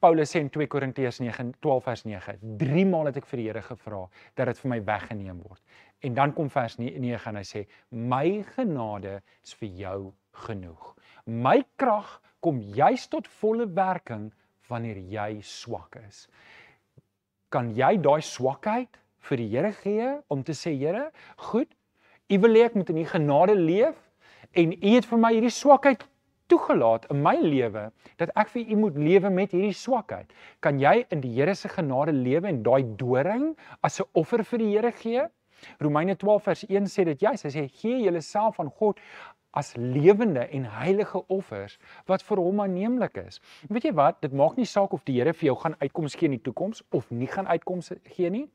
Paulus 0.00 0.30
sê 0.32 0.40
in 0.40 0.48
2 0.48 0.66
Korintiërs 0.72 1.18
9:12 1.20 1.84
vers 1.84 2.02
9, 2.08 2.38
drie 2.56 2.86
maal 2.88 3.10
het 3.10 3.18
ek 3.20 3.26
vir 3.28 3.40
die 3.40 3.46
Here 3.50 3.60
gevra 3.60 4.06
dat 4.38 4.48
dit 4.48 4.60
vir 4.62 4.70
my 4.72 4.78
weggeneem 4.86 5.42
word. 5.44 5.60
En 6.00 6.14
dan 6.16 6.32
kom 6.32 6.48
vers 6.48 6.78
9 6.80 7.26
en 7.28 7.36
hy 7.36 7.42
sê, 7.44 7.66
"My 7.90 8.42
genade 8.56 9.20
is 9.44 9.52
vir 9.52 9.68
jou 9.68 10.12
genoeg. 10.32 10.96
My 11.26 11.62
krag 11.76 12.20
kom 12.40 12.62
juis 12.62 13.06
tot 13.08 13.28
volle 13.28 13.66
werking 13.66 14.32
wanneer 14.70 14.96
jy 14.96 15.42
swak 15.42 15.96
is." 16.08 16.28
Kan 17.50 17.74
jy 17.74 18.00
daai 18.00 18.22
swakheid 18.22 18.96
vir 19.18 19.36
die 19.36 19.48
Here 19.48 19.72
gee 19.72 20.22
om 20.30 20.42
te 20.42 20.52
sê, 20.52 20.78
"Here, 20.78 21.12
goed, 21.36 21.68
U 22.30 22.38
wil 22.38 22.54
hê 22.54 22.64
ek 22.64 22.74
moet 22.74 22.90
in 22.90 22.98
U 22.98 23.04
genade 23.04 23.54
leef 23.54 23.96
en 24.54 24.72
U 24.72 24.94
het 24.94 25.04
vir 25.04 25.18
my 25.18 25.32
hierdie 25.34 25.50
swakheid 25.50 26.04
toegelaat 26.50 27.06
in 27.14 27.22
my 27.22 27.36
lewe 27.40 27.88
dat 28.20 28.32
ek 28.38 28.52
vir 28.54 28.70
u 28.74 28.78
moet 28.84 28.96
lewe 28.98 29.30
met 29.30 29.54
hierdie 29.54 29.76
swakheid. 29.76 30.32
Kan 30.60 30.80
jy 30.82 31.04
in 31.14 31.22
die 31.24 31.32
Here 31.36 31.54
se 31.54 31.70
genade 31.70 32.12
lewe 32.12 32.50
en 32.50 32.62
daai 32.66 32.82
doring 32.98 33.52
as 33.86 34.00
'n 34.00 34.08
offer 34.12 34.44
vir 34.44 34.58
die 34.58 34.70
Here 34.74 34.92
gee? 34.92 35.26
Romeine 35.80 36.16
12 36.16 36.42
vers 36.42 36.64
1 36.68 36.86
sê 36.88 37.04
dit 37.04 37.20
juis. 37.20 37.42
Hy 37.42 37.50
sê 37.50 37.68
gee 37.68 38.02
julleself 38.04 38.60
aan 38.60 38.70
God 38.70 39.00
as 39.50 39.74
lewende 39.76 40.46
en 40.54 40.64
heilige 40.64 41.26
offers 41.26 41.78
wat 42.06 42.22
vir 42.22 42.38
hom 42.38 42.60
aanneemlik 42.60 43.16
is. 43.26 43.40
Weet 43.68 43.88
jy 43.88 43.92
wat? 43.98 44.20
Dit 44.22 44.32
maak 44.32 44.56
nie 44.56 44.66
saak 44.66 44.92
of 44.92 45.04
die 45.04 45.18
Here 45.18 45.32
vir 45.32 45.50
jou 45.50 45.56
gaan 45.56 45.76
uitkoms 45.80 46.14
gee 46.14 46.30
in 46.30 46.38
die 46.38 46.44
toekoms 46.46 46.82
of 46.90 47.10
nie 47.10 47.26
gaan 47.26 47.46
uitkoms 47.46 47.92
gee 48.14 48.30
nie. 48.30 48.46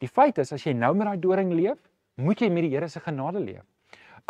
Die 0.00 0.08
feit 0.08 0.38
is 0.38 0.52
as 0.52 0.64
jy 0.64 0.72
nou 0.72 0.94
met 0.94 1.08
daai 1.08 1.20
doring 1.20 1.52
leef, 1.52 1.80
moet 2.16 2.40
jy 2.40 2.50
met 2.52 2.64
die 2.68 2.74
Here 2.74 2.88
se 2.88 3.00
genade 3.00 3.40
leef. 3.40 3.64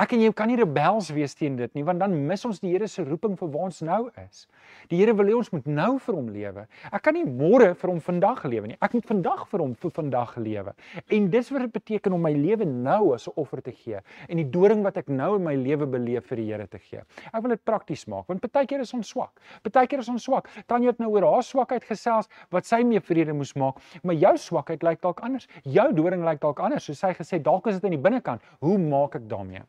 Ek 0.01 0.15
en 0.17 0.23
jy 0.23 0.31
kan 0.33 0.49
nie 0.49 0.57
rebels 0.57 1.11
wees 1.13 1.35
teen 1.37 1.59
dit 1.59 1.75
nie, 1.77 1.83
want 1.85 2.01
dan 2.01 2.15
mis 2.25 2.41
ons 2.49 2.57
die 2.63 2.71
Here 2.71 2.87
se 2.89 3.03
roeping 3.05 3.35
vir 3.37 3.49
waar 3.53 3.67
ons 3.67 3.83
nou 3.85 3.99
is. 4.23 4.47
Die 4.89 4.97
Here 4.97 5.13
wil 5.13 5.29
hê 5.29 5.35
ons 5.37 5.51
moet 5.53 5.67
nou 5.69 5.91
vir 6.01 6.17
hom 6.17 6.31
lewe. 6.33 6.63
Ek 6.89 7.03
kan 7.05 7.19
nie 7.19 7.27
môre 7.29 7.75
vir 7.77 7.93
hom 7.93 7.99
vandag 8.07 8.41
lewe 8.49 8.71
nie. 8.71 8.79
Ek 8.81 8.95
moet 8.97 9.05
vandag 9.11 9.43
vir 9.51 9.61
hom 9.61 9.75
vir 9.83 9.93
vandag 9.99 10.33
lewe. 10.41 10.73
En 11.13 11.27
dis 11.35 11.51
wat 11.53 11.67
dit 11.67 11.75
beteken 11.75 12.17
om 12.17 12.25
my 12.25 12.33
lewe 12.33 12.65
nou 12.71 13.13
as 13.13 13.29
'n 13.29 13.37
offer 13.37 13.61
te 13.61 13.73
gee 13.73 14.01
en 14.29 14.37
die 14.41 14.49
doring 14.57 14.83
wat 14.83 14.97
ek 14.97 15.09
nou 15.09 15.37
in 15.37 15.45
my 15.45 15.55
lewe 15.55 15.85
beleef 15.87 16.33
vir 16.33 16.37
die 16.37 16.49
Here 16.49 16.67
te 16.67 16.79
gee. 16.79 17.03
Ek 17.35 17.43
wil 17.43 17.51
dit 17.51 17.65
prakties 17.65 18.07
maak, 18.07 18.27
want 18.27 18.41
baie 18.41 18.67
keer 18.67 18.81
is 18.81 18.95
ons 18.95 19.09
swak. 19.09 19.39
Baie 19.71 19.87
keer 19.87 19.99
is 19.99 20.09
ons 20.09 20.25
swak. 20.25 20.49
Tanya 20.67 20.89
het 20.89 20.99
nou 20.99 21.11
oor 21.11 21.29
haar 21.29 21.43
swakheid 21.43 21.85
gesels 21.85 22.27
wat 22.51 22.65
sy 22.65 22.83
mee 22.83 23.01
vrede 23.01 23.35
moes 23.35 23.53
maak, 23.55 23.77
maar 24.03 24.15
jou 24.15 24.37
swakheid 24.37 24.83
lyk 24.83 25.03
dalk 25.03 25.21
anders. 25.21 25.47
Jou 25.65 25.93
doring 25.93 26.25
lyk 26.25 26.41
dalk 26.41 26.59
anders. 26.59 26.85
So 26.85 26.95
sy 26.95 27.13
gesê 27.13 27.43
dalk 27.43 27.67
is 27.67 27.75
dit 27.75 27.85
in 27.85 28.01
die 28.01 28.11
binnekant. 28.11 28.41
Hoe 28.61 28.79
maak 28.79 29.17
ek 29.17 29.29
daarmee? 29.29 29.61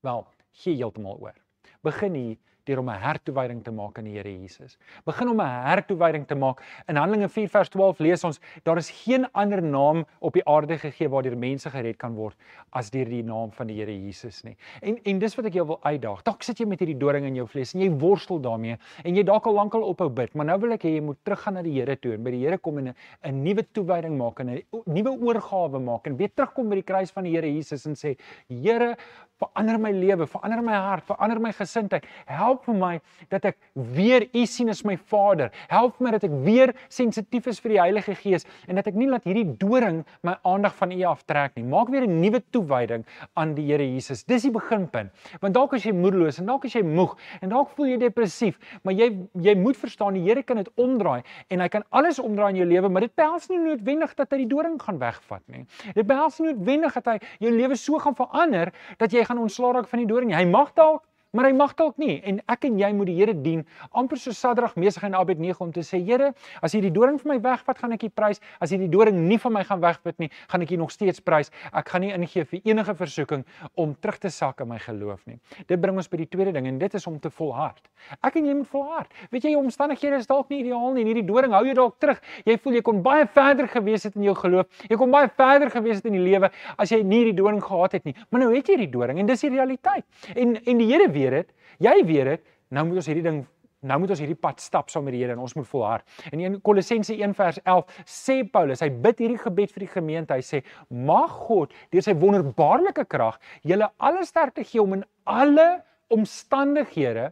Wel, 0.00 0.26
gee 0.50 0.76
heeltemal 0.76 1.18
oor. 1.20 1.34
Begin 1.82 2.14
hier 2.14 2.36
deur 2.64 2.78
om 2.78 2.90
'n 2.90 3.00
harttoewyding 3.00 3.62
te 3.64 3.70
maak 3.70 3.98
aan 3.98 4.04
die 4.04 4.16
Here 4.16 4.28
Jesus. 4.28 4.78
Begin 5.04 5.28
om 5.28 5.40
'n 5.40 5.64
harttoewyding 5.66 6.26
te 6.26 6.34
maak. 6.34 6.62
In 6.88 6.96
Handelinge 6.96 7.28
4 7.28 7.48
vers 7.48 7.68
12 7.68 7.98
lees 7.98 8.24
ons 8.24 8.40
daar 8.64 8.76
is 8.76 8.90
geen 8.90 9.26
ander 9.32 9.62
naam 9.62 10.04
op 10.20 10.32
die 10.32 10.44
aarde 10.44 10.78
gegee 10.78 11.08
waardeur 11.08 11.36
mense 11.36 11.70
gered 11.70 11.96
kan 11.98 12.14
word 12.14 12.36
as 12.72 12.90
deur 12.90 13.04
die 13.04 13.22
naam 13.22 13.52
van 13.52 13.66
die 13.66 13.76
Here 13.76 13.92
Jesus 13.92 14.42
nie. 14.42 14.56
En 14.82 14.98
en 15.04 15.18
dis 15.18 15.34
wat 15.34 15.46
ek 15.46 15.54
jou 15.54 15.66
wil 15.66 15.78
uitdaag. 15.82 16.22
Dalk 16.22 16.42
sit 16.42 16.58
jy 16.58 16.66
met 16.66 16.80
hierdie 16.80 16.98
doring 16.98 17.24
in 17.24 17.34
jou 17.34 17.46
vlees 17.46 17.74
en 17.74 17.80
jy 17.80 17.90
worstel 17.90 18.40
daarmee 18.40 18.78
en 19.04 19.16
jy 19.16 19.22
dalk 19.22 19.46
al 19.46 19.54
lankal 19.54 19.82
ophou 19.82 20.08
bid, 20.08 20.34
maar 20.34 20.46
nou 20.46 20.58
wil 20.58 20.72
ek 20.72 20.82
hê 20.82 20.94
jy 20.96 21.00
moet 21.00 21.18
teruggaan 21.24 21.54
na 21.54 21.62
die 21.62 21.78
Here 21.80 21.96
toe 21.96 22.14
en 22.14 22.24
by 22.24 22.30
die 22.30 22.44
Here 22.44 22.58
kom 22.58 22.78
en 22.78 22.94
'n 23.22 23.42
nuwe 23.42 23.62
toewyding 23.72 24.16
maak 24.18 24.40
en 24.40 24.50
'n 24.50 24.62
nuwe 24.86 25.10
oorgawe 25.10 25.78
maak 25.80 26.06
en 26.06 26.16
weer 26.16 26.30
terugkom 26.34 26.68
by 26.68 26.74
die 26.74 26.82
kruis 26.82 27.10
van 27.10 27.24
die 27.24 27.32
Here 27.32 27.46
Jesus 27.46 27.86
en 27.86 27.94
sê 27.94 28.16
Here, 28.48 28.96
verander 29.40 29.78
my 29.78 29.90
lewe, 29.94 30.26
verander 30.26 30.60
my 30.62 30.74
hart, 30.74 31.04
verander 31.06 31.38
my 31.40 31.52
gesindheid. 31.52 32.04
Help 32.26 32.49
vir 32.58 32.74
my 32.74 33.00
dat 33.30 33.44
ek 33.44 33.58
weer 33.74 34.26
U 34.34 34.46
sien 34.46 34.68
as 34.68 34.84
my 34.84 34.96
Vader. 34.96 35.50
Help 35.68 36.00
my 36.00 36.10
dat 36.10 36.24
ek 36.24 36.34
weer 36.44 36.74
sensitief 36.88 37.46
is 37.46 37.60
vir 37.60 37.76
die 37.76 37.80
Heilige 37.80 38.14
Gees 38.14 38.46
en 38.66 38.76
dat 38.76 38.86
ek 38.90 38.94
nie 38.94 39.08
laat 39.10 39.24
hierdie 39.24 39.46
doring 39.60 40.04
my 40.26 40.36
aandag 40.44 40.74
van 40.78 40.92
U 40.92 41.00
aftrek 41.10 41.56
nie. 41.56 41.64
Maak 41.64 41.88
weer 41.88 42.06
'n 42.06 42.20
nuwe 42.20 42.42
toewyding 42.50 43.04
aan 43.36 43.54
die 43.54 43.66
Here 43.70 43.84
Jesus. 43.84 44.24
Dis 44.24 44.42
die 44.42 44.50
beginpunt. 44.50 45.10
Want 45.40 45.54
dalk 45.54 45.74
as 45.74 45.84
jy 45.84 45.92
moedeloos 45.92 46.38
en 46.38 46.46
dalk 46.46 46.64
as 46.64 46.74
jy 46.74 46.82
moeg 46.82 47.16
en 47.40 47.48
dalk 47.48 47.70
voel 47.76 47.86
jy 47.86 47.98
depressief, 47.98 48.58
maar 48.82 48.94
jy 48.94 49.10
jy 49.34 49.54
moet 49.54 49.76
verstaan 49.76 50.14
die 50.14 50.22
Here 50.22 50.42
kan 50.42 50.56
dit 50.56 50.70
omdraai 50.76 51.22
en 51.48 51.60
hy 51.60 51.68
kan 51.68 51.84
alles 51.90 52.18
omdraai 52.18 52.50
in 52.50 52.56
jou 52.56 52.66
lewe, 52.66 52.88
maar 52.88 53.00
dit 53.00 53.14
behels 53.14 53.48
nie 53.48 53.58
noodwendig 53.58 54.14
dat 54.14 54.30
hy 54.32 54.42
die 54.44 54.50
doring 54.50 54.78
gaan 54.82 54.98
wegvat 54.98 55.42
nie. 55.46 55.66
Dit 55.94 56.06
behels 56.06 56.38
nie 56.40 56.52
noodwendig 56.52 56.94
dat 56.94 57.06
hy 57.06 57.18
jou 57.38 57.52
lewe 57.54 57.76
so 57.76 57.98
gaan 57.98 58.16
verander 58.18 58.72
dat 58.98 59.12
jy 59.12 59.24
gaan 59.24 59.38
ontslaa 59.38 59.72
raak 59.78 59.88
van 59.90 60.02
die 60.02 60.08
doring. 60.10 60.34
Hy 60.34 60.44
mag 60.48 60.74
dalk 60.74 61.04
Maar 61.30 61.46
hy 61.46 61.52
mag 61.54 61.76
dalk 61.78 61.94
nie 62.02 62.16
en 62.26 62.40
ek 62.50 62.64
en 62.66 62.78
jy 62.80 62.88
moet 62.98 63.06
die 63.06 63.14
Here 63.14 63.34
dien 63.38 63.60
amper 63.94 64.18
so 64.18 64.34
Sadrag, 64.34 64.72
Mesach 64.74 65.04
en 65.06 65.14
Abednego 65.14 65.62
om 65.62 65.70
te 65.70 65.84
sê 65.86 66.00
Here, 66.02 66.32
as 66.58 66.72
jy 66.74 66.80
die 66.82 66.90
doring 66.90 67.20
vir 67.22 67.30
my 67.30 67.36
wegvat, 67.44 67.78
gaan 67.78 67.94
ek 67.94 68.08
U 68.08 68.10
prys. 68.18 68.40
As 68.58 68.72
jy 68.74 68.80
die 68.80 68.88
doring 68.90 69.20
nie 69.28 69.38
van 69.38 69.54
my 69.54 69.62
gaan 69.68 69.78
wegvat 69.78 70.18
nie, 70.18 70.26
gaan 70.50 70.64
ek 70.66 70.72
U 70.74 70.80
nog 70.80 70.90
steeds 70.90 71.22
prys. 71.22 71.52
Ek 71.70 71.92
gaan 71.92 72.02
nie 72.02 72.10
ingee 72.16 72.42
vir 72.50 72.66
enige 72.72 72.96
versoeking 72.98 73.44
om 73.78 73.92
terug 74.02 74.18
te 74.24 74.32
sak 74.34 74.64
in 74.64 74.72
my 74.72 74.80
geloof 74.82 75.20
nie. 75.30 75.38
Dit 75.70 75.78
bring 75.78 76.00
ons 76.02 76.10
by 76.10 76.18
die 76.24 76.26
tweede 76.32 76.56
ding 76.56 76.66
en 76.66 76.80
dit 76.82 76.98
is 76.98 77.06
om 77.06 77.20
te 77.22 77.30
volhard. 77.30 77.78
Ek 78.26 78.40
en 78.40 78.50
jy 78.50 78.56
moet 78.58 78.72
volhard. 78.72 79.14
Weet 79.30 79.46
jy, 79.46 79.54
omstandighede 79.60 80.18
is 80.18 80.26
dalk 80.26 80.50
nie 80.50 80.64
ideaal 80.64 80.96
nie 80.96 81.06
en 81.06 81.12
hierdie 81.12 81.26
doring 81.30 81.54
hou 81.54 81.62
jou 81.68 81.76
dalk 81.78 82.00
terug. 82.02 82.18
Jy 82.48 82.58
voel 82.64 82.80
jy 82.80 82.84
kon 82.90 83.04
baie 83.06 83.30
verder 83.30 83.70
gewees 83.70 84.08
het 84.08 84.18
in 84.18 84.26
jou 84.26 84.34
geloof. 84.40 84.82
Jy 84.90 84.98
kon 84.98 85.14
baie 85.14 85.30
verder 85.38 85.70
gewees 85.70 86.02
het 86.02 86.10
in 86.10 86.18
die 86.18 86.26
lewe 86.26 86.50
as 86.74 86.90
jy 86.90 87.04
nie 87.06 87.22
die 87.30 87.36
doring 87.38 87.62
gehad 87.62 87.94
het 88.00 88.10
nie. 88.10 88.16
Maar 88.32 88.48
nou 88.48 88.50
het 88.56 88.66
jy 88.66 88.80
die 88.82 88.90
doring 88.90 89.22
en 89.22 89.30
dis 89.30 89.46
die 89.46 89.54
realiteit. 89.54 90.08
En 90.34 90.58
en 90.58 90.82
die 90.82 90.90
Here 90.90 91.06
weet 91.20 91.38
dit. 91.38 91.56
Jy 91.86 91.96
weet 92.08 92.34
dit. 92.34 92.52
Nou 92.70 92.86
moet 92.88 93.02
ons 93.02 93.10
hierdie 93.10 93.26
ding 93.26 93.40
Nou 93.80 93.96
moet 93.96 94.10
ons 94.12 94.20
hierdie 94.20 94.36
pad 94.36 94.60
stap 94.60 94.90
saam 94.92 95.06
met 95.08 95.14
die 95.16 95.22
Here 95.22 95.32
en 95.32 95.40
ons 95.40 95.54
moet 95.56 95.68
volhard. 95.70 96.04
In 96.36 96.58
Kolossense 96.60 97.14
1 97.16 97.32
vers 97.38 97.60
11 97.64 98.02
sê 98.04 98.36
Paulus, 98.44 98.82
hy 98.84 98.90
bid 99.06 99.22
hierdie 99.24 99.40
gebed 99.40 99.72
vir 99.72 99.86
die 99.86 99.92
gemeente. 99.94 100.36
Hy 100.36 100.44
sê: 100.44 100.60
"Mag 100.92 101.32
God 101.48 101.72
deur 101.88 102.04
sy 102.04 102.12
wonderbaarlike 102.12 103.06
krag 103.08 103.40
julle 103.64 103.88
alle 103.96 104.26
sterkte 104.28 104.66
gee 104.68 104.82
om 104.82 104.98
in 104.98 105.04
alle 105.24 105.80
omstandighede 106.12 107.30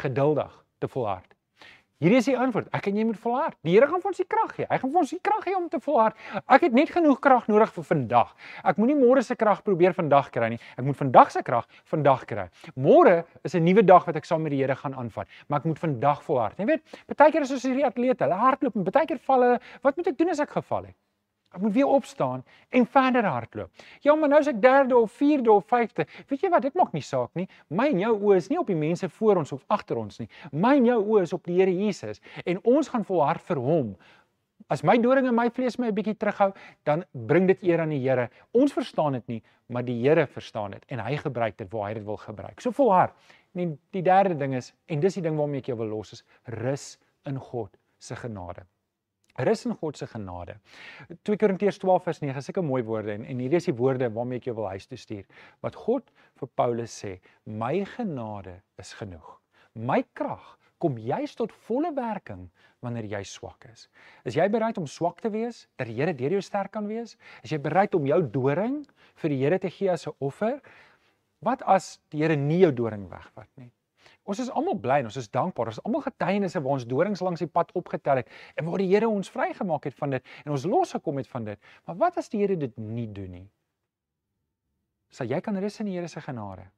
geduldig 0.00 0.64
te 0.80 0.88
volhard." 0.88 1.37
Hierdie 1.98 2.20
is 2.20 2.28
die 2.28 2.36
antwoord. 2.38 2.68
Ek 2.70 2.84
en 2.86 2.98
jy 3.00 3.04
moet 3.08 3.16
volhard. 3.18 3.56
Die 3.66 3.72
Here 3.72 3.88
gaan 3.90 3.98
vir 3.98 4.12
ons 4.12 4.20
die 4.20 4.26
krag 4.30 4.52
gee. 4.54 4.66
Hy 4.70 4.76
gaan 4.78 4.92
vir 4.94 5.00
ons 5.00 5.10
die 5.10 5.18
krag 5.18 5.40
gee 5.42 5.56
om 5.58 5.64
te 5.72 5.80
volhard. 5.82 6.14
Ek 6.46 6.68
het 6.68 6.76
net 6.78 6.92
genoeg 6.94 7.18
krag 7.24 7.48
nodig 7.50 7.72
vir 7.74 7.86
vandag. 7.88 8.30
Ek 8.70 8.78
moenie 8.78 8.94
môre 9.00 9.24
se 9.26 9.34
krag 9.40 9.64
probeer 9.66 9.96
vandag 9.96 10.28
kry 10.30 10.52
nie. 10.52 10.60
Ek 10.78 10.86
moet 10.86 11.00
vandag 11.00 11.34
se 11.34 11.42
krag 11.42 11.66
vandag 11.90 12.22
kry. 12.30 12.46
Môre 12.78 13.24
is 13.42 13.56
'n 13.58 13.64
nuwe 13.66 13.82
dag 13.82 14.06
wat 14.06 14.14
ek 14.14 14.30
saam 14.30 14.46
met 14.46 14.54
die 14.54 14.62
Here 14.62 14.76
gaan 14.76 14.94
aanvat, 14.94 15.26
maar 15.48 15.58
ek 15.58 15.64
moet 15.66 15.78
vandag 15.78 16.22
volhard. 16.22 16.54
Jy 16.58 16.66
weet, 16.66 16.82
baie 17.16 17.32
keer 17.32 17.42
is 17.42 17.50
ons 17.50 17.66
hierdie 17.66 17.86
atlete, 17.86 18.24
hulle 18.24 18.38
hardloop 18.38 18.76
en 18.76 18.84
baie 18.84 19.06
keer 19.06 19.18
val 19.18 19.42
hulle. 19.42 19.60
Wat 19.82 19.96
moet 19.96 20.06
ek 20.06 20.18
doen 20.18 20.30
as 20.30 20.38
ek 20.38 20.50
geval 20.50 20.84
het? 20.84 20.94
Ek 21.56 21.62
moet 21.64 21.72
weer 21.72 21.86
opstaan 21.88 22.44
en 22.68 22.86
verder 22.86 23.24
hardloop. 23.24 23.70
Ja, 24.04 24.14
maar 24.14 24.28
nou 24.28 24.40
is 24.40 24.50
ek 24.50 24.60
3de 24.60 24.96
of 24.96 25.14
4de 25.16 25.50
of 25.50 25.64
5de. 25.64 26.04
Weet 26.28 26.44
jy 26.44 26.50
wat, 26.52 26.62
dit 26.62 26.76
maak 26.76 26.92
nie 26.92 27.04
saak 27.04 27.32
nie. 27.40 27.46
My 27.72 27.88
en 27.88 28.02
jou 28.02 28.12
oë 28.18 28.36
is 28.36 28.50
nie 28.52 28.60
op 28.60 28.68
die 28.68 28.76
mense 28.76 29.08
voor 29.16 29.40
ons 29.40 29.54
of 29.56 29.64
agter 29.72 29.96
ons 29.96 30.20
nie. 30.20 30.28
My 30.52 30.74
en 30.76 30.90
jou 30.90 30.98
oë 31.00 31.24
is 31.24 31.32
op 31.32 31.48
die 31.48 31.56
Here 31.56 31.72
Jesus 31.72 32.20
en 32.44 32.60
ons 32.68 32.92
gaan 32.92 33.06
volhard 33.08 33.44
vir 33.48 33.62
hom. 33.64 33.96
As 34.68 34.84
my 34.84 34.98
doring 35.00 35.24
in 35.30 35.36
my 35.36 35.48
vlees 35.48 35.78
my 35.78 35.88
'n 35.88 35.94
bietjie 35.96 36.18
terughou, 36.20 36.52
dan 36.84 37.04
bring 37.12 37.46
dit 37.46 37.62
eer 37.62 37.80
aan 37.80 37.94
die 37.96 38.02
Here. 38.04 38.28
Ons 38.52 38.72
verstaan 38.72 39.12
dit 39.12 39.26
nie, 39.28 39.42
maar 39.68 39.84
die 39.84 39.96
Here 40.02 40.26
verstaan 40.26 40.70
dit 40.70 40.84
en 40.88 40.98
hy 41.00 41.16
gebruik 41.16 41.56
dit 41.56 41.72
waar 41.72 41.88
hy 41.88 41.94
dit 41.94 42.04
wil 42.04 42.16
gebruik. 42.16 42.60
So 42.60 42.70
volhard. 42.70 43.14
En 43.54 43.78
die 43.90 44.02
derde 44.02 44.36
ding 44.36 44.54
is 44.54 44.74
en 44.86 45.00
dis 45.00 45.14
die 45.14 45.22
ding 45.22 45.36
waarmee 45.36 45.58
ek 45.58 45.66
jou 45.66 45.78
wil 45.78 45.88
los 45.88 46.12
is 46.12 46.24
rus 46.44 46.98
in 47.24 47.38
God 47.38 47.78
se 47.98 48.16
genade. 48.16 48.66
Rus 49.38 49.64
in 49.66 49.76
God 49.78 49.96
se 49.96 50.06
genade. 50.10 50.56
2 51.22 51.38
Korintiërs 51.38 51.78
12 51.78 52.06
vers 52.08 52.20
9 52.24 52.40
is 52.40 52.48
sulke 52.50 52.62
mooi 52.64 52.82
woorde 52.82 53.12
en 53.14 53.24
en 53.24 53.42
hierdie 53.42 53.60
is 53.60 53.68
die 53.70 53.76
woorde 53.78 54.08
waarmee 54.10 54.40
ek 54.40 54.48
jou 54.50 54.56
wil 54.58 54.66
huis 54.72 54.88
toe 54.90 54.98
stuur. 54.98 55.26
Wat 55.62 55.78
God 55.78 56.10
vir 56.40 56.50
Paulus 56.58 56.96
sê, 57.04 57.18
my 57.46 57.84
genade 57.96 58.56
is 58.82 58.90
genoeg. 58.98 59.36
My 59.78 60.02
krag 60.18 60.56
kom 60.82 60.98
juis 60.98 61.34
tot 61.38 61.54
volle 61.68 61.92
werking 61.94 62.48
wanneer 62.82 63.06
jy 63.10 63.22
swak 63.26 63.66
is. 63.70 63.86
Is 64.26 64.34
jy 64.38 64.46
bereid 64.50 64.78
om 64.78 64.86
swak 64.90 65.22
te 65.22 65.30
wees 65.30 65.66
die 65.78 65.94
Here 65.98 66.14
deur 66.14 66.38
jou 66.38 66.42
sterk 66.42 66.72
kan 66.74 66.86
wees? 66.90 67.16
Is 67.42 67.54
jy 67.54 67.62
bereid 67.62 67.94
om 67.94 68.06
jou 68.06 68.20
doring 68.22 68.84
vir 69.22 69.34
die 69.34 69.40
Here 69.42 69.58
te 69.58 69.70
gee 69.70 69.90
as 69.90 70.06
'n 70.06 70.14
offer? 70.18 70.60
Wat 71.42 71.62
as 71.62 71.98
die 72.10 72.22
Here 72.22 72.36
nie 72.36 72.60
jou 72.60 72.72
doring 72.72 73.08
wegvat 73.10 73.48
nie? 73.56 73.70
Ons 74.28 74.42
is 74.44 74.50
almal 74.52 74.76
bly 74.76 74.98
en 75.00 75.08
ons 75.08 75.16
is 75.16 75.30
dankbaar. 75.32 75.70
Ons 75.72 75.78
is 75.80 75.84
almal 75.88 76.04
getuienisse 76.04 76.60
waar 76.60 76.76
ons 76.76 76.86
dorings 76.88 77.22
langs 77.24 77.40
die 77.40 77.48
pad 77.48 77.70
opgetel 77.78 78.20
het 78.20 78.32
en 78.60 78.66
waar 78.68 78.82
die 78.82 78.88
Here 78.90 79.08
ons 79.08 79.30
vrygemaak 79.32 79.88
het 79.88 79.96
van 79.96 80.16
dit 80.16 80.34
en 80.44 80.52
ons 80.52 80.66
losgekom 80.68 81.20
het 81.20 81.30
van 81.32 81.46
dit. 81.48 81.70
Maar 81.88 81.96
wat 82.02 82.18
as 82.20 82.28
die 82.28 82.42
Here 82.42 82.58
dit 82.60 82.76
nie 82.76 83.06
doen 83.08 83.30
nie? 83.38 83.46
Sal 85.08 85.30
jy 85.32 85.40
kan 85.40 85.56
rus 85.56 85.80
in 85.80 85.88
die 85.88 85.96
Here 85.96 86.08
se 86.12 86.20
genade? 86.20 86.68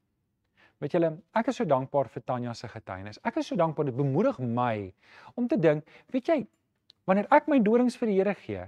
Weet 0.81 0.95
julle, 0.95 1.11
ek 1.37 1.51
is 1.51 1.59
so 1.61 1.67
dankbaar 1.69 2.09
vir 2.09 2.23
Tanya 2.25 2.55
se 2.57 2.71
getuienis. 2.71 3.19
Ek 3.27 3.41
is 3.43 3.51
so 3.51 3.59
dankbaar 3.59 3.91
dit 3.91 3.97
bemoedig 3.99 4.39
my 4.41 4.93
om 5.37 5.49
te 5.51 5.59
dink, 5.61 5.85
weet 6.15 6.31
jy, 6.31 6.39
wanneer 7.05 7.27
ek 7.35 7.51
my 7.53 7.59
dorings 7.61 7.99
vir 8.01 8.09
die 8.09 8.21
Here 8.21 8.37
gee, 8.47 8.63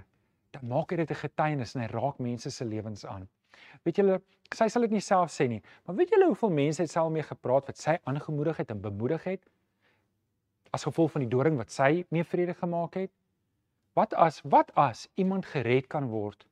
dan 0.53 0.67
maak 0.69 0.91
dit 0.91 1.09
'n 1.09 1.21
getuienis 1.23 1.75
en 1.75 1.81
hy 1.81 1.87
raak 1.87 2.19
mense 2.19 2.51
se 2.51 2.65
lewens 2.65 3.05
aan. 3.05 3.27
Weet 3.83 3.99
julle, 4.01 4.19
sy 4.53 4.67
sal 4.69 4.85
dit 4.85 4.93
nie 4.95 5.01
self 5.01 5.31
sê 5.33 5.47
nie, 5.49 5.61
maar 5.85 5.97
weet 5.97 6.13
julle 6.13 6.29
hoeveel 6.29 6.53
mense 6.53 6.81
het 6.81 6.91
sy 6.91 7.01
al 7.01 7.11
mee 7.13 7.25
gepraat 7.25 7.67
wat 7.71 7.81
sy 7.81 7.97
aangemoedig 8.09 8.61
het 8.61 8.71
en 8.71 8.81
bemoedig 8.81 9.23
het 9.31 9.43
as 10.73 10.87
gevolg 10.87 11.11
van 11.13 11.21
die 11.21 11.29
doring 11.29 11.57
wat 11.59 11.69
sy 11.69 12.03
mee 12.09 12.25
vrede 12.25 12.55
gemaak 12.57 12.95
het? 12.97 13.11
Wat 13.93 14.15
as 14.17 14.39
wat 14.49 14.71
as 14.79 15.05
iemand 15.21 15.45
gered 15.45 15.85
kan 15.87 16.09
word 16.09 16.47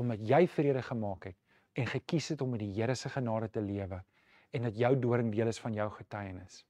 omdat 0.00 0.22
jy 0.26 0.46
vrede 0.50 0.82
gemaak 0.82 1.28
het 1.30 1.36
en 1.78 1.86
gekies 1.86 2.32
het 2.32 2.42
om 2.42 2.50
met 2.50 2.64
die 2.64 2.72
Here 2.74 2.96
se 2.98 3.12
genade 3.14 3.50
te 3.50 3.62
lewe 3.62 4.00
en 4.50 4.66
dat 4.66 4.78
jou 4.78 4.90
doring 4.98 5.30
deel 5.30 5.52
is 5.52 5.62
van 5.62 5.74
jou 5.74 5.86
getuienis? 6.00 6.64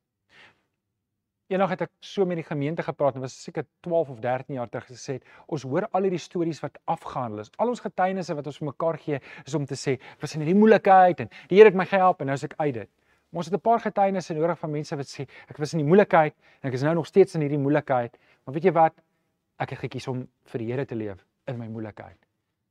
Eendag 1.50 1.72
het 1.74 1.80
ek 1.82 1.90
so 2.06 2.22
met 2.30 2.38
die 2.38 2.46
gemeente 2.46 2.84
gepraat 2.86 3.16
en 3.18 3.24
was 3.24 3.34
seker 3.42 3.64
12 3.82 4.10
of 4.12 4.18
13 4.22 4.54
jaar 4.54 4.68
terug 4.70 4.84
gesê 4.86 5.16
ons 5.50 5.64
hoor 5.66 5.88
al 5.90 6.04
hierdie 6.06 6.20
stories 6.22 6.60
wat 6.62 6.78
afgehandel 6.86 7.42
is. 7.42 7.50
Al 7.58 7.72
ons 7.72 7.82
getuienisse 7.82 8.36
wat 8.38 8.46
ons 8.46 8.60
vir 8.60 8.68
mekaar 8.68 8.98
gee 9.02 9.18
is 9.18 9.56
om 9.58 9.66
te 9.66 9.74
sê 9.74 9.96
was 10.22 10.36
in 10.36 10.44
hierdie 10.44 10.54
moeilikheid 10.60 11.24
en 11.24 11.32
die 11.50 11.58
Here 11.58 11.72
het 11.72 11.78
my 11.80 11.88
gehelp 11.90 12.22
en 12.22 12.30
nou 12.30 12.36
is 12.38 12.46
ek 12.46 12.54
uit 12.60 12.76
dit. 12.76 12.90
Maar 13.30 13.42
ons 13.42 13.50
het 13.50 13.56
'n 13.58 13.64
paar 13.66 13.82
getuienisse 13.82 14.34
nodig 14.38 14.58
van 14.62 14.70
mense 14.70 14.96
wat 14.96 15.10
sê 15.10 15.26
ek 15.50 15.58
was 15.58 15.74
in 15.74 15.82
die 15.82 15.88
moeilikheid 15.90 16.34
en 16.62 16.68
ek 16.70 16.74
is 16.74 16.82
nou 16.86 16.94
nog 16.94 17.06
steeds 17.06 17.34
in 17.34 17.40
hierdie 17.40 17.58
moeilikheid. 17.58 18.16
Maar 18.44 18.54
weet 18.54 18.64
jy 18.64 18.72
wat? 18.72 18.94
Ek 19.58 19.70
het 19.70 19.78
gekies 19.78 20.08
om 20.08 20.28
vir 20.44 20.58
die 20.58 20.70
Here 20.70 20.86
te 20.86 20.94
leef 20.94 21.26
in 21.48 21.58
my 21.58 21.66
moeilikheid. 21.66 22.18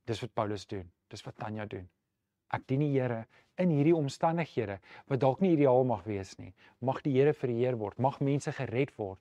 Dis 0.06 0.20
wat 0.20 0.32
Paulus 0.34 0.66
doen. 0.66 0.90
Dis 1.10 1.22
wat 1.22 1.36
Tanya 1.36 1.66
doen. 1.66 1.86
Ek 2.50 2.66
dien 2.66 2.80
die 2.80 2.98
Here 2.98 3.26
in 3.60 3.70
hierdie 3.70 3.96
omstandighede 3.96 4.78
wat 5.08 5.20
dalk 5.20 5.40
nie 5.40 5.52
ideaal 5.54 5.84
mag 5.84 6.04
wees 6.04 6.36
nie. 6.38 6.52
Mag 6.80 7.02
die 7.02 7.12
Here 7.12 7.32
verheer 7.32 7.78
word. 7.78 7.98
Mag 7.98 8.20
mense 8.20 8.52
gered 8.52 8.92
word 8.98 9.20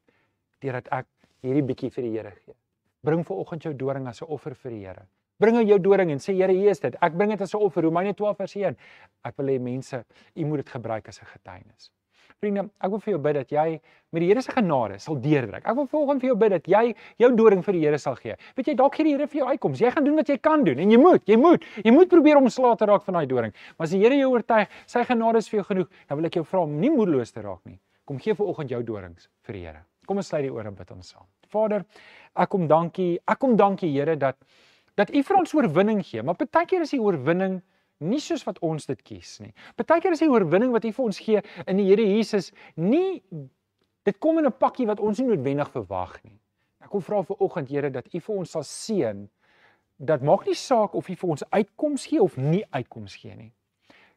deurdat 0.63 0.89
ek 0.91 1.07
hierdie 1.43 1.63
bietjie 1.63 1.91
vir 1.91 2.03
die 2.03 2.11
Here 2.17 2.33
gee. 2.45 2.55
Bring 3.03 3.23
ver 3.23 3.39
oggend 3.39 3.63
jou 3.63 3.73
doring 3.73 4.07
as 4.07 4.21
'n 4.21 4.27
offer 4.27 4.55
vir 4.55 4.71
die 4.71 4.85
Here. 4.85 5.07
Bring 5.39 5.55
jou 5.67 5.79
doring 5.79 6.11
en 6.11 6.19
sê 6.19 6.33
Here, 6.35 6.51
hier 6.51 6.69
is 6.69 6.79
dit. 6.79 6.95
Ek 7.01 7.13
bring 7.13 7.29
dit 7.29 7.41
as 7.41 7.53
'n 7.53 7.61
offer. 7.61 7.83
Romeine 7.83 8.13
12 8.13 8.37
vers 8.37 8.55
1. 8.55 8.77
Ek 9.23 9.37
wil 9.37 9.47
hê 9.47 9.59
mense, 9.59 10.05
u 10.35 10.45
moet 10.45 10.57
dit 10.57 10.69
gebruik 10.69 11.07
as 11.07 11.21
'n 11.21 11.25
getuienis. 11.25 11.91
Vriende, 12.39 12.69
ek 12.79 12.91
wil 12.93 13.01
vir 13.03 13.11
jou 13.11 13.19
bid 13.19 13.35
dat 13.35 13.49
jy 13.51 13.63
met 14.15 14.23
die 14.23 14.29
Here 14.29 14.41
se 14.41 14.53
genade 14.55 14.95
sal 15.03 15.17
deurdruk. 15.19 15.65
Ek 15.67 15.75
wil 15.75 15.87
volgens 15.91 16.21
vir 16.21 16.29
jou 16.29 16.35
bid 16.39 16.53
dat 16.53 16.67
jy 16.71 16.83
jou 17.19 17.29
doring 17.35 17.63
vir 17.65 17.75
die 17.75 17.81
Here 17.83 17.97
sal 17.99 18.15
gee. 18.15 18.37
Weet 18.55 18.69
jy, 18.71 18.75
dalk 18.79 18.95
gee 18.95 19.09
die 19.09 19.15
Here 19.17 19.25
vir 19.27 19.41
jou 19.41 19.47
uitkoms. 19.49 19.81
Jy 19.83 19.89
gaan 19.91 20.05
doen 20.07 20.15
wat 20.21 20.29
jy 20.31 20.37
kan 20.39 20.63
doen 20.63 20.79
en 20.79 20.93
jy 20.93 20.99
moet, 21.01 21.25
jy 21.27 21.35
moet, 21.35 21.65
jy 21.83 21.91
moet 21.91 22.11
probeer 22.11 22.39
om 22.39 22.47
slaap 22.47 22.79
te 22.79 22.87
raak 22.87 23.03
van 23.03 23.17
daai 23.19 23.27
doring. 23.27 23.51
Maar 23.75 23.89
as 23.89 23.95
die 23.95 23.99
Here 23.99 24.15
jou 24.21 24.29
oortuig, 24.37 24.71
sy 24.87 25.03
genade 25.09 25.41
is 25.43 25.51
vir 25.51 25.59
jou 25.59 25.65
genoeg, 25.67 25.89
dan 26.07 26.21
wil 26.21 26.29
ek 26.29 26.37
jou 26.39 26.45
vra 26.47 26.61
om 26.63 26.77
nie 26.79 26.91
moedeloos 26.93 27.35
te 27.35 27.43
raak 27.43 27.59
nie. 27.67 27.75
Kom 28.07 28.21
gee 28.23 28.37
vir 28.39 28.53
oggend 28.53 28.71
jou 28.71 28.79
dorings 28.87 29.27
vir 29.43 29.59
die 29.59 29.65
Here. 29.65 29.83
Kom 30.07 30.23
ons 30.23 30.31
sluit 30.31 30.45
die 30.47 30.53
ore 30.53 30.71
en 30.71 30.79
bid 30.79 30.95
ons 30.95 31.11
saam. 31.11 31.27
Vader, 31.51 31.83
ek 32.39 32.53
kom 32.55 32.69
dankie. 32.71 33.17
Ek 33.27 33.41
kom 33.43 33.59
dankie 33.59 33.91
Here 33.91 34.15
dat 34.15 34.39
dat 34.95 35.11
U 35.11 35.19
vir 35.27 35.41
ons 35.43 35.51
oorwinning 35.59 35.99
gee. 36.07 36.23
Maar 36.23 36.39
baie 36.39 36.67
keer 36.67 36.87
is 36.87 36.95
die 36.95 37.03
oorwinning 37.03 37.59
nie 37.99 38.19
soos 38.23 38.45
wat 38.47 38.59
ons 38.65 38.85
dit 38.89 39.01
kies 39.03 39.39
nie. 39.43 39.53
Partykeer 39.75 40.15
is 40.15 40.23
die 40.23 40.29
oorwinning 40.31 40.71
wat 40.71 40.85
U 40.85 40.91
vir 40.95 41.05
ons 41.05 41.19
gee 41.19 41.41
in 41.67 41.77
die 41.77 41.87
Here 41.89 42.05
Jesus 42.05 42.51
nie 42.75 43.21
dit 44.07 44.19
kom 44.19 44.39
in 44.39 44.45
'n 44.45 44.51
pakkie 44.59 44.87
wat 44.87 44.99
ons 44.99 45.19
nie 45.19 45.27
noodwendig 45.27 45.69
verwag 45.71 46.23
nie. 46.23 46.39
Ek 46.81 46.89
kom 46.89 47.01
vra 47.01 47.21
vir 47.23 47.37
oggend 47.39 47.69
Here 47.69 47.89
dat 47.89 48.07
U 48.13 48.19
vir 48.19 48.35
ons 48.35 48.51
sal 48.51 48.63
seën 48.63 49.29
dat 49.99 50.21
maak 50.21 50.45
nie 50.47 50.55
saak 50.55 50.95
of 50.95 51.09
U 51.09 51.15
vir 51.15 51.29
ons 51.29 51.43
uitkoms 51.51 52.05
gee 52.05 52.21
of 52.21 52.37
nie 52.37 52.63
uitkoms 52.71 53.15
gee 53.15 53.35
nie. 53.35 53.53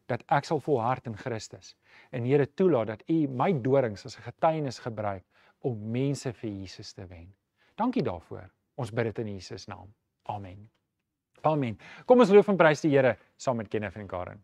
Dat 0.07 0.23
ek 0.29 0.45
sal 0.45 0.61
volhard 0.61 1.07
in 1.07 1.17
Christus 1.17 1.75
en 2.11 2.25
Here 2.25 2.47
toelaat 2.47 2.87
dat 2.87 3.03
U 3.09 3.27
my 3.29 3.53
dorings 3.53 4.07
as 4.07 4.19
'n 4.19 4.23
getuienis 4.23 4.79
gebruik 4.79 5.25
om 5.61 5.91
mense 5.91 6.33
vir 6.33 6.51
Jesus 6.51 6.93
te 6.93 7.07
wen. 7.07 7.35
Dankie 7.77 8.03
daarvoor. 8.03 8.51
Ons 8.77 8.91
bid 8.91 9.05
dit 9.05 9.19
in 9.19 9.35
Jesus 9.35 9.67
naam. 9.67 9.93
Amen. 10.23 10.71
Amen. 11.43 11.79
Kom 12.07 12.23
ons 12.23 12.31
loof 12.31 12.49
en 12.53 12.59
prys 12.61 12.85
die 12.85 12.93
Here 12.95 13.17
saam 13.37 13.59
met 13.59 13.69
Kenneth 13.69 13.97
en 13.99 14.09
Karen. 14.11 14.43